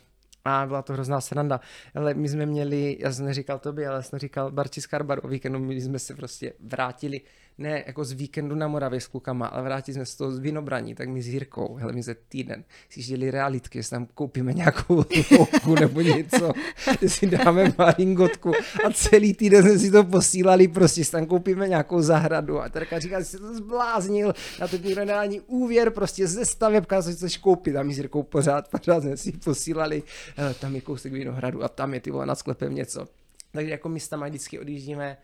a 0.46 0.66
byla 0.66 0.82
to 0.82 0.94
hrozná 0.94 1.22
sranda. 1.22 1.60
Ale 1.96 2.14
my 2.14 2.30
jsme 2.30 2.46
měli, 2.46 2.98
já 3.00 3.12
jsem 3.12 3.26
neříkal 3.26 3.60
tobě, 3.60 3.88
ale 3.88 4.04
jsem 4.04 4.20
říkal 4.20 4.52
Barči 4.52 4.82
Skarbar 4.82 5.20
o 5.24 5.28
víkendu, 5.28 5.60
my 5.60 5.82
jsme 5.82 6.00
se 6.00 6.16
prostě 6.16 6.54
vrátili 6.60 7.22
ne 7.58 7.84
jako 7.88 8.06
z 8.06 8.12
víkendu 8.12 8.56
na 8.56 8.68
Moravě 8.68 9.02
s 9.02 9.08
klukama, 9.08 9.48
ale 9.48 9.64
vrátili 9.64 9.94
jsme 9.94 10.06
se 10.06 10.18
to 10.18 10.32
z 10.32 10.40
vinobraní, 10.40 10.96
tak 10.96 11.10
my 11.10 11.22
s 11.22 11.28
Jirkou, 11.28 11.76
hele, 11.76 11.94
my 11.94 12.04
ze 12.04 12.16
týden 12.16 12.64
si 12.90 13.02
žili 13.02 13.32
realitky, 13.32 13.80
jestli 13.80 13.96
tam 13.96 14.06
koupíme 14.14 14.54
nějakou 14.54 15.06
louku 15.32 15.76
nebo 15.76 16.02
něco, 16.02 16.54
že 17.02 17.10
si 17.10 17.28
dáme 17.28 17.74
maringotku 17.78 18.52
a 18.86 18.92
celý 18.94 19.34
týden 19.34 19.64
jsme 19.64 19.80
si 19.80 19.92
to 19.92 20.04
posílali, 20.04 20.68
prostě 20.68 21.06
si 21.06 21.12
tam 21.12 21.26
koupíme 21.26 21.68
nějakou 21.68 22.02
zahradu 22.02 22.60
a 22.60 22.70
Terka 22.70 23.00
říká, 23.00 23.20
že 23.20 23.26
jsi 23.26 23.38
to 23.38 23.56
zbláznil, 23.56 24.34
na 24.60 24.68
to 24.68 24.78
nikdo 24.78 25.16
ani 25.16 25.42
úvěr, 25.42 25.90
prostě 25.90 26.28
ze 26.28 26.46
stavebka 26.46 27.04
co 27.04 27.12
chceš 27.12 27.38
koupit 27.38 27.76
a 27.76 27.84
my 27.84 27.94
s 27.94 27.98
Jirkou 27.98 28.24
pořád, 28.24 28.70
pořád 28.70 29.02
jsme 29.02 29.18
si 29.18 29.32
posílali, 29.32 30.04
hele, 30.36 30.54
tam 30.54 30.76
je 30.76 30.82
kousek 30.82 31.14
vinohradu 31.14 31.64
a 31.64 31.68
tam 31.68 31.94
je 31.94 32.00
ty 32.00 32.12
vole 32.12 32.26
nad 32.26 32.36
sklepem 32.36 32.76
něco. 32.76 33.08
Takže 33.52 33.72
jako 33.72 33.90
my 33.90 34.00
tam 34.00 34.24
vždycky 34.24 34.60
odjíždíme 34.60 35.18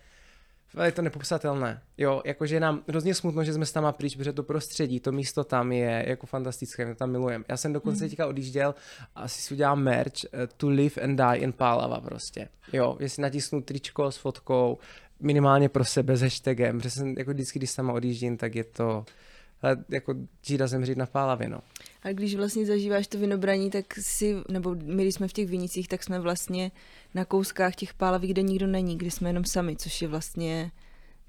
je 0.83 0.91
to 0.91 1.01
nepopsatelné. 1.01 1.81
Jo, 1.97 2.21
jakože 2.25 2.59
nám 2.59 2.83
hrozně 2.87 3.15
smutno, 3.15 3.43
že 3.43 3.53
jsme 3.53 3.65
s 3.65 3.71
tam 3.71 3.93
pryč, 3.93 4.15
protože 4.15 4.33
to 4.33 4.43
prostředí, 4.43 4.99
to 4.99 5.11
místo 5.11 5.43
tam 5.43 5.71
je 5.71 6.05
jako 6.07 6.27
fantastické, 6.27 6.85
my 6.85 6.95
tam 6.95 7.11
milujeme. 7.11 7.45
Já 7.47 7.57
jsem 7.57 7.73
dokonce 7.73 8.03
mm. 8.03 8.09
teďka 8.09 8.27
odjížděl 8.27 8.75
a 9.15 9.21
asi 9.21 9.41
si 9.41 9.53
udělám 9.53 9.83
merch 9.83 10.13
uh, 10.23 10.39
To 10.57 10.69
Live 10.69 11.01
and 11.01 11.15
Die 11.15 11.35
in 11.35 11.53
Pálava 11.53 12.01
prostě. 12.01 12.49
Jo, 12.73 12.97
jestli 12.99 13.21
natisnu 13.21 13.61
tričko 13.61 14.11
s 14.11 14.17
fotkou, 14.17 14.77
minimálně 15.19 15.69
pro 15.69 15.85
sebe 15.85 16.17
s 16.17 16.21
hashtagem, 16.21 16.77
protože 16.77 16.89
jsem 16.89 17.15
jako 17.17 17.31
vždycky, 17.31 17.59
když 17.59 17.69
sama 17.69 17.93
odjíždím, 17.93 18.37
tak 18.37 18.55
je 18.55 18.63
to 18.63 19.05
jako 19.89 20.15
žít 20.41 20.61
a 20.61 20.67
zemřít 20.67 20.97
na 20.97 21.05
pálavě, 21.05 21.49
no. 21.49 21.61
A 22.03 22.11
když 22.11 22.35
vlastně 22.35 22.65
zažíváš 22.65 23.07
to 23.07 23.17
vinobraní, 23.17 23.69
tak 23.69 23.93
si, 23.93 24.35
nebo 24.49 24.75
my, 24.75 25.03
když 25.03 25.15
jsme 25.15 25.27
v 25.27 25.33
těch 25.33 25.47
vinicích, 25.49 25.87
tak 25.87 26.03
jsme 26.03 26.19
vlastně 26.19 26.71
na 27.13 27.25
kouskách 27.25 27.75
těch 27.75 27.93
pálaví, 27.93 28.27
kde 28.27 28.41
nikdo 28.41 28.67
není, 28.67 28.97
kde 28.97 29.11
jsme 29.11 29.29
jenom 29.29 29.45
sami, 29.45 29.75
což 29.75 30.01
je 30.01 30.07
vlastně 30.07 30.71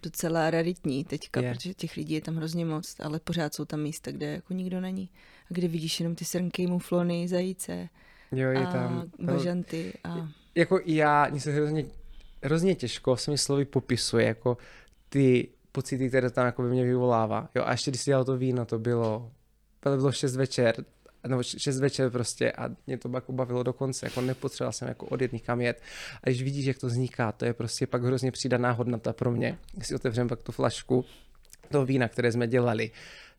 docela 0.03 0.51
raritní 0.51 1.05
teďka, 1.05 1.41
je. 1.41 1.55
protože 1.55 1.75
těch 1.75 1.97
lidí 1.97 2.15
je 2.15 2.21
tam 2.21 2.37
hrozně 2.37 2.65
moc, 2.65 2.97
ale 3.01 3.21
pořád 3.21 3.55
jsou 3.55 3.65
tam 3.65 3.81
místa, 3.81 4.11
kde 4.11 4.27
jako 4.27 4.55
nikdo 4.55 4.81
není. 4.81 5.09
A 5.51 5.55
kde 5.55 5.69
vidíš 5.69 6.01
jenom 6.01 6.15
ty 6.15 6.25
srnky, 6.25 6.67
muflony, 6.67 7.29
zajíce 7.29 7.89
jo, 8.33 8.51
je 8.51 8.67
a 8.67 8.73
tam, 8.73 9.11
bažanty. 9.19 9.93
A... 10.05 10.29
Jako 10.55 10.81
já, 10.85 11.29
mě 11.31 11.41
se 11.41 11.53
hrozně, 11.53 11.87
hrozně 12.43 12.75
těžko 12.75 13.17
mi 13.31 13.39
slovy 13.39 13.65
popisuje, 13.65 14.27
jako 14.27 14.57
ty 15.09 15.49
pocity, 15.73 16.09
které 16.09 16.31
tam 16.31 16.47
jako 16.47 16.63
by 16.63 16.69
mě 16.69 16.85
vyvolává. 16.85 17.49
Jo, 17.55 17.63
a 17.67 17.73
ještě 17.73 17.91
když 17.91 18.01
si 18.01 18.11
dělal 18.11 18.25
to 18.25 18.37
víno, 18.37 18.65
to 18.65 18.79
bylo, 18.79 19.31
bylo 19.85 20.13
6 20.13 20.37
večer, 20.37 20.75
nebo 21.29 21.43
6 21.43 21.81
večer 21.81 22.11
prostě 22.11 22.53
a 22.53 22.71
mě 22.87 22.99
to 22.99 23.11
jako 23.15 23.33
bavilo 23.33 23.63
do 23.63 23.73
konce, 23.73 24.07
jako 24.07 24.21
nepotřeboval 24.21 24.73
jsem 24.73 24.89
jako 24.89 25.07
odjet 25.07 25.33
nikam 25.33 25.61
jet. 25.61 25.83
A 26.25 26.29
když 26.29 26.43
vidíš, 26.43 26.67
jak 26.67 26.79
to 26.79 26.87
vzniká, 26.87 27.33
to 27.33 27.45
je 27.45 27.53
prostě 27.53 27.87
pak 27.87 28.03
hrozně 28.03 28.33
přidaná 28.33 28.71
hodnota 28.71 29.13
pro 29.13 29.31
mě. 29.31 29.59
Když 29.73 29.93
otevřem 29.93 30.29
pak 30.29 30.43
tu 30.43 30.53
flašku 30.53 31.05
toho 31.71 31.87
vína, 31.87 32.09
které 32.09 32.33
jsme 32.33 32.47
dělali, 32.47 32.91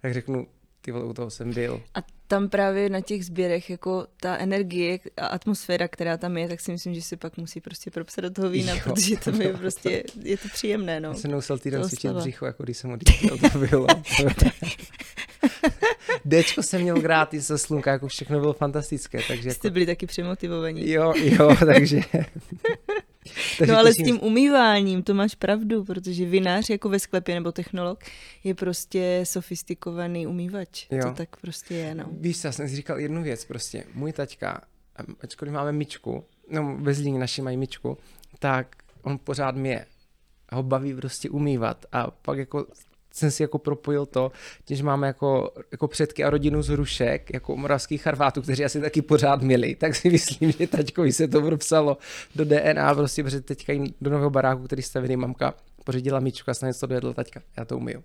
tak 0.02 0.14
řeknu, 0.14 0.48
ty 0.82 0.92
vole, 0.92 1.06
u 1.06 1.14
toho 1.14 1.30
jsem 1.30 1.54
byl. 1.54 1.84
A 1.94 2.00
tam 2.28 2.50
právě 2.50 2.90
na 2.90 3.02
těch 3.02 3.26
sběrech 3.26 3.70
jako 3.70 4.08
ta 4.18 4.38
energie 4.38 5.00
a 5.18 5.26
atmosféra, 5.26 5.88
která 5.88 6.18
tam 6.18 6.38
je, 6.38 6.48
tak 6.48 6.60
si 6.60 6.72
myslím, 6.72 6.94
že 6.94 7.02
si 7.02 7.18
pak 7.18 7.38
musí 7.38 7.62
prostě 7.62 7.92
propsat 7.92 8.22
do 8.22 8.30
toho 8.30 8.50
vína, 8.50 8.74
jo. 8.74 8.80
protože 8.84 9.18
to 9.18 9.30
je 9.42 9.54
prostě, 9.54 10.04
je 10.24 10.38
to 10.38 10.48
příjemné, 10.54 11.00
no. 11.00 11.10
Já 11.10 11.16
jsem 11.16 11.32
nemusel 11.32 11.60
týden 11.60 11.84
cvičit 11.84 12.12
břicho, 12.12 12.46
jako 12.46 12.64
když 12.64 12.78
jsem 12.78 12.92
odjížděl, 12.92 13.38
to 13.38 13.60
bylo. 13.60 13.88
Dčko 16.30 16.64
jsem 16.64 16.82
měl 16.82 17.02
gratis 17.02 17.48
ze 17.48 17.58
slunka, 17.58 17.92
jako 17.92 18.08
všechno 18.08 18.40
bylo 18.40 18.54
fantastické. 18.54 19.20
Takže 19.28 19.52
Jste 19.52 19.68
jako... 19.68 19.74
byli 19.74 19.86
taky 19.86 20.06
přemotivovaní. 20.06 20.90
Jo, 20.90 21.14
jo, 21.24 21.56
takže... 21.66 22.00
takže 23.58 23.74
no 23.74 23.80
ale 23.80 23.94
s 23.94 23.98
tím 23.98 24.20
umýváním, 24.22 25.04
to 25.04 25.14
máš 25.14 25.36
pravdu, 25.36 25.84
protože 25.84 26.26
vinář 26.26 26.70
jako 26.70 26.90
ve 26.90 27.00
sklepě 27.00 27.36
nebo 27.36 27.52
technolog 27.52 28.00
je 28.44 28.56
prostě 28.56 29.22
sofistikovaný 29.24 30.28
umývač. 30.28 30.88
Jo. 30.92 31.04
To 31.04 31.14
tak 31.14 31.36
prostě 31.36 31.76
je, 31.76 31.96
no. 31.96 32.06
Víš, 32.12 32.44
já 32.44 32.52
jsem 32.52 32.70
si 32.70 32.76
říkal 32.76 33.00
jednu 33.00 33.24
věc 33.24 33.46
prostě. 33.46 33.84
Můj 33.94 34.14
taťka, 34.14 34.62
ačkoliv 35.24 35.54
máme 35.54 35.72
myčku, 35.72 36.26
no 36.50 36.78
ve 36.80 36.94
Zlíně 36.94 37.20
naši 37.20 37.42
mají 37.42 37.58
myčku, 37.58 37.98
tak 38.40 38.76
on 39.02 39.18
pořád 39.18 39.56
mě 39.56 39.86
ho 40.52 40.64
baví 40.64 40.94
prostě 40.94 41.30
umývat 41.30 41.86
a 41.92 42.12
pak 42.12 42.38
jako 42.38 42.66
jsem 43.12 43.32
si 43.32 43.44
jako 43.44 43.58
propojil 43.58 44.06
to, 44.06 44.32
že 44.70 44.84
máme 44.84 45.08
jako, 45.08 45.54
jako 45.72 45.88
předky 45.88 46.24
a 46.24 46.30
rodinu 46.30 46.62
z 46.62 46.68
Hrušek, 46.68 47.34
jako 47.34 47.58
moravských 47.58 48.02
Charvátů, 48.02 48.42
kteří 48.42 48.66
asi 48.66 48.82
taky 48.82 49.02
pořád 49.02 49.42
měli, 49.42 49.76
tak 49.76 49.96
si 49.96 50.10
myslím, 50.10 50.52
že 50.52 50.68
taťkovi 50.68 51.14
se 51.14 51.28
to 51.28 51.42
propsalo 51.42 51.98
do 52.36 52.46
DNA, 52.46 52.96
prostě, 52.96 53.24
protože 53.24 53.42
teďka 53.42 53.74
do 54.02 54.12
nového 54.12 54.30
baráku, 54.30 54.64
který 54.64 54.82
stavěný 54.82 55.16
mamka, 55.16 55.54
pořídila 55.84 56.20
míčku 56.20 56.52
a 56.52 56.54
snad 56.54 56.80
to 56.80 56.88
dojedla 56.88 57.14
taťka, 57.14 57.42
já 57.58 57.66
to 57.66 57.78
umiju. 57.78 58.04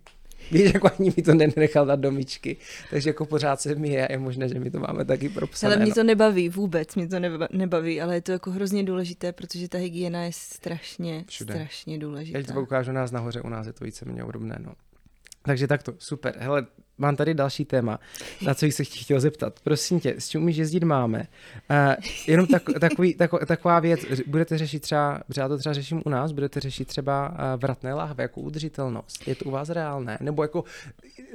Víš, 0.51 0.75
jako 0.75 0.91
ani 0.99 1.13
mi 1.17 1.23
to 1.23 1.35
nenechal 1.35 1.87
dát 1.87 2.01
do 2.01 2.13
myčky, 2.13 2.57
takže 2.91 3.11
jako 3.11 3.27
pořád 3.27 3.61
se 3.61 3.75
mi 3.75 3.89
je, 3.89 4.09
je 4.11 4.19
možné, 4.19 4.49
že 4.49 4.61
mi 4.61 4.71
to 4.71 4.79
máme 4.81 5.05
taky 5.05 5.29
propsané. 5.29 5.75
Ale 5.75 5.83
mě 5.83 5.89
no. 5.89 5.95
to 5.95 6.03
nebaví 6.03 6.49
vůbec, 6.49 6.95
mě 6.95 7.09
to 7.09 7.17
nebaví, 7.53 8.01
ale 8.01 8.15
je 8.15 8.21
to 8.21 8.33
jako 8.33 8.51
hrozně 8.51 8.85
důležité, 8.85 9.33
protože 9.33 9.69
ta 9.69 9.79
hygiena 9.79 10.25
je 10.25 10.31
strašně, 10.33 11.25
Všude. 11.29 11.55
strašně 11.55 11.99
důležitá. 11.99 12.39
Já 12.39 12.45
to 12.45 12.63
ukážu 12.63 12.93
nás 12.93 13.11
nahoře, 13.11 13.43
u 13.43 13.49
nás 13.49 13.67
je 13.67 13.73
to 13.73 13.85
víceméně 13.85 14.25
obdobné, 14.25 14.59
no. 14.65 14.73
Takže 15.47 15.67
takto, 15.67 15.93
super. 15.99 16.35
Hele, 16.39 16.67
mám 16.99 17.17
tady 17.17 17.35
další 17.35 17.65
téma, 17.65 18.01
na 18.47 18.55
co 18.55 18.67
se 18.71 18.85
chtěl 18.85 19.21
zeptat. 19.21 19.61
Prosím 19.61 20.01
tě, 20.01 20.15
s 20.19 20.29
čím 20.29 20.43
umíš 20.43 20.57
jezdit 20.57 20.85
máme? 20.85 21.27
Uh, 21.71 21.95
jenom 22.27 22.47
tak, 22.47 22.63
takový, 22.81 23.15
tako, 23.15 23.47
taková 23.47 23.81
věc, 23.81 24.01
budete 24.27 24.59
řešit 24.59 24.81
třeba, 24.81 25.21
já 25.37 25.49
to 25.49 25.59
třeba 25.59 25.73
řeším 25.73 26.03
u 26.07 26.09
nás, 26.09 26.33
budete 26.33 26.61
řešit 26.61 26.89
třeba 26.89 27.29
uh, 27.29 27.37
vratné 27.61 27.95
lahve 27.95 28.25
jako 28.25 28.41
udržitelnost. 28.41 29.29
Je 29.29 29.35
to 29.35 29.45
u 29.45 29.51
vás 29.51 29.69
reálné? 29.69 30.19
Nebo 30.21 30.43
jako 30.43 30.65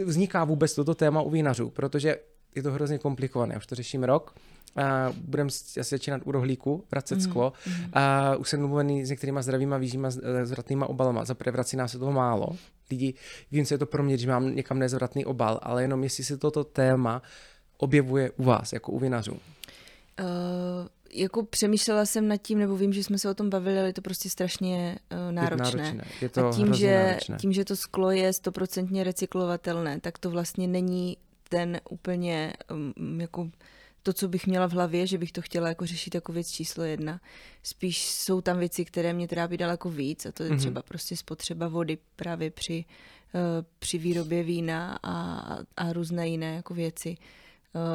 vzniká 0.05 0.43
vůbec 0.43 0.75
toto 0.75 0.95
téma 0.95 1.21
u 1.21 1.29
vinařů? 1.29 1.69
Protože 1.69 2.15
je 2.55 2.63
to 2.63 2.71
hrozně 2.71 2.97
komplikované, 2.97 3.57
už 3.57 3.67
to 3.67 3.75
řeším 3.75 4.03
rok, 4.03 4.35
uh, 4.77 4.83
budeme 5.17 5.47
asi 5.79 5.95
začínat 5.95 6.21
u 6.25 6.31
rohlíku, 6.31 6.83
vracet 6.91 7.15
mm, 7.15 7.21
sklo. 7.21 7.53
Mm. 7.67 7.73
Uh, 7.73 8.41
už 8.41 8.49
jsem 8.49 8.59
domluvený 8.59 9.05
s 9.05 9.09
některýma 9.09 9.41
zdravýma 9.41 9.77
výžíma, 9.77 10.09
zvratnýma 10.43 10.85
obalama. 10.85 11.25
Za 11.25 11.33
prvé 11.33 11.51
vrací 11.51 11.77
nás 11.77 11.91
se 11.91 11.99
toho 11.99 12.11
málo. 12.11 12.47
Lidi, 12.91 13.13
vím, 13.51 13.65
co 13.65 13.73
je 13.73 13.77
to 13.77 13.85
pro 13.85 14.03
mě, 14.03 14.13
když 14.13 14.25
mám 14.25 14.55
někam 14.55 14.79
nezvratný 14.79 15.25
obal, 15.25 15.59
ale 15.63 15.81
jenom 15.81 16.03
jestli 16.03 16.23
se 16.23 16.37
toto 16.37 16.63
téma 16.63 17.21
objevuje 17.77 18.31
u 18.31 18.43
vás, 18.43 18.73
jako 18.73 18.91
u 18.91 18.99
vinařů. 18.99 19.31
Uh, 19.31 19.37
jako 21.13 21.43
přemýšlela 21.45 22.05
jsem 22.05 22.27
nad 22.27 22.37
tím, 22.37 22.59
nebo 22.59 22.77
vím, 22.77 22.93
že 22.93 23.03
jsme 23.03 23.17
se 23.17 23.29
o 23.29 23.33
tom 23.33 23.49
bavili, 23.49 23.79
ale 23.79 23.87
je 23.87 23.93
to 23.93 24.01
prostě 24.01 24.29
strašně 24.29 24.99
uh, 25.11 25.31
náročné. 25.31 25.81
Je, 25.81 25.93
náročné. 25.93 26.05
je 26.21 26.29
to 26.29 26.47
A 26.47 26.51
tím, 26.51 26.73
že, 26.73 27.03
náročné. 27.03 27.37
tím, 27.37 27.53
že 27.53 27.65
to 27.65 27.75
sklo 27.75 28.11
je 28.11 28.33
stoprocentně 28.33 29.03
recyklovatelné, 29.03 29.99
tak 29.99 30.17
to 30.17 30.29
vlastně 30.29 30.67
není 30.67 31.17
ten 31.49 31.79
úplně 31.89 32.53
um, 32.71 33.21
jako 33.21 33.49
to, 34.03 34.13
co 34.13 34.27
bych 34.27 34.47
měla 34.47 34.67
v 34.67 34.71
hlavě, 34.71 35.07
že 35.07 35.17
bych 35.17 35.31
to 35.31 35.41
chtěla 35.41 35.67
jako 35.67 35.85
řešit 35.85 36.15
jako 36.15 36.33
věc 36.33 36.51
číslo 36.51 36.83
jedna. 36.83 37.21
Spíš 37.63 38.05
jsou 38.05 38.41
tam 38.41 38.59
věci, 38.59 38.85
které 38.85 39.13
mě 39.13 39.27
trápí 39.27 39.57
daleko 39.57 39.89
víc 39.89 40.25
a 40.25 40.31
to 40.31 40.43
je 40.43 40.49
mm-hmm. 40.49 40.57
třeba 40.57 40.81
prostě 40.81 41.17
spotřeba 41.17 41.67
vody 41.67 41.97
právě 42.15 42.51
při, 42.51 42.85
uh, 43.33 43.41
při 43.79 43.97
výrobě 43.97 44.43
vína 44.43 44.99
a, 45.03 45.57
a 45.77 45.93
různé 45.93 46.27
jiné 46.27 46.55
jako 46.55 46.73
věci. 46.73 47.17
Uh, 47.19 47.40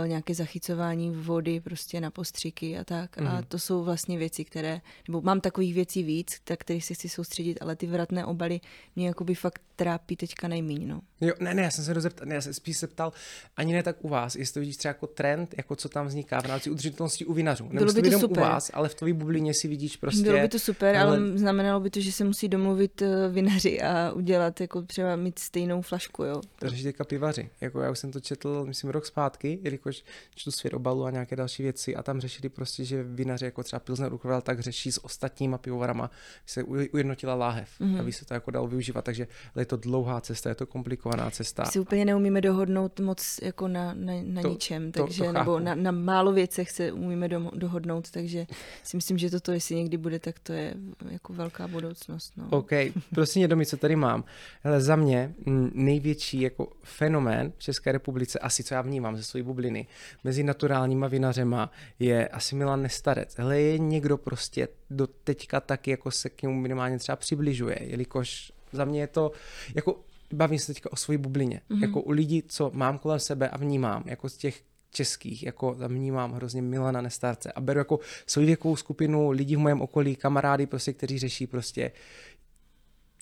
nějaké 0.06 0.34
zachycování 0.34 1.10
vody 1.10 1.60
prostě 1.60 2.00
na 2.00 2.10
postřiky 2.10 2.78
a 2.78 2.84
tak. 2.84 3.16
Mm-hmm. 3.16 3.28
A 3.28 3.34
mhm. 3.34 3.44
to 3.48 3.58
jsou 3.58 3.84
vlastně 3.84 4.18
věci, 4.18 4.44
které, 4.44 4.80
nebo 5.08 5.20
mám 5.20 5.40
takových 5.40 5.74
věcí 5.74 6.02
víc, 6.02 6.40
tak 6.44 6.60
kterých 6.60 6.84
se 6.84 6.94
chci 6.94 7.08
soustředit, 7.08 7.58
ale 7.60 7.76
ty 7.76 7.86
vratné 7.86 8.26
obaly 8.26 8.60
mě 8.96 9.06
jakoby 9.06 9.34
fakt 9.34 9.60
trápí 9.76 10.16
teďka 10.16 10.48
nejméně. 10.48 10.86
No. 10.86 11.00
Jo, 11.20 11.34
ne, 11.40 11.54
ne, 11.54 11.62
já 11.62 11.70
jsem 11.70 11.84
se 11.84 11.92
rozeptal, 11.92 12.26
ne, 12.26 12.34
já 12.34 12.40
jsem 12.40 12.54
spíš 12.54 12.78
se 12.78 12.86
ptal, 12.86 13.12
ani 13.56 13.72
ne 13.72 13.82
tak 13.82 13.96
u 14.00 14.08
vás, 14.08 14.36
jestli 14.36 14.54
to 14.54 14.60
vidíš 14.60 14.76
třeba 14.76 14.90
jako 14.90 15.06
trend, 15.06 15.54
jako 15.56 15.76
co 15.76 15.88
tam 15.88 16.06
vzniká 16.06 16.40
v 16.40 16.46
rámci 16.46 16.70
udržitelnosti 16.70 17.24
u 17.24 17.32
vinařů. 17.32 17.68
Bylo 17.72 17.92
by 17.92 18.02
to 18.02 18.18
super. 18.18 18.38
u 18.38 18.40
vás, 18.40 18.70
ale 18.74 18.88
v 18.88 18.94
tvojí 18.94 19.12
bublině 19.12 19.54
si 19.54 19.68
vidíš 19.68 19.96
prostě... 19.96 20.22
Bylo 20.22 20.40
by 20.40 20.48
to 20.48 20.58
super, 20.58 20.96
ale... 20.96 21.16
ale 21.16 21.38
znamenalo 21.38 21.80
by 21.80 21.90
to, 21.90 22.00
že 22.00 22.12
se 22.12 22.24
musí 22.24 22.48
domluvit 22.48 23.02
eh, 23.02 23.28
vinaři 23.28 23.80
a 23.80 24.12
udělat, 24.12 24.60
jako 24.60 24.82
třeba 24.82 25.16
mít 25.16 25.38
stejnou 25.38 25.82
flašku, 25.82 26.24
jo. 26.24 26.40
To 26.58 26.70
řeší 26.70 26.82
teďka 26.82 27.04
pivaři. 27.04 27.50
Jako 27.60 27.80
já 27.80 27.90
už 27.90 27.98
jsem 27.98 28.12
to 28.12 28.20
četl, 28.20 28.64
myslím, 28.66 28.90
rok 28.90 29.06
zpátky, 29.06 29.58
jelikož 29.66 30.04
čtu 30.34 30.50
svět 30.50 30.74
obalu 30.74 31.04
a 31.04 31.10
nějaké 31.10 31.36
další 31.36 31.62
věci 31.62 31.96
a 31.96 32.02
tam 32.02 32.20
řešili 32.20 32.48
prostě, 32.48 32.84
že 32.84 33.02
vinaři 33.02 33.44
jako 33.44 33.62
třeba 33.62 33.80
Pilsner 33.80 34.12
Urquell 34.12 34.40
tak 34.40 34.60
řeší 34.60 34.92
s 34.92 35.04
ostatníma 35.04 35.58
pivovarama, 35.58 36.10
se 36.46 36.62
ujednotila 36.62 37.34
láhev, 37.34 37.68
mm-hmm. 37.80 38.00
aby 38.00 38.12
se 38.12 38.24
to 38.24 38.34
jako 38.34 38.50
dalo 38.50 38.66
využívat, 38.66 39.04
takže 39.04 39.26
je 39.56 39.66
to 39.66 39.76
dlouhá 39.76 40.20
cesta, 40.20 40.48
je 40.48 40.54
to 40.54 40.66
komplikovaná 40.66 41.30
cesta. 41.30 41.64
Si 41.64 41.78
úplně 41.80 42.04
neumíme 42.04 42.40
dohodnout 42.40 43.00
moc 43.00 43.40
jako 43.42 43.68
na, 43.68 43.94
na, 43.94 44.12
na 44.22 44.42
to, 44.42 44.48
ničem, 44.48 44.92
takže, 44.92 45.24
to, 45.24 45.26
to 45.26 45.32
nebo 45.32 45.60
na, 45.60 45.74
na 45.74 45.90
málo 45.90 46.32
věcech 46.32 46.70
se 46.70 46.92
umíme 46.92 47.28
do, 47.28 47.50
dohodnout, 47.54 48.10
takže 48.10 48.46
si 48.82 48.96
myslím, 48.96 49.18
že 49.18 49.30
toto, 49.30 49.52
jestli 49.52 49.74
někdy 49.74 49.96
bude, 49.96 50.18
tak 50.18 50.38
to 50.38 50.52
je 50.52 50.74
jako 51.10 51.32
velká 51.32 51.68
budoucnost. 51.68 52.32
No. 52.36 52.46
OK, 52.50 52.70
prosím 53.14 53.40
mě 53.40 53.48
domy, 53.48 53.66
co 53.66 53.76
tady 53.76 53.96
mám. 53.96 54.24
Hele, 54.62 54.80
za 54.80 54.96
mě 54.96 55.34
největší 55.72 56.40
jako 56.40 56.72
fenomén 56.82 57.52
v 57.56 57.62
České 57.62 57.92
republice, 57.92 58.38
asi 58.38 58.64
co 58.64 58.74
já 58.74 58.82
vnímám 58.82 59.16
ze 59.16 59.22
své 59.22 59.42
bubliny, 59.56 59.86
mezi 60.24 60.42
naturálníma 60.42 61.08
vinařema 61.08 61.70
je 61.98 62.28
asi 62.28 62.54
Milan 62.54 62.82
Nestarec. 62.82 63.34
Hele, 63.38 63.60
je 63.60 63.78
někdo 63.78 64.16
prostě 64.16 64.68
do 64.90 65.06
teďka 65.06 65.60
taky 65.60 65.90
jako 65.90 66.10
se 66.10 66.30
k 66.30 66.42
němu 66.42 66.54
minimálně 66.60 66.98
třeba 66.98 67.16
přibližuje, 67.16 67.78
jelikož 67.80 68.52
za 68.72 68.84
mě 68.84 69.00
je 69.00 69.06
to, 69.06 69.32
jako 69.74 70.00
bavím 70.32 70.58
se 70.58 70.66
teďka 70.66 70.92
o 70.92 70.96
své 70.96 71.18
bublině, 71.18 71.60
mm-hmm. 71.70 71.82
jako 71.82 72.00
u 72.00 72.10
lidí, 72.10 72.42
co 72.48 72.70
mám 72.74 72.98
kolem 72.98 73.18
sebe 73.18 73.48
a 73.48 73.56
vnímám, 73.56 74.02
jako 74.06 74.28
z 74.28 74.36
těch 74.36 74.62
českých, 74.90 75.42
jako 75.42 75.74
tam 75.74 75.94
vnímám 75.94 76.32
hrozně 76.32 76.62
Milana 76.62 77.00
Nestarce 77.00 77.52
a 77.52 77.60
beru 77.60 77.78
jako 77.78 78.00
svou 78.26 78.46
věkovou 78.46 78.76
skupinu 78.76 79.30
lidí 79.30 79.56
v 79.56 79.58
mém 79.58 79.80
okolí, 79.80 80.16
kamarády 80.16 80.66
prostě, 80.66 80.92
kteří 80.92 81.18
řeší 81.18 81.46
prostě, 81.46 81.92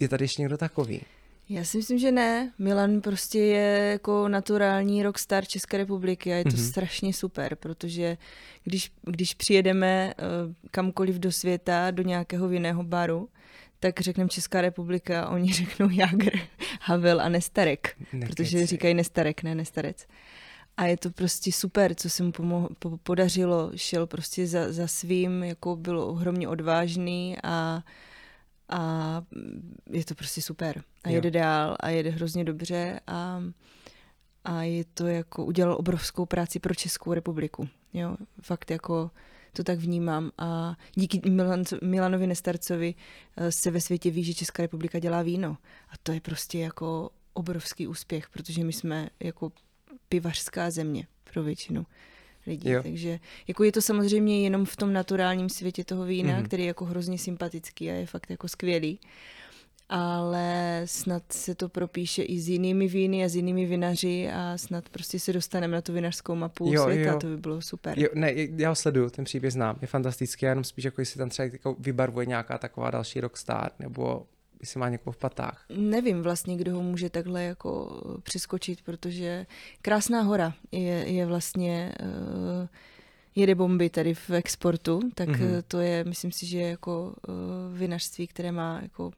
je 0.00 0.08
tady 0.08 0.24
ještě 0.24 0.42
někdo 0.42 0.56
takový? 0.58 1.00
Já 1.48 1.64
si 1.64 1.76
myslím, 1.76 1.98
že 1.98 2.12
ne. 2.12 2.52
Milan 2.58 3.00
prostě 3.00 3.38
je 3.38 3.90
jako 3.92 4.28
naturální 4.28 5.02
rockstar 5.02 5.44
České 5.44 5.76
republiky 5.76 6.32
a 6.32 6.36
je 6.36 6.44
to 6.44 6.50
mm-hmm. 6.50 6.68
strašně 6.68 7.12
super, 7.12 7.56
protože 7.56 8.16
když, 8.64 8.92
když 9.02 9.34
přijedeme 9.34 10.14
uh, 10.18 10.52
kamkoliv 10.70 11.16
do 11.16 11.32
světa, 11.32 11.90
do 11.90 12.02
nějakého 12.02 12.50
jiného 12.50 12.82
baru, 12.82 13.28
tak 13.80 14.00
řekneme 14.00 14.28
Česká 14.28 14.60
republika 14.60 15.22
a 15.22 15.28
oni 15.28 15.52
řeknou 15.52 15.90
Jager, 15.90 16.40
Havel 16.80 17.20
a 17.20 17.28
Nestarek, 17.28 17.96
Nekeci. 18.12 18.32
protože 18.32 18.66
říkají 18.66 18.94
Nestarek, 18.94 19.42
ne 19.42 19.54
Nestarec. 19.54 20.06
A 20.76 20.86
je 20.86 20.96
to 20.96 21.10
prostě 21.10 21.52
super, 21.52 21.94
co 21.94 22.10
se 22.10 22.22
mu 22.22 22.30
pomo- 22.30 22.68
po- 22.78 22.96
podařilo. 22.96 23.70
Šel 23.76 24.06
prostě 24.06 24.46
za, 24.46 24.72
za 24.72 24.86
svým, 24.86 25.42
jako 25.44 25.76
byl 25.76 26.00
ohromně 26.00 26.48
odvážný 26.48 27.36
a, 27.42 27.82
a 28.68 29.22
je 29.90 30.04
to 30.04 30.14
prostě 30.14 30.42
super. 30.42 30.82
A 31.04 31.08
jo. 31.08 31.14
jede 31.14 31.30
dál 31.30 31.76
a 31.80 31.88
jede 31.88 32.10
hrozně 32.10 32.44
dobře 32.44 33.00
a, 33.06 33.42
a 34.44 34.62
je 34.62 34.84
to 34.84 35.06
jako, 35.06 35.44
udělal 35.44 35.76
obrovskou 35.78 36.26
práci 36.26 36.58
pro 36.58 36.74
Českou 36.74 37.12
republiku. 37.12 37.68
Jo, 37.92 38.16
fakt 38.42 38.70
jako 38.70 39.10
to 39.52 39.64
tak 39.64 39.78
vnímám. 39.78 40.30
A 40.38 40.76
díky 40.94 41.30
Milan, 41.30 41.64
Milanovi 41.82 42.26
Nestarcovi 42.26 42.94
eh, 43.36 43.52
se 43.52 43.70
ve 43.70 43.80
světě 43.80 44.10
ví, 44.10 44.24
že 44.24 44.34
Česká 44.34 44.62
republika 44.62 44.98
dělá 44.98 45.22
víno. 45.22 45.56
A 45.88 45.92
to 46.02 46.12
je 46.12 46.20
prostě 46.20 46.58
jako 46.58 47.10
obrovský 47.32 47.86
úspěch, 47.86 48.28
protože 48.28 48.64
my 48.64 48.72
jsme 48.72 49.08
jako 49.20 49.52
pivařská 50.08 50.70
země 50.70 51.06
pro 51.32 51.42
většinu 51.42 51.86
lidí. 52.46 52.70
Jo. 52.70 52.82
Takže 52.82 53.18
jako 53.48 53.64
je 53.64 53.72
to 53.72 53.82
samozřejmě 53.82 54.42
jenom 54.42 54.64
v 54.64 54.76
tom 54.76 54.92
naturálním 54.92 55.48
světě 55.48 55.84
toho 55.84 56.04
vína, 56.04 56.40
mm-hmm. 56.40 56.44
který 56.44 56.62
je 56.62 56.66
jako 56.66 56.84
hrozně 56.84 57.18
sympatický 57.18 57.90
a 57.90 57.94
je 57.94 58.06
fakt 58.06 58.30
jako 58.30 58.48
skvělý 58.48 58.98
ale 59.88 60.82
snad 60.84 61.22
se 61.32 61.54
to 61.54 61.68
propíše 61.68 62.22
i 62.22 62.40
s 62.40 62.48
jinými 62.48 62.88
víny 62.88 63.24
a 63.24 63.28
s 63.28 63.36
jinými 63.36 63.66
vinaři 63.66 64.28
a 64.34 64.58
snad 64.58 64.88
prostě 64.88 65.20
se 65.20 65.32
dostaneme 65.32 65.74
na 65.74 65.80
tu 65.80 65.92
vinařskou 65.92 66.34
mapu 66.34 66.72
jo, 66.72 66.82
světa, 66.82 67.10
jo. 67.10 67.18
to 67.18 67.26
by 67.26 67.36
bylo 67.36 67.62
super. 67.62 67.98
Jo, 67.98 68.08
ne, 68.14 68.32
já 68.56 68.68
ho 68.68 68.74
sleduju, 68.74 69.10
ten 69.10 69.24
příběh 69.24 69.52
znám, 69.52 69.78
je 69.80 69.86
fantastický, 69.86 70.44
já 70.44 70.50
jenom 70.50 70.64
spíš 70.64 70.84
jako 70.84 71.00
jestli 71.00 71.18
tam 71.18 71.28
třeba 71.28 71.48
jako 71.52 71.76
vybarvuje 71.78 72.26
nějaká 72.26 72.58
taková 72.58 72.90
další 72.90 73.20
rockstar, 73.20 73.70
nebo 73.78 74.26
jestli 74.60 74.80
má 74.80 74.88
někoho 74.88 75.12
v 75.12 75.16
patách. 75.16 75.64
Nevím 75.76 76.22
vlastně, 76.22 76.56
kdo 76.56 76.74
ho 76.74 76.82
může 76.82 77.10
takhle 77.10 77.42
jako 77.42 78.00
přeskočit, 78.22 78.82
protože 78.82 79.46
Krásná 79.82 80.22
hora 80.22 80.54
je, 80.72 81.12
je 81.12 81.26
vlastně 81.26 81.94
uh, 82.02 82.68
jede 83.34 83.54
bomby 83.54 83.90
tady 83.90 84.14
v 84.14 84.30
exportu, 84.30 85.00
tak 85.14 85.28
mm-hmm. 85.28 85.62
to 85.68 85.80
je, 85.80 86.04
myslím 86.04 86.32
si, 86.32 86.46
že 86.46 86.58
jako 86.58 87.14
uh, 87.28 87.78
vinařství, 87.78 88.26
které 88.26 88.52
má 88.52 88.80
jako 88.82 89.10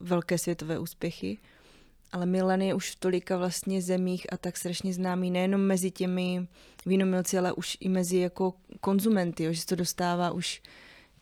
velké 0.00 0.38
světové 0.38 0.78
úspěchy. 0.78 1.38
Ale 2.12 2.26
Milan 2.26 2.62
je 2.62 2.74
už 2.74 2.90
v 2.90 3.00
tolika 3.00 3.36
vlastně 3.36 3.82
zemích 3.82 4.26
a 4.32 4.36
tak 4.36 4.56
strašně 4.56 4.92
známý 4.92 5.30
nejenom 5.30 5.60
mezi 5.60 5.90
těmi 5.90 6.46
vínomilci, 6.86 7.38
ale 7.38 7.52
už 7.52 7.76
i 7.80 7.88
mezi 7.88 8.16
jako 8.16 8.54
konzumenty, 8.80 9.44
jo, 9.44 9.52
že 9.52 9.60
se 9.60 9.66
to 9.66 9.76
dostává 9.76 10.30
už 10.30 10.62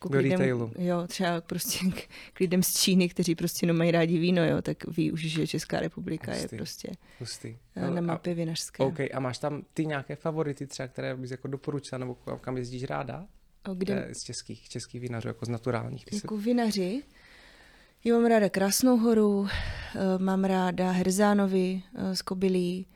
jako 0.05 0.17
k 0.17 0.21
lidem, 0.21 0.39
retailu. 0.39 0.71
jo, 0.77 1.07
třeba 1.07 1.41
prostě 1.41 1.79
k, 1.89 2.07
k 2.33 2.39
lidem 2.39 2.63
z 2.63 2.73
Číny, 2.73 3.09
kteří 3.09 3.35
prostě 3.35 3.65
nemají 3.65 3.91
rádi 3.91 4.17
víno, 4.17 4.45
jo, 4.45 4.61
tak 4.61 4.87
ví 4.87 5.11
už, 5.11 5.21
že 5.21 5.47
Česká 5.47 5.79
republika 5.79 6.31
Hustý. 6.31 6.43
je 6.55 6.57
prostě 6.57 6.91
Hustý. 7.19 7.57
Eh, 7.75 7.89
na 7.89 8.01
mapě 8.01 8.33
vinařské. 8.33 8.83
OK, 8.83 8.99
a 9.13 9.19
máš 9.19 9.37
tam 9.37 9.63
ty 9.73 9.85
nějaké 9.85 10.15
favority 10.15 10.67
třeba, 10.67 10.87
které 10.87 11.15
bys 11.15 11.31
jako 11.31 11.47
doporučila, 11.47 11.99
nebo 11.99 12.15
kam 12.41 12.57
jezdíš 12.57 12.83
ráda? 12.83 13.25
O, 13.69 13.73
kde? 13.73 14.05
Eh, 14.09 14.15
z 14.15 14.23
českých, 14.23 14.69
českých 14.69 15.01
vinařů, 15.01 15.27
jako 15.27 15.45
z 15.45 15.49
naturálních. 15.49 16.05
Jako 16.13 16.37
se... 16.37 16.43
vinaři? 16.43 17.03
Jo, 18.03 18.19
mám 18.19 18.25
ráda 18.25 18.49
Krásnou 18.49 18.97
horu, 18.97 19.47
eh, 19.47 19.99
mám 20.17 20.43
ráda 20.43 20.91
Herzánovi 20.91 21.83
z 22.13 22.21
Kobylí, 22.21 22.87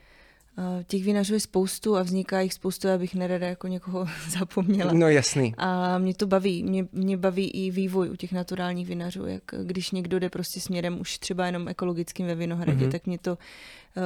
těch 0.87 1.03
vinařů 1.03 1.33
je 1.33 1.39
spoustu 1.39 1.95
a 1.95 2.03
vzniká 2.03 2.39
jich 2.39 2.53
spoustu, 2.53 2.89
abych 2.89 3.15
nerada 3.15 3.47
jako 3.47 3.67
někoho 3.67 4.07
zapomněla. 4.39 4.93
No 4.93 5.09
jasný. 5.09 5.53
A 5.57 5.97
mě 5.97 6.13
to 6.13 6.27
baví. 6.27 6.63
Mě, 6.63 6.87
mě 6.91 7.17
baví 7.17 7.49
i 7.49 7.71
vývoj 7.71 8.09
u 8.09 8.15
těch 8.15 8.31
naturálních 8.31 8.87
vinařů. 8.87 9.25
Jak 9.25 9.43
když 9.63 9.91
někdo 9.91 10.19
jde 10.19 10.29
prostě 10.29 10.59
směrem 10.59 10.99
už 10.99 11.17
třeba 11.17 11.45
jenom 11.45 11.67
ekologickým 11.67 12.27
ve 12.27 12.35
Vinohradě, 12.35 12.85
mm-hmm. 12.85 12.91
tak 12.91 13.07
mě 13.07 13.17
to 13.17 13.31
uh, 13.31 13.37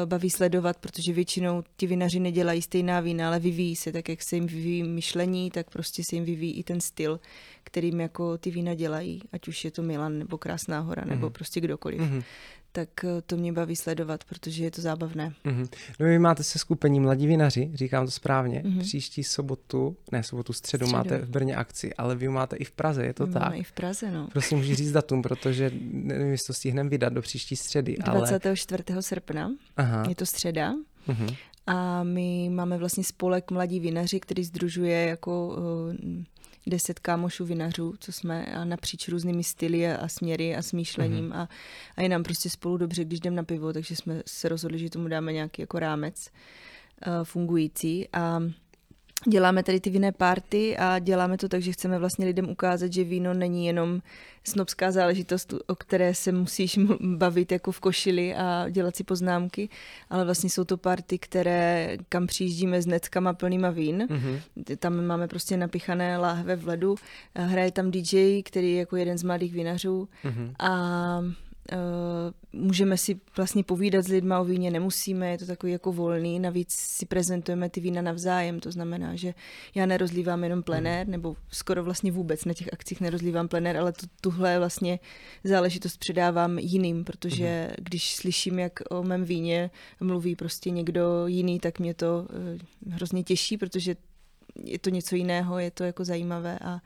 baví 0.05 0.29
sledovat, 0.29 0.77
protože 0.77 1.13
většinou 1.13 1.63
ti 1.77 1.87
vinaři 1.87 2.19
nedělají 2.19 2.61
stejná 2.61 2.99
vína, 2.99 3.27
ale 3.27 3.39
vyvíjí 3.39 3.75
se. 3.75 3.91
Tak 3.91 4.09
jak 4.09 4.23
se 4.23 4.35
jim 4.35 4.47
vyvíjí 4.47 4.83
myšlení, 4.83 5.51
tak 5.51 5.69
prostě 5.69 6.01
se 6.09 6.15
jim 6.15 6.25
vyvíjí 6.25 6.53
i 6.53 6.63
ten 6.63 6.81
styl, 6.81 7.19
kterým 7.63 7.99
jako 7.99 8.37
ty 8.37 8.51
vína 8.51 8.73
dělají. 8.73 9.21
Ať 9.31 9.47
už 9.47 9.65
je 9.65 9.71
to 9.71 9.81
Milan 9.81 10.19
nebo 10.19 10.37
Krásná 10.37 10.79
hora, 10.79 11.03
nebo 11.05 11.27
mm-hmm. 11.27 11.33
prostě 11.33 11.61
kdokoliv. 11.61 12.01
Mm-hmm 12.01 12.23
tak 12.75 12.89
eh, 13.03 13.21
to 13.21 13.37
mě 13.37 13.53
baví 13.53 13.75
sledovat, 13.75 14.23
protože 14.23 14.63
je 14.63 14.71
to 14.71 14.81
zábavné. 14.81 15.33
Mm-hmm. 15.45 15.67
No 15.99 16.05
vy 16.05 16.19
máte 16.19 16.43
se 16.43 16.59
skupení 16.59 16.99
Mladí 16.99 17.27
vinaři, 17.27 17.71
říkám 17.73 18.05
to 18.05 18.11
správně, 18.11 18.61
mm-hmm. 18.65 18.79
příští 18.79 19.23
sobotu, 19.23 19.97
ne 20.11 20.23
sobotu, 20.23 20.53
středu, 20.53 20.85
středu 20.85 20.97
máte 20.97 21.17
v 21.17 21.29
Brně 21.29 21.55
akci, 21.55 21.93
ale 21.93 22.15
vy 22.15 22.29
máte 22.29 22.55
i 22.55 22.63
v 22.63 22.71
Praze, 22.71 23.05
je 23.05 23.13
to 23.13 23.27
My 23.27 23.33
tak? 23.33 23.41
Máme 23.41 23.57
i 23.57 23.63
v 23.63 23.71
Praze, 23.71 24.11
no. 24.11 24.27
Prosím, 24.31 24.57
můžu 24.57 24.75
říct 24.75 24.91
datum, 24.91 25.21
protože 25.21 25.71
nevím, 25.91 26.31
jestli 26.31 26.47
to 26.47 26.53
stihneme 26.53 26.89
vydat 26.89 27.13
do 27.13 27.21
příští 27.21 27.55
středy. 27.55 27.95
24. 28.05 28.83
Ale... 28.93 29.01
srpna, 29.01 29.51
Aha. 29.77 30.05
je 30.09 30.15
to 30.15 30.25
středa. 30.25 30.73
Mm-hmm. 31.07 31.35
A 31.67 32.03
my 32.03 32.49
máme 32.49 32.77
vlastně 32.77 33.03
spolek 33.03 33.51
Mladí 33.51 33.79
vinaři, 33.79 34.19
který 34.19 34.43
združuje 34.43 35.05
jako 35.05 35.47
uh, 35.47 35.93
deset 36.67 36.99
kámošů 36.99 37.45
vinařů, 37.45 37.93
co 37.99 38.11
jsme 38.11 38.45
napříč 38.63 39.07
různými 39.07 39.43
styly 39.43 39.91
a, 39.91 39.95
a 39.95 40.07
směry 40.07 40.55
a 40.55 40.61
smýšlením 40.61 41.29
mm-hmm. 41.29 41.37
a, 41.37 41.49
a 41.95 42.01
je 42.01 42.09
nám 42.09 42.23
prostě 42.23 42.49
spolu 42.49 42.77
dobře, 42.77 43.05
když 43.05 43.19
jdem 43.19 43.35
na 43.35 43.43
pivo, 43.43 43.73
takže 43.73 43.95
jsme 43.95 44.21
se 44.25 44.49
rozhodli, 44.49 44.79
že 44.79 44.89
tomu 44.89 45.07
dáme 45.07 45.33
nějaký 45.33 45.61
jako 45.61 45.79
rámec 45.79 46.29
uh, 47.07 47.23
fungující 47.23 48.07
a 48.13 48.39
Děláme 49.29 49.63
tady 49.63 49.79
ty 49.79 49.89
vinné 49.89 50.11
party 50.11 50.77
a 50.77 50.99
děláme 50.99 51.37
to 51.37 51.49
tak, 51.49 51.61
že 51.61 51.71
chceme 51.71 51.99
vlastně 51.99 52.25
lidem 52.25 52.49
ukázat, 52.49 52.93
že 52.93 53.03
víno 53.03 53.33
není 53.33 53.65
jenom 53.65 54.01
snobská 54.43 54.91
záležitost, 54.91 55.53
o 55.67 55.75
které 55.75 56.13
se 56.13 56.31
musíš 56.31 56.79
bavit 57.01 57.51
jako 57.51 57.71
v 57.71 57.79
košili 57.79 58.35
a 58.35 58.69
dělat 58.69 58.95
si 58.95 59.03
poznámky, 59.03 59.69
ale 60.09 60.25
vlastně 60.25 60.49
jsou 60.49 60.63
to 60.63 60.77
party, 60.77 61.19
které, 61.19 61.97
kam 62.09 62.27
přijíždíme 62.27 62.81
s 62.81 62.85
neckama 62.85 63.33
plnýma 63.33 63.69
vín. 63.69 64.07
Mm-hmm. 64.09 64.39
Tam 64.77 65.05
máme 65.05 65.27
prostě 65.27 65.57
napichané 65.57 66.17
láhve 66.17 66.55
v 66.55 66.67
ledu. 66.67 66.95
Hraje 67.35 67.71
tam 67.71 67.91
DJ, 67.91 68.43
který 68.43 68.71
je 68.71 68.79
jako 68.79 68.95
jeden 68.95 69.17
z 69.17 69.23
mladých 69.23 69.53
vinařů 69.53 70.09
mm-hmm. 70.23 70.53
a 70.59 71.23
můžeme 72.53 72.97
si 72.97 73.19
vlastně 73.37 73.63
povídat 73.63 74.05
s 74.05 74.07
lidma 74.07 74.39
o 74.39 74.45
víně, 74.45 74.71
nemusíme, 74.71 75.31
je 75.31 75.37
to 75.37 75.45
takový 75.45 75.71
jako 75.71 75.91
volný, 75.91 76.39
navíc 76.39 76.73
si 76.73 77.05
prezentujeme 77.05 77.69
ty 77.69 77.81
vína 77.81 78.01
navzájem, 78.01 78.59
to 78.59 78.71
znamená, 78.71 79.15
že 79.15 79.33
já 79.75 79.85
nerozlívám 79.85 80.43
jenom 80.43 80.63
plenér, 80.63 81.07
nebo 81.07 81.35
skoro 81.49 81.83
vlastně 81.83 82.11
vůbec 82.11 82.45
na 82.45 82.53
těch 82.53 82.73
akcích 82.73 83.01
nerozlívám 83.01 83.47
plenér, 83.47 83.77
ale 83.77 83.93
tu, 83.93 84.05
tuhle 84.21 84.59
vlastně 84.59 84.99
záležitost 85.43 85.97
předávám 85.97 86.59
jiným, 86.59 87.03
protože 87.03 87.67
uh 87.69 87.83
když 87.93 88.15
slyším, 88.15 88.59
jak 88.59 88.73
o 88.89 89.03
mém 89.03 89.23
víně 89.23 89.71
mluví 89.99 90.35
prostě 90.35 90.69
někdo 90.69 91.27
jiný, 91.27 91.59
tak 91.59 91.79
mě 91.79 91.93
to 91.93 92.27
uh, 92.85 92.93
hrozně 92.93 93.23
těší, 93.23 93.57
protože 93.57 93.95
je 94.63 94.79
to 94.79 94.89
něco 94.89 95.15
jiného, 95.15 95.59
je 95.59 95.71
to 95.71 95.83
jako 95.83 96.05
zajímavé 96.05 96.59
a 96.59 96.79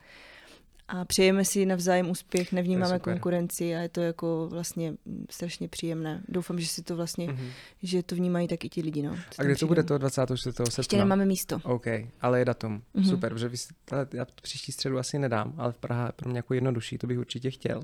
a 0.88 1.04
přejeme 1.04 1.44
si 1.44 1.66
navzájem 1.66 2.10
úspěch, 2.10 2.52
nevnímáme 2.52 2.98
konkurenci 2.98 3.76
a 3.76 3.78
je 3.78 3.88
to 3.88 4.00
jako 4.00 4.48
vlastně 4.50 4.94
strašně 5.30 5.68
příjemné. 5.68 6.22
Doufám, 6.28 6.60
že 6.60 6.66
si 6.66 6.82
to 6.82 6.96
vlastně, 6.96 7.28
mm-hmm. 7.28 7.50
že 7.82 8.02
to 8.02 8.14
vnímají 8.14 8.48
tak 8.48 8.64
i 8.64 8.68
ti 8.68 8.82
lidi. 8.82 9.02
No, 9.02 9.16
a 9.38 9.42
kde 9.42 9.56
to 9.56 9.66
bude 9.66 9.82
to 9.82 9.98
24. 9.98 10.52
srpna? 10.52 10.64
Ještě 10.78 10.96
nemáme 10.96 11.26
místo. 11.26 11.60
OK, 11.64 11.86
ale 12.20 12.38
je 12.38 12.44
datum. 12.44 12.82
Mm-hmm. 12.94 13.08
Super, 13.08 13.32
protože 13.32 13.48
vy, 13.48 13.56
já 14.12 14.26
příští 14.42 14.72
středu 14.72 14.98
asi 14.98 15.18
nedám, 15.18 15.54
ale 15.56 15.72
v 15.72 15.78
Praha 15.78 16.06
je 16.06 16.12
pro 16.12 16.30
mě 16.30 16.38
jako 16.38 16.54
jednodušší, 16.54 16.98
to 16.98 17.06
bych 17.06 17.18
určitě 17.18 17.50
chtěl. 17.50 17.82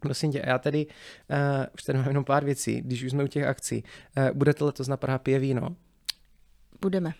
Prosím 0.00 0.32
tě, 0.32 0.42
já 0.46 0.58
tady 0.58 0.86
uh, 0.86 1.36
už 1.74 1.82
tady 1.82 1.98
mám 1.98 2.08
jenom 2.08 2.24
pár 2.24 2.44
věcí, 2.44 2.80
když 2.80 3.02
už 3.02 3.10
jsme 3.10 3.24
u 3.24 3.26
těch 3.26 3.44
akcí. 3.44 3.84
Uh, 4.16 4.36
budete 4.36 4.64
letos 4.64 4.88
na 4.88 4.96
Praha 4.96 5.18
pije 5.18 5.38
víno? 5.38 5.76
Budeme. 6.80 7.12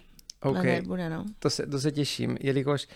OK, 0.42 0.86
bude, 0.86 1.10
no. 1.10 1.24
to, 1.38 1.50
se, 1.50 1.66
to 1.66 1.78
se 1.78 1.92
těším, 1.92 2.36
jelikož... 2.40 2.88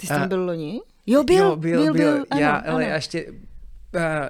Ty 0.00 0.06
jsi 0.06 0.12
tam 0.12 0.22
uh, 0.22 0.28
byl 0.28 0.44
loni? 0.44 0.80
Jo, 1.06 1.24
byl, 1.24 1.36
jo, 1.36 1.56
byl, 1.56 1.82
byl, 1.82 1.92
byl. 1.92 2.24
byl. 2.24 2.40
Já, 2.40 2.56
ano, 2.56 2.72
ale 2.72 2.84
ano. 2.84 2.94
ještě 2.94 3.26
uh, 3.26 3.32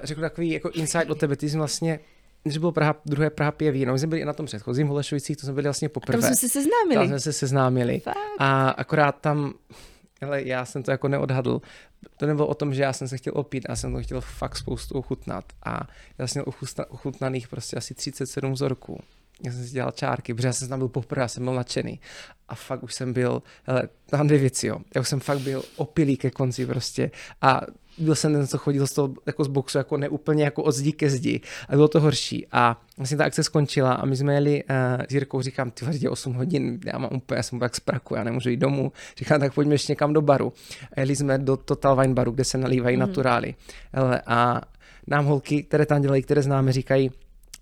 řeknu 0.03 0.21
takový 0.21 0.51
jako 0.51 0.69
insight 0.69 1.09
o 1.09 1.15
tebe. 1.15 1.35
Ty 1.35 1.49
jsi 1.49 1.57
vlastně 1.57 1.99
když 2.43 2.57
byl 2.57 2.71
Praha, 2.71 2.95
druhé 3.05 3.29
Praha 3.29 3.51
pije 3.51 3.71
víno, 3.71 3.93
my 3.93 3.99
jsme 3.99 4.07
byli 4.07 4.21
i 4.21 4.25
na 4.25 4.33
tom 4.33 4.45
předchozím 4.45 4.87
Holešovicích, 4.87 5.37
to 5.37 5.45
jsme 5.45 5.53
byli 5.53 5.63
vlastně 5.63 5.89
poprvé. 5.89 6.17
A 6.17 6.21
tam 6.21 6.27
jsme 6.27 6.35
se 6.35 6.49
seznámili. 6.49 6.95
Tam 6.95 7.07
jsme 7.07 7.19
se 7.19 7.33
seznámili. 7.33 7.99
Fakt. 7.99 8.17
A 8.39 8.69
akorát 8.69 9.11
tam, 9.21 9.53
ale 10.21 10.43
já 10.43 10.65
jsem 10.65 10.83
to 10.83 10.91
jako 10.91 11.07
neodhadl. 11.07 11.61
To 12.17 12.25
nebylo 12.25 12.47
o 12.47 12.53
tom, 12.53 12.73
že 12.73 12.81
já 12.81 12.93
jsem 12.93 13.07
se 13.07 13.17
chtěl 13.17 13.33
opít, 13.35 13.65
já 13.69 13.75
jsem 13.75 13.93
to 13.93 14.03
chtěl 14.03 14.21
fakt 14.21 14.57
spoustu 14.57 14.95
ochutnat. 14.95 15.45
A 15.63 15.87
já 16.17 16.27
jsem 16.27 16.43
měl 16.45 16.53
ochutnaných 16.89 17.47
prostě 17.47 17.77
asi 17.77 17.93
37 17.93 18.53
vzorků 18.53 18.99
já 19.45 19.51
jsem 19.51 19.63
si 19.63 19.73
dělal 19.73 19.91
čárky, 19.91 20.33
protože 20.33 20.47
já 20.47 20.53
jsem 20.53 20.69
tam 20.69 20.79
byl 20.79 20.87
poprvé, 20.87 21.21
já 21.21 21.27
jsem 21.27 21.43
byl 21.43 21.53
nadšený. 21.53 21.99
A 22.49 22.55
fakt 22.55 22.83
už 22.83 22.93
jsem 22.93 23.13
byl, 23.13 23.43
hele, 23.63 23.89
tam 24.05 24.27
dvě 24.27 24.39
věci, 24.39 24.67
jo. 24.67 24.79
Já 24.95 25.01
už 25.01 25.09
jsem 25.09 25.19
fakt 25.19 25.39
byl 25.39 25.63
opilý 25.75 26.17
ke 26.17 26.31
konci 26.31 26.65
prostě. 26.65 27.11
A 27.41 27.61
byl 27.99 28.15
jsem 28.15 28.33
ten, 28.33 28.47
co 28.47 28.57
chodil 28.57 28.87
z 28.87 28.93
toho 28.93 29.13
jako 29.25 29.43
z 29.43 29.47
boxu, 29.47 29.77
jako 29.77 29.97
neúplně 29.97 30.43
jako 30.43 30.63
od 30.63 30.71
zdi 30.71 30.91
ke 30.91 31.09
zdi. 31.09 31.41
A 31.69 31.75
bylo 31.75 31.87
to 31.87 31.99
horší. 31.99 32.47
A 32.51 32.81
vlastně 32.97 33.17
ta 33.17 33.25
akce 33.25 33.43
skončila 33.43 33.93
a 33.93 34.05
my 34.05 34.17
jsme 34.17 34.33
jeli 34.33 34.63
uh, 34.63 34.75
s 35.09 35.13
Jirkou, 35.13 35.41
říkám, 35.41 35.71
ty 35.71 35.85
vadě 35.85 36.09
8 36.09 36.33
hodin, 36.33 36.79
já 36.85 36.97
mám 36.97 37.09
úplně, 37.13 37.37
já 37.37 37.43
jsem 37.43 37.61
jak 37.61 37.75
z 37.75 37.79
praku, 37.79 38.15
já 38.15 38.23
nemůžu 38.23 38.49
jít 38.49 38.57
domů. 38.57 38.91
Říkám, 39.17 39.39
tak 39.39 39.53
pojďme 39.53 39.73
ještě 39.73 39.91
někam 39.91 40.13
do 40.13 40.21
baru. 40.21 40.53
A 40.97 40.99
jeli 40.99 41.15
jsme 41.15 41.37
do 41.37 41.57
Total 41.57 41.95
Wine 41.95 42.13
baru, 42.13 42.31
kde 42.31 42.43
se 42.43 42.57
nalívají 42.57 42.95
mm. 42.95 42.99
naturály. 42.99 43.55
Hele, 43.93 44.21
a 44.25 44.61
nám 45.07 45.25
holky, 45.25 45.63
které 45.63 45.85
tam 45.85 46.01
dělají, 46.01 46.23
které 46.23 46.41
známe, 46.41 46.71
říkají, 46.71 47.11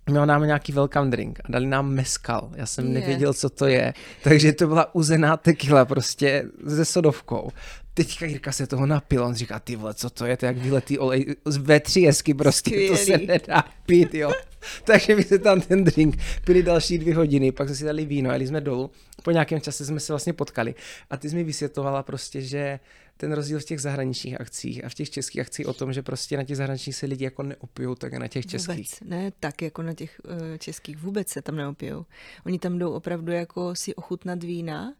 měl 0.08 0.26
nám 0.26 0.46
nějaký 0.46 0.72
welcome 0.72 1.10
drink 1.10 1.40
a 1.44 1.52
dali 1.52 1.66
nám 1.66 1.88
meskal. 1.90 2.50
Já 2.54 2.66
jsem 2.66 2.86
je. 2.86 3.00
nevěděl, 3.00 3.34
co 3.34 3.50
to 3.50 3.66
je. 3.66 3.94
Takže 4.22 4.52
to 4.52 4.66
byla 4.66 4.94
uzená 4.94 5.36
tequila 5.36 5.84
prostě 5.84 6.44
se 6.68 6.84
sodovkou. 6.84 7.50
Teďka 7.94 8.26
Jirka 8.26 8.52
se 8.52 8.66
toho 8.66 8.86
napil, 8.86 9.24
on 9.24 9.34
říká, 9.34 9.58
ty 9.58 9.76
vole, 9.76 9.94
co 9.94 10.10
to 10.10 10.26
je, 10.26 10.36
to 10.36 10.46
je 10.46 10.48
jak 10.48 10.56
vyletý 10.56 10.98
olej 10.98 11.26
z 11.44 11.58
V3 11.58 12.36
prostě, 12.36 12.70
Skvělý. 12.70 12.88
to 12.88 12.96
se 12.96 13.18
nedá 13.18 13.64
pít, 13.86 14.14
jo. 14.14 14.32
Takže 14.84 15.16
my 15.16 15.22
se 15.22 15.38
tam 15.38 15.60
ten 15.60 15.84
drink 15.84 16.18
pili 16.44 16.62
další 16.62 16.98
dvě 16.98 17.14
hodiny, 17.14 17.52
pak 17.52 17.68
jsme 17.68 17.76
si 17.76 17.84
dali 17.84 18.04
víno, 18.04 18.32
jeli 18.32 18.46
jsme 18.46 18.60
dolů, 18.60 18.90
po 19.22 19.30
nějakém 19.30 19.60
čase 19.60 19.84
jsme 19.84 20.00
se 20.00 20.12
vlastně 20.12 20.32
potkali 20.32 20.74
a 21.10 21.16
ty 21.16 21.30
jsi 21.30 21.36
mi 21.36 21.44
vysvětlovala 21.44 22.02
prostě, 22.02 22.40
že 22.40 22.80
ten 23.20 23.32
rozdíl 23.32 23.60
v 23.60 23.64
těch 23.64 23.80
zahraničních 23.80 24.40
akcích 24.40 24.84
a 24.84 24.88
v 24.88 24.94
těch 24.94 25.10
českých 25.10 25.40
akcích 25.40 25.66
o 25.66 25.72
tom, 25.72 25.92
že 25.92 26.02
prostě 26.02 26.36
na 26.36 26.44
těch 26.44 26.56
zahraničních 26.56 26.96
se 26.96 27.06
lidi 27.06 27.24
jako 27.24 27.42
neopijou, 27.42 27.94
tak 27.94 28.12
na 28.12 28.28
těch 28.28 28.46
českých. 28.46 28.76
Vůbec, 28.76 29.00
ne 29.04 29.32
tak 29.40 29.62
jako 29.62 29.82
na 29.82 29.94
těch 29.94 30.20
uh, 30.24 30.56
českých, 30.58 30.96
vůbec 30.96 31.28
se 31.28 31.42
tam 31.42 31.56
neopijou. 31.56 32.06
Oni 32.46 32.58
tam 32.58 32.78
jdou 32.78 32.92
opravdu 32.92 33.32
jako 33.32 33.74
si 33.74 33.94
ochutnat 33.94 34.42
vína 34.42 34.94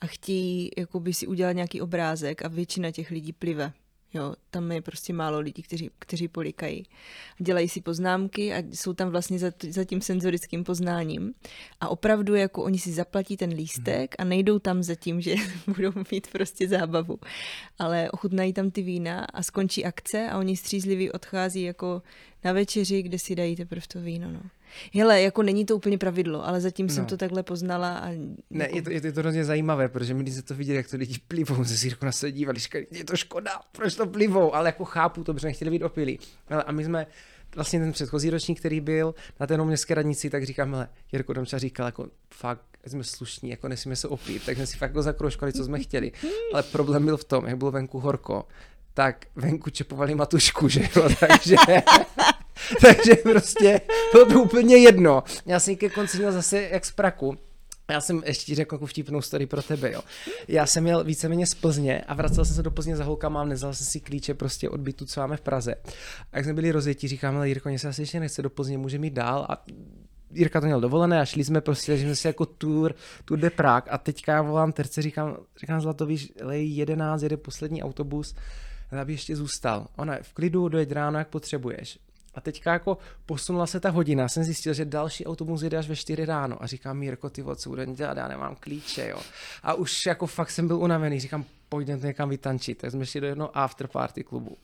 a 0.00 0.06
chtějí 0.06 0.70
jako 0.78 1.00
by 1.00 1.14
si 1.14 1.26
udělat 1.26 1.52
nějaký 1.52 1.80
obrázek 1.80 2.44
a 2.44 2.48
většina 2.48 2.90
těch 2.90 3.10
lidí 3.10 3.32
plive. 3.32 3.72
Jo, 4.14 4.34
tam 4.50 4.72
je 4.72 4.82
prostě 4.82 5.12
málo 5.12 5.40
lidí, 5.40 5.62
kteří, 5.62 5.90
kteří 5.98 6.28
polikají. 6.28 6.86
Dělají 7.38 7.68
si 7.68 7.80
poznámky 7.80 8.54
a 8.54 8.58
jsou 8.58 8.94
tam 8.94 9.10
vlastně 9.10 9.38
za, 9.38 9.52
za 9.68 9.84
tím 9.84 10.00
senzorickým 10.00 10.64
poznáním. 10.64 11.34
A 11.80 11.88
opravdu 11.88 12.34
jako 12.34 12.62
oni 12.62 12.78
si 12.78 12.92
zaplatí 12.92 13.36
ten 13.36 13.50
lístek 13.50 14.14
a 14.18 14.24
nejdou 14.24 14.58
tam 14.58 14.82
za 14.82 14.94
tím, 14.94 15.20
že 15.20 15.34
budou 15.66 15.92
mít 16.12 16.26
prostě 16.32 16.68
zábavu. 16.68 17.18
Ale 17.78 18.10
ochutnají 18.10 18.52
tam 18.52 18.70
ty 18.70 18.82
vína 18.82 19.24
a 19.24 19.42
skončí 19.42 19.84
akce 19.84 20.28
a 20.30 20.38
oni 20.38 20.56
střízliví 20.56 21.12
odchází 21.12 21.62
jako 21.62 22.02
na 22.44 22.52
večeři, 22.52 23.02
kde 23.02 23.18
si 23.18 23.34
dají 23.34 23.56
teprve 23.56 23.86
to 23.88 24.00
víno. 24.00 24.30
No. 24.30 24.40
Hele, 24.94 25.22
jako 25.22 25.42
není 25.42 25.64
to 25.64 25.76
úplně 25.76 25.98
pravidlo, 25.98 26.46
ale 26.46 26.60
zatím 26.60 26.86
no. 26.86 26.94
jsem 26.94 27.06
to 27.06 27.16
takhle 27.16 27.42
poznala. 27.42 27.98
A 27.98 28.08
jako... 28.08 28.24
Ne, 28.50 28.68
je 28.72 28.82
to, 28.82 28.90
je, 28.90 29.00
to, 29.00 29.06
je 29.06 29.12
to 29.12 29.20
hrozně 29.20 29.44
zajímavé, 29.44 29.88
protože 29.88 30.14
my 30.14 30.22
když 30.22 30.34
se 30.34 30.42
to 30.42 30.54
viděli, 30.54 30.76
jak 30.76 30.90
to 30.90 30.96
lidi 30.96 31.18
plivou, 31.28 31.64
se 31.64 31.76
si 31.76 31.96
na 32.02 32.12
se 32.12 32.32
dívali, 32.32 32.58
říkali, 32.58 32.86
je 32.90 33.04
to 33.04 33.16
škoda, 33.16 33.50
proč 33.72 33.94
to 33.94 34.06
plivou, 34.06 34.54
ale 34.54 34.68
jako 34.68 34.84
chápu 34.84 35.24
to, 35.24 35.34
protože 35.34 35.46
nechtěli 35.46 35.70
být 35.70 35.82
opilí. 35.82 36.18
Ale 36.48 36.62
a 36.62 36.72
my 36.72 36.84
jsme, 36.84 37.06
vlastně 37.54 37.80
ten 37.80 37.92
předchozí 37.92 38.30
ročník, 38.30 38.58
který 38.58 38.80
byl 38.80 39.14
na 39.40 39.46
té 39.46 39.64
městské 39.64 39.94
radnici, 39.94 40.30
tak 40.30 40.44
říkám, 40.44 40.72
hele, 40.72 40.88
Jirko 41.12 41.32
Domča 41.32 41.58
říkal, 41.58 41.86
jako 41.86 42.06
fakt, 42.34 42.60
jsme 42.86 43.04
slušní, 43.04 43.50
jako 43.50 43.68
nesmíme 43.68 43.96
se 43.96 44.08
opít, 44.08 44.46
tak 44.46 44.56
jsme 44.56 44.66
si 44.66 44.76
fakt 44.76 44.90
jako 44.90 45.02
zakroužkovali, 45.02 45.52
co 45.52 45.64
jsme 45.64 45.80
chtěli. 45.80 46.12
Ale 46.52 46.62
problém 46.62 47.04
byl 47.04 47.16
v 47.16 47.24
tom, 47.24 47.46
jak 47.46 47.56
bylo 47.56 47.70
venku 47.70 48.00
horko, 48.00 48.48
tak 48.94 49.26
venku 49.36 49.70
čepovali 49.70 50.14
matušku, 50.14 50.68
že 50.68 50.88
jo, 50.96 51.08
takže 51.20 51.56
Takže 52.80 53.14
prostě 53.14 53.80
bylo 54.12 54.26
to 54.26 54.42
úplně 54.42 54.76
jedno. 54.76 55.22
Já 55.46 55.60
jsem 55.60 55.76
ke 55.76 55.90
konci 55.90 56.18
měl 56.18 56.32
zase 56.32 56.62
jak 56.62 56.84
z 56.84 56.92
praku. 56.92 57.38
Já 57.90 58.00
jsem 58.00 58.22
ještě 58.26 58.54
řekl 58.54 58.74
jako 58.74 58.86
vtipnou 58.86 59.22
story 59.22 59.46
pro 59.46 59.62
tebe, 59.62 59.92
jo. 59.92 60.00
Já 60.48 60.66
jsem 60.66 60.82
měl 60.82 61.04
víceméně 61.04 61.46
z 61.46 61.54
Plzně 61.54 62.00
a 62.00 62.14
vracel 62.14 62.44
jsem 62.44 62.56
se 62.56 62.62
do 62.62 62.70
Plzně 62.70 62.96
za 62.96 63.04
holkama, 63.04 63.44
nezal 63.44 63.74
jsem 63.74 63.86
si 63.86 64.00
klíče 64.00 64.34
prostě 64.34 64.70
od 64.70 64.80
bytu, 64.80 65.06
co 65.06 65.20
máme 65.20 65.36
v 65.36 65.40
Praze. 65.40 65.74
A 66.32 66.36
jak 66.36 66.44
jsme 66.44 66.54
byli 66.54 66.72
rozjetí, 66.72 67.08
říkám, 67.08 67.36
ale 67.36 67.48
Jirko, 67.48 67.68
mě 67.68 67.78
se 67.78 67.88
asi 67.88 68.02
ještě 68.02 68.20
nechce 68.20 68.42
do 68.42 68.50
Plzně, 68.50 68.78
může 68.78 68.98
mít 68.98 69.12
dál 69.12 69.46
a 69.48 69.64
Jirka 70.30 70.60
to 70.60 70.66
měl 70.66 70.80
dovolené 70.80 71.20
a 71.20 71.24
šli 71.24 71.44
jsme 71.44 71.60
prostě, 71.60 71.96
že 71.96 72.04
jsme 72.04 72.16
si 72.16 72.26
jako 72.26 72.46
tour, 72.46 72.94
tour 73.24 73.38
de 73.38 73.50
Prague 73.50 73.90
a 73.90 73.98
teďka 73.98 74.42
volám 74.42 74.72
terce, 74.72 75.02
říkám, 75.02 75.36
říkám 75.60 75.80
Zlato, 75.80 76.06
víš, 76.06 76.32
lej 76.40 76.68
11, 76.68 77.22
jede 77.22 77.36
poslední 77.36 77.82
autobus, 77.82 78.34
aby 79.00 79.12
ještě 79.12 79.36
zůstal. 79.36 79.86
Ona 79.96 80.18
v 80.22 80.32
klidu, 80.32 80.68
dojď 80.68 80.92
ráno, 80.92 81.18
jak 81.18 81.28
potřebuješ. 81.28 81.98
A 82.34 82.40
teďka 82.40 82.72
jako 82.72 82.98
posunula 83.26 83.66
se 83.66 83.80
ta 83.80 83.90
hodina, 83.90 84.28
jsem 84.28 84.44
zjistil, 84.44 84.74
že 84.74 84.84
další 84.84 85.26
autobus 85.26 85.62
jede 85.62 85.78
až 85.78 85.88
ve 85.88 85.96
4 85.96 86.24
ráno 86.24 86.62
a 86.62 86.66
říkám 86.66 86.98
Mírko, 86.98 87.30
ty 87.30 87.44
co 87.56 87.68
budeme 87.68 87.94
dělat, 87.94 88.16
já 88.16 88.28
nemám 88.28 88.56
klíče, 88.60 89.08
jo. 89.08 89.20
A 89.62 89.74
už 89.74 89.92
jako 90.06 90.26
fakt 90.26 90.50
jsem 90.50 90.66
byl 90.66 90.76
unavený, 90.76 91.20
říkám, 91.20 91.44
pojďme 91.68 91.96
někam 91.96 92.28
vytančit. 92.28 92.78
Tak 92.78 92.90
jsme 92.90 93.06
šli 93.06 93.20
do 93.20 93.26
jednoho 93.26 93.58
afterparty 93.58 94.24
klubu. 94.24 94.56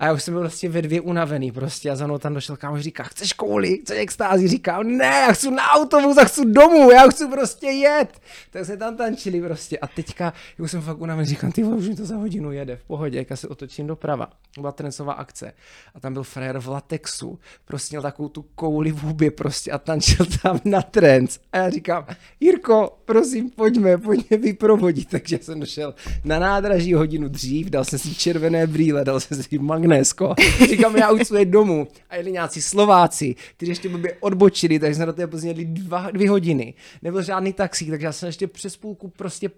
A 0.00 0.06
já 0.06 0.12
už 0.12 0.22
jsem 0.22 0.34
byl 0.34 0.40
vlastně 0.40 0.68
ve 0.68 0.82
dvě 0.82 1.00
unavený 1.00 1.52
prostě 1.52 1.90
a 1.90 1.96
za 1.96 2.06
mnou 2.06 2.18
tam 2.18 2.34
došel 2.34 2.56
kámoš 2.56 2.80
říká, 2.80 3.02
chceš 3.02 3.32
kouli, 3.32 3.78
chceš 3.78 3.98
extázi? 3.98 4.48
Říkám, 4.48 4.96
ne, 4.96 5.24
já 5.28 5.32
chci 5.32 5.50
na 5.50 5.70
autobus, 5.70 6.16
já 6.16 6.24
chci 6.24 6.46
domů, 6.46 6.90
já 6.90 7.08
chci 7.08 7.28
prostě 7.28 7.66
jet. 7.66 8.20
Tak 8.50 8.64
jsme 8.64 8.76
tam 8.76 8.96
tančili 8.96 9.40
prostě 9.40 9.78
a 9.78 9.86
teďka, 9.86 10.32
už 10.58 10.70
jsem 10.70 10.80
fakt 10.80 11.00
unavený, 11.00 11.28
říkám, 11.28 11.52
ty 11.52 11.64
už 11.64 11.88
mi 11.88 11.96
to 11.96 12.06
za 12.06 12.16
hodinu 12.16 12.52
jede, 12.52 12.76
v 12.76 12.84
pohodě, 12.84 13.18
jak 13.18 13.30
já 13.30 13.36
se 13.36 13.48
otočím 13.48 13.86
doprava. 13.86 14.30
Byla 14.60 14.72
trencová 14.72 15.12
akce 15.12 15.52
a 15.94 16.00
tam 16.00 16.12
byl 16.12 16.22
frér 16.22 16.58
v 16.58 16.68
latexu, 16.68 17.38
prostě 17.64 17.94
měl 17.94 18.02
takovou 18.02 18.28
tu 18.28 18.42
kouli 18.42 18.92
v 18.92 19.02
hubě 19.02 19.30
prostě 19.30 19.70
a 19.70 19.78
tančil 19.78 20.26
tam 20.42 20.60
na 20.64 20.82
trenc. 20.82 21.38
A 21.52 21.56
já 21.56 21.70
říkám, 21.70 22.06
Jirko, 22.40 22.98
prosím, 23.04 23.50
pojďme, 23.50 23.98
pojďme 23.98 24.36
vyprovodit. 24.36 25.08
Takže 25.08 25.38
jsem 25.42 25.60
došel 25.60 25.94
na 26.24 26.38
nádraží 26.38 26.94
hodinu 26.94 27.28
dřív, 27.28 27.66
dal 27.66 27.84
jsem 27.84 27.98
si 27.98 28.14
červené 28.14 28.66
brýle, 28.66 29.04
dal 29.04 29.20
jsem 29.20 29.42
si 29.42 29.48
magnésko. 29.90 30.34
Říkám, 30.68 30.96
já 30.96 31.10
už 31.10 31.26
svoje 31.26 31.44
domů. 31.44 31.88
A 32.10 32.16
jeli 32.16 32.32
nějací 32.32 32.62
Slováci, 32.62 33.34
kteří 33.56 33.70
ještě 33.70 33.88
by 33.88 34.14
odbočili, 34.20 34.78
takže 34.78 34.94
jsme 34.94 35.06
do 35.06 35.12
té 35.12 35.26
Plzně 35.26 35.54
dva, 35.54 36.10
dvě 36.10 36.30
hodiny. 36.30 36.74
Nebyl 37.02 37.22
žádný 37.22 37.52
taxík, 37.52 37.90
takže 37.90 38.06
já 38.06 38.12
jsem 38.12 38.26
ještě 38.26 38.46
přes 38.46 38.76
půlku 38.76 39.08
prostě 39.08 39.50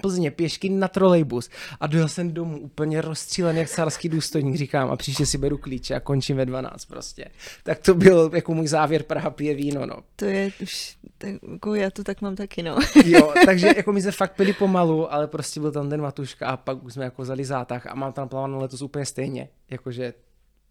Plzně 0.00 0.30
pěšky 0.30 0.68
na 0.68 0.88
trolejbus 0.88 1.50
a 1.80 1.86
dojel 1.86 2.08
jsem 2.08 2.34
domů 2.34 2.58
úplně 2.58 3.00
rozstřílený 3.00 3.58
jak 3.58 3.68
carský 3.68 4.08
důstojník, 4.08 4.56
říkám 4.56 4.90
a 4.90 4.96
příště 4.96 5.26
si 5.26 5.38
beru 5.38 5.58
klíče 5.58 5.94
a 5.94 6.00
končím 6.00 6.36
ve 6.36 6.46
12 6.46 6.84
prostě. 6.84 7.24
Tak 7.62 7.78
to 7.78 7.94
byl 7.94 8.30
jako 8.34 8.54
můj 8.54 8.66
závěr 8.66 9.02
Praha 9.02 9.30
pije 9.30 9.54
víno, 9.54 9.86
no. 9.86 9.96
To 10.16 10.24
je 10.24 10.50
už, 10.62 10.96
tak, 11.18 11.30
jako 11.52 11.74
já 11.74 11.90
to 11.90 12.04
tak 12.04 12.20
mám 12.20 12.36
taky, 12.36 12.62
no. 12.62 12.78
jo, 13.04 13.32
takže 13.46 13.66
jako 13.76 13.92
my 13.92 14.02
se 14.02 14.12
fakt 14.12 14.36
pili 14.36 14.52
pomalu, 14.52 15.12
ale 15.12 15.26
prostě 15.26 15.60
byl 15.60 15.72
tam 15.72 15.90
ten 15.90 16.00
Matuška 16.00 16.46
a 16.46 16.56
pak 16.56 16.84
už 16.84 16.92
jsme 16.92 17.04
jako 17.04 17.22
vzali 17.22 17.44
zátah 17.44 17.86
a 17.86 17.94
mám 17.94 18.12
tam 18.12 18.28
plánované 18.28 18.62
letos 18.62 18.82
úplně 18.82 19.06
stejně, 19.06 19.48
jakože 19.70 20.14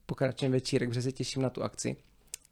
pokračujeme 0.05 0.53
večírek, 0.53 0.89
protože 0.89 1.01
se 1.01 1.11
těším 1.11 1.41
na 1.41 1.49
tu 1.49 1.63
akci. 1.63 1.95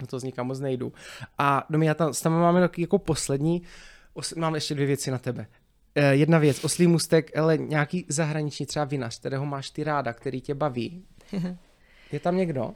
Na 0.01 0.07
to 0.07 0.19
nikam 0.19 0.47
moc 0.47 0.59
nejdu. 0.59 0.93
A 1.38 1.65
no 1.69 1.80
my 1.80 1.86
já 1.86 1.93
tam, 1.93 2.13
tam 2.23 2.34
máme 2.34 2.61
taky 2.61 2.82
jako 2.82 2.97
poslední, 2.99 3.61
os, 4.13 4.34
mám 4.34 4.55
ještě 4.55 4.73
dvě 4.76 4.88
věci 4.88 5.11
na 5.11 5.17
tebe. 5.17 5.47
Eh, 5.96 6.16
jedna 6.16 6.38
věc, 6.39 6.64
oslý 6.64 6.88
mustek, 6.88 7.38
ale 7.38 7.58
nějaký 7.58 8.06
zahraniční 8.10 8.66
třeba 8.66 8.86
vinař, 8.86 9.20
kterého 9.20 9.46
máš 9.46 9.70
ty 9.70 9.84
ráda, 9.84 10.14
který 10.14 10.41
tě 10.41 10.56
baví. 10.56 11.04
Je 12.12 12.20
tam 12.20 12.38
někdo? 12.38 12.74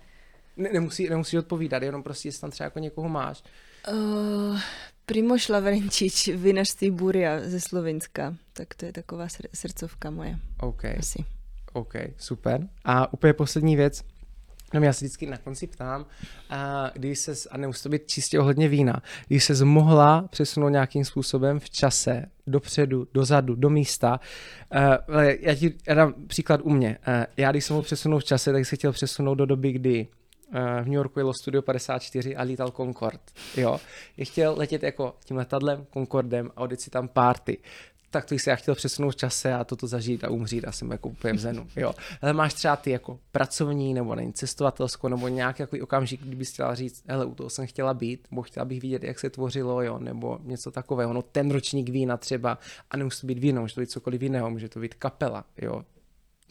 Ne, 0.57 0.69
nemusí, 0.73 1.09
nemusí 1.09 1.37
odpovídat, 1.37 1.83
jenom 1.83 2.03
prostě, 2.03 2.27
jestli 2.27 2.41
tam 2.41 2.51
třeba 2.51 2.65
jako 2.65 2.79
někoho 2.79 3.09
máš. 3.09 3.43
Uh, 3.91 4.59
Primoš 5.05 5.49
Lavrenčič, 5.49 6.27
vinařství 6.27 6.91
Buria 6.91 7.39
ze 7.39 7.59
Slovenska. 7.59 8.35
Tak 8.53 8.73
to 8.75 8.85
je 8.85 8.93
taková 8.93 9.27
srdcovka 9.53 10.09
moje. 10.09 10.39
OK. 10.59 10.85
Asi. 10.85 11.25
OK, 11.73 11.93
super. 12.17 12.67
A 12.85 13.13
úplně 13.13 13.33
poslední 13.33 13.75
věc, 13.75 14.03
No 14.73 14.83
já 14.83 14.93
se 14.93 15.05
vždycky 15.05 15.25
na 15.25 15.37
konci 15.37 15.67
ptám, 15.67 16.05
a 16.49 16.91
když 16.93 17.19
se, 17.19 17.33
a 17.51 17.57
nemusí 17.57 17.83
to 17.83 17.89
být 17.89 18.07
čistě 18.07 18.39
ohledně 18.39 18.67
vína, 18.67 19.01
když 19.27 19.43
se 19.43 19.65
mohla 19.65 20.27
přesunout 20.29 20.69
nějakým 20.69 21.05
způsobem 21.05 21.59
v 21.59 21.69
čase, 21.69 22.25
dopředu, 22.49 23.07
dozadu, 23.13 23.55
do 23.55 23.69
místa. 23.69 24.19
Uh, 25.09 25.21
já 25.39 25.55
ti 25.55 25.73
já 25.87 25.93
dám 25.93 26.13
příklad 26.27 26.61
u 26.63 26.69
mě. 26.69 26.97
Uh, 27.07 27.25
já 27.37 27.51
když 27.51 27.65
jsem 27.65 27.75
ho 27.75 27.81
přesunul 27.81 28.19
v 28.19 28.23
čase, 28.23 28.51
tak 28.51 28.65
se 28.65 28.75
chtěl 28.75 28.91
přesunout 28.91 29.35
do 29.35 29.45
doby, 29.45 29.71
kdy 29.71 30.07
uh, 30.07 30.55
v 30.83 30.85
New 30.85 30.93
Yorku 30.93 31.19
jelo 31.19 31.33
Studio 31.41 31.61
54 31.61 32.35
a 32.35 32.41
lítal 32.43 32.71
Concorde. 32.71 33.19
Jo. 33.57 33.79
Je 34.17 34.25
chtěl 34.25 34.55
letět 34.57 34.83
jako 34.83 35.15
tím 35.25 35.37
letadlem, 35.37 35.85
Concordem 35.93 36.51
a 36.55 36.61
odjet 36.61 36.81
si 36.81 36.89
tam 36.89 37.07
party 37.07 37.57
tak 38.09 38.25
to 38.25 38.39
se 38.39 38.49
já 38.49 38.55
chtěl 38.55 38.75
přesunout 38.75 39.11
v 39.11 39.15
čase 39.15 39.53
a 39.53 39.63
toto 39.63 39.87
zažít 39.87 40.23
a 40.23 40.29
umřít 40.29 40.67
a 40.67 40.71
jsem 40.71 40.91
jako 40.91 41.09
úplně 41.09 41.33
v 41.33 41.39
zenu, 41.39 41.67
jo. 41.75 41.93
Ale 42.21 42.33
máš 42.33 42.53
třeba 42.53 42.75
ty 42.75 42.91
jako 42.91 43.19
pracovní 43.31 43.93
nebo 43.93 44.15
není 44.15 44.33
cestovatelsko 44.33 45.09
nebo 45.09 45.27
nějaký 45.27 45.61
jako 45.61 45.77
okamžik, 45.81 46.21
kdyby 46.21 46.45
chtěla 46.45 46.75
říct, 46.75 47.03
hele, 47.07 47.25
u 47.25 47.35
toho 47.35 47.49
jsem 47.49 47.67
chtěla 47.67 47.93
být, 47.93 48.27
nebo 48.31 48.41
chtěla 48.41 48.65
bych 48.65 48.81
vidět, 48.81 49.03
jak 49.03 49.19
se 49.19 49.29
tvořilo, 49.29 49.81
jo, 49.81 49.99
nebo 49.99 50.39
něco 50.43 50.71
takového, 50.71 51.13
no 51.13 51.21
ten 51.21 51.51
ročník 51.51 51.89
vína 51.89 52.17
třeba 52.17 52.59
a 52.91 52.97
nemusí 52.97 53.21
to 53.21 53.27
být 53.27 53.39
víno, 53.39 53.61
může 53.61 53.75
to 53.75 53.81
být 53.81 53.91
cokoliv 53.91 54.21
jiného, 54.21 54.49
může 54.49 54.69
to 54.69 54.79
být 54.79 54.93
kapela, 54.93 55.45
jo, 55.61 55.83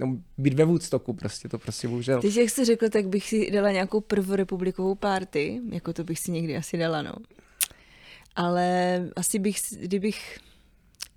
no, 0.01 0.17
být 0.39 0.55
ve 0.55 0.65
Woodstocku 0.65 1.13
prostě, 1.13 1.49
to 1.49 1.59
prostě 1.59 1.89
bohužel. 1.89 2.21
Teď 2.21 2.37
jak 2.37 2.51
jsi 2.51 2.65
řekl, 2.65 2.89
tak 2.89 3.09
bych 3.09 3.29
si 3.29 3.51
dala 3.51 3.71
nějakou 3.71 4.01
prvorepublikovou 4.01 4.95
party, 4.95 5.61
jako 5.71 5.93
to 5.93 6.05
bych 6.05 6.19
si 6.19 6.31
někdy 6.31 6.57
asi 6.57 6.79
dala, 6.79 7.03
no. 7.03 7.13
Ale 8.37 8.99
asi 9.17 9.39
bych, 9.39 9.57
kdybych 9.81 10.39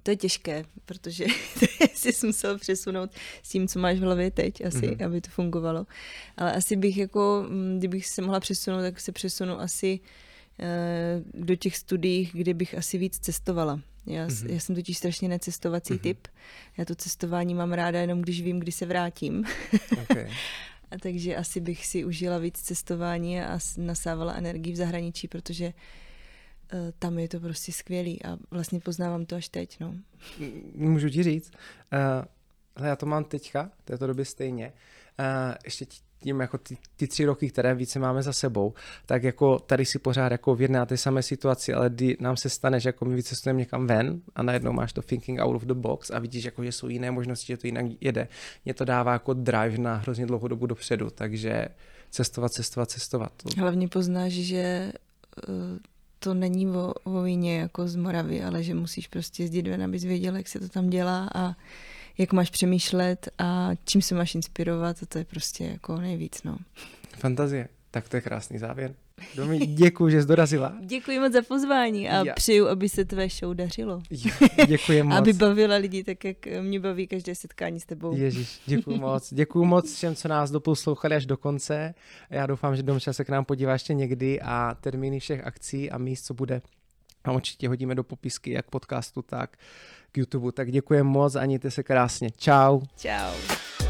to 0.03 0.11
je 0.11 0.17
těžké, 0.17 0.65
protože 0.85 1.25
jsi 1.93 2.27
musel 2.27 2.57
přesunout 2.57 3.11
s 3.43 3.49
tím, 3.49 3.67
co 3.67 3.79
máš 3.79 3.99
v 3.99 4.01
hlavě 4.01 4.31
teď, 4.31 4.65
asi, 4.65 4.77
mm-hmm. 4.77 5.05
aby 5.05 5.21
to 5.21 5.29
fungovalo. 5.29 5.85
Ale 6.37 6.53
asi 6.53 6.75
bych 6.75 6.97
jako, 6.97 7.45
mm, 7.49 7.77
kdybych 7.79 8.07
se 8.07 8.21
mohla 8.21 8.39
přesunout, 8.39 8.81
tak 8.81 8.99
se 8.99 9.11
přesunu 9.11 9.59
asi 9.59 9.99
eh, 10.59 11.21
do 11.33 11.55
těch 11.55 11.77
studií, 11.77 12.29
kde 12.33 12.53
bych 12.53 12.77
asi 12.77 12.97
víc 12.97 13.19
cestovala. 13.19 13.81
Já, 14.05 14.27
mm-hmm. 14.27 14.53
já 14.53 14.59
jsem 14.59 14.75
totiž 14.75 14.97
strašně 14.97 15.29
necestovací 15.29 15.93
mm-hmm. 15.93 15.99
typ. 15.99 16.27
Já 16.77 16.85
to 16.85 16.95
cestování 16.95 17.53
mám 17.55 17.73
ráda 17.73 18.01
jenom, 18.01 18.21
když 18.21 18.41
vím, 18.41 18.59
kdy 18.59 18.71
se 18.71 18.85
vrátím. 18.85 19.43
Okay. 20.01 20.31
a 20.91 20.97
takže 20.97 21.35
asi 21.35 21.59
bych 21.59 21.85
si 21.85 22.05
užila 22.05 22.37
víc 22.37 22.61
cestování 22.61 23.41
a 23.41 23.59
nasávala 23.77 24.33
energii 24.33 24.73
v 24.73 24.75
zahraničí, 24.75 25.27
protože 25.27 25.65
uh, 25.65 25.73
tam 26.99 27.19
je 27.19 27.27
to 27.27 27.39
prostě 27.39 27.71
skvělý 27.71 28.25
a 28.25 28.37
vlastně 28.51 28.79
poznávám 28.79 29.25
to 29.25 29.35
až 29.35 29.49
teď, 29.49 29.79
no. 29.79 29.95
Můžu 30.75 31.09
ti 31.09 31.23
říct, 31.23 31.51
uh, 32.77 32.85
já 32.85 32.95
to 32.95 33.05
mám 33.05 33.23
teďka, 33.23 33.71
v 33.79 33.85
této 33.85 34.07
době 34.07 34.25
stejně, 34.25 34.73
uh, 35.19 35.55
ještě 35.65 35.85
tím 36.23 36.39
jako 36.39 36.57
ty, 36.57 36.77
ty 36.95 37.07
tři 37.07 37.25
roky, 37.25 37.49
které 37.49 37.75
více 37.75 37.99
máme 37.99 38.23
za 38.23 38.33
sebou, 38.33 38.73
tak 39.05 39.23
jako 39.23 39.59
tady 39.59 39.85
si 39.85 39.99
pořád 39.99 40.31
jako 40.31 40.55
v 40.55 40.61
jedné 40.61 40.79
a 40.79 40.85
té 40.85 40.97
samé 40.97 41.23
situaci, 41.23 41.73
ale 41.73 41.89
kdy 41.89 42.17
nám 42.19 42.37
se 42.37 42.49
stane, 42.49 42.79
že 42.79 42.89
jako 42.89 43.05
my 43.05 43.15
vycestujeme 43.15 43.59
někam 43.59 43.87
ven 43.87 44.21
a 44.35 44.43
najednou 44.43 44.71
máš 44.71 44.93
to 44.93 45.01
thinking 45.01 45.39
out 45.39 45.55
of 45.55 45.63
the 45.63 45.73
box 45.73 46.11
a 46.11 46.19
vidíš, 46.19 46.43
jako, 46.43 46.63
že 46.63 46.71
jsou 46.71 46.87
jiné 46.87 47.11
možnosti, 47.11 47.47
že 47.47 47.57
to 47.57 47.67
jinak 47.67 47.85
jede. 48.01 48.27
Mě 48.65 48.73
to 48.73 48.85
dává 48.85 49.13
jako 49.13 49.33
drive 49.33 49.77
na 49.77 49.95
hrozně 49.95 50.25
dlouhou 50.25 50.47
dobu 50.47 50.65
dopředu, 50.65 51.09
takže 51.09 51.65
cestovat, 52.09 52.51
cestovat, 52.51 52.89
cestovat. 52.89 53.31
Hlavně 53.57 53.87
poznáš, 53.87 54.31
že 54.31 54.93
to 56.23 56.33
není 56.33 56.67
o, 56.67 56.93
o 57.03 57.21
víně 57.21 57.59
jako 57.59 57.87
z 57.87 57.95
Moravy, 57.95 58.43
ale 58.43 58.63
že 58.63 58.73
musíš 58.73 59.07
prostě 59.07 59.43
jezdit 59.43 59.67
ven, 59.67 59.83
abys 59.83 60.03
věděl, 60.03 60.35
jak 60.35 60.47
se 60.47 60.59
to 60.59 60.69
tam 60.69 60.89
dělá 60.89 61.29
a 61.35 61.55
jak 62.17 62.33
máš 62.33 62.49
přemýšlet 62.49 63.29
a 63.37 63.69
čím 63.85 64.01
se 64.01 64.15
máš 64.15 64.35
inspirovat 64.35 65.03
a 65.03 65.05
to 65.05 65.17
je 65.17 65.25
prostě 65.25 65.65
jako 65.65 65.97
nejvíc, 65.97 66.43
no. 66.43 66.57
Fantazie. 67.17 67.67
Tak 67.91 68.09
to 68.09 68.17
je 68.17 68.21
krásný 68.21 68.59
závěr. 68.59 68.93
Domi, 69.35 69.59
děkuji, 69.59 70.09
že 70.09 70.21
jsi 70.21 70.27
dorazila. 70.27 70.73
Děkuji 70.85 71.19
moc 71.19 71.33
za 71.33 71.41
pozvání 71.41 72.09
a 72.09 72.25
Já. 72.25 72.33
přeju, 72.33 72.67
aby 72.67 72.89
se 72.89 73.05
tvé 73.05 73.29
show 73.29 73.55
dařilo. 73.55 74.01
děkuji 74.67 75.03
moc. 75.03 75.17
aby 75.17 75.33
bavila 75.33 75.75
lidi 75.75 76.03
tak, 76.03 76.25
jak 76.25 76.37
mě 76.61 76.79
baví 76.79 77.07
každé 77.07 77.35
setkání 77.35 77.79
s 77.79 77.85
tebou. 77.85 78.15
Ježíš, 78.15 78.59
děkuji 78.65 78.99
moc. 78.99 79.33
Děkuji 79.33 79.65
moc 79.65 79.95
všem, 79.95 80.15
co 80.15 80.27
nás 80.27 80.51
doposlouchali 80.51 81.15
až 81.15 81.25
do 81.25 81.37
konce. 81.37 81.93
Já 82.29 82.45
doufám, 82.45 82.75
že 82.75 82.83
Domča 82.83 83.13
se 83.13 83.25
k 83.25 83.29
nám 83.29 83.45
podívá 83.45 83.73
ještě 83.73 83.93
někdy 83.93 84.41
a 84.41 84.75
termíny 84.81 85.19
všech 85.19 85.45
akcí 85.45 85.91
a 85.91 85.97
míst, 85.97 86.25
co 86.25 86.33
bude 86.33 86.61
a 87.23 87.31
určitě 87.31 87.67
hodíme 87.67 87.95
do 87.95 88.03
popisky 88.03 88.51
jak 88.51 88.69
podcastu, 88.69 89.21
tak 89.21 89.57
k 90.11 90.17
YouTube. 90.17 90.51
Tak 90.51 90.71
děkuji 90.71 91.03
moc 91.03 91.35
a 91.35 91.45
mějte 91.45 91.71
se 91.71 91.83
krásně. 91.83 92.29
Ciao. 92.37 92.81
Ciao. 92.95 93.80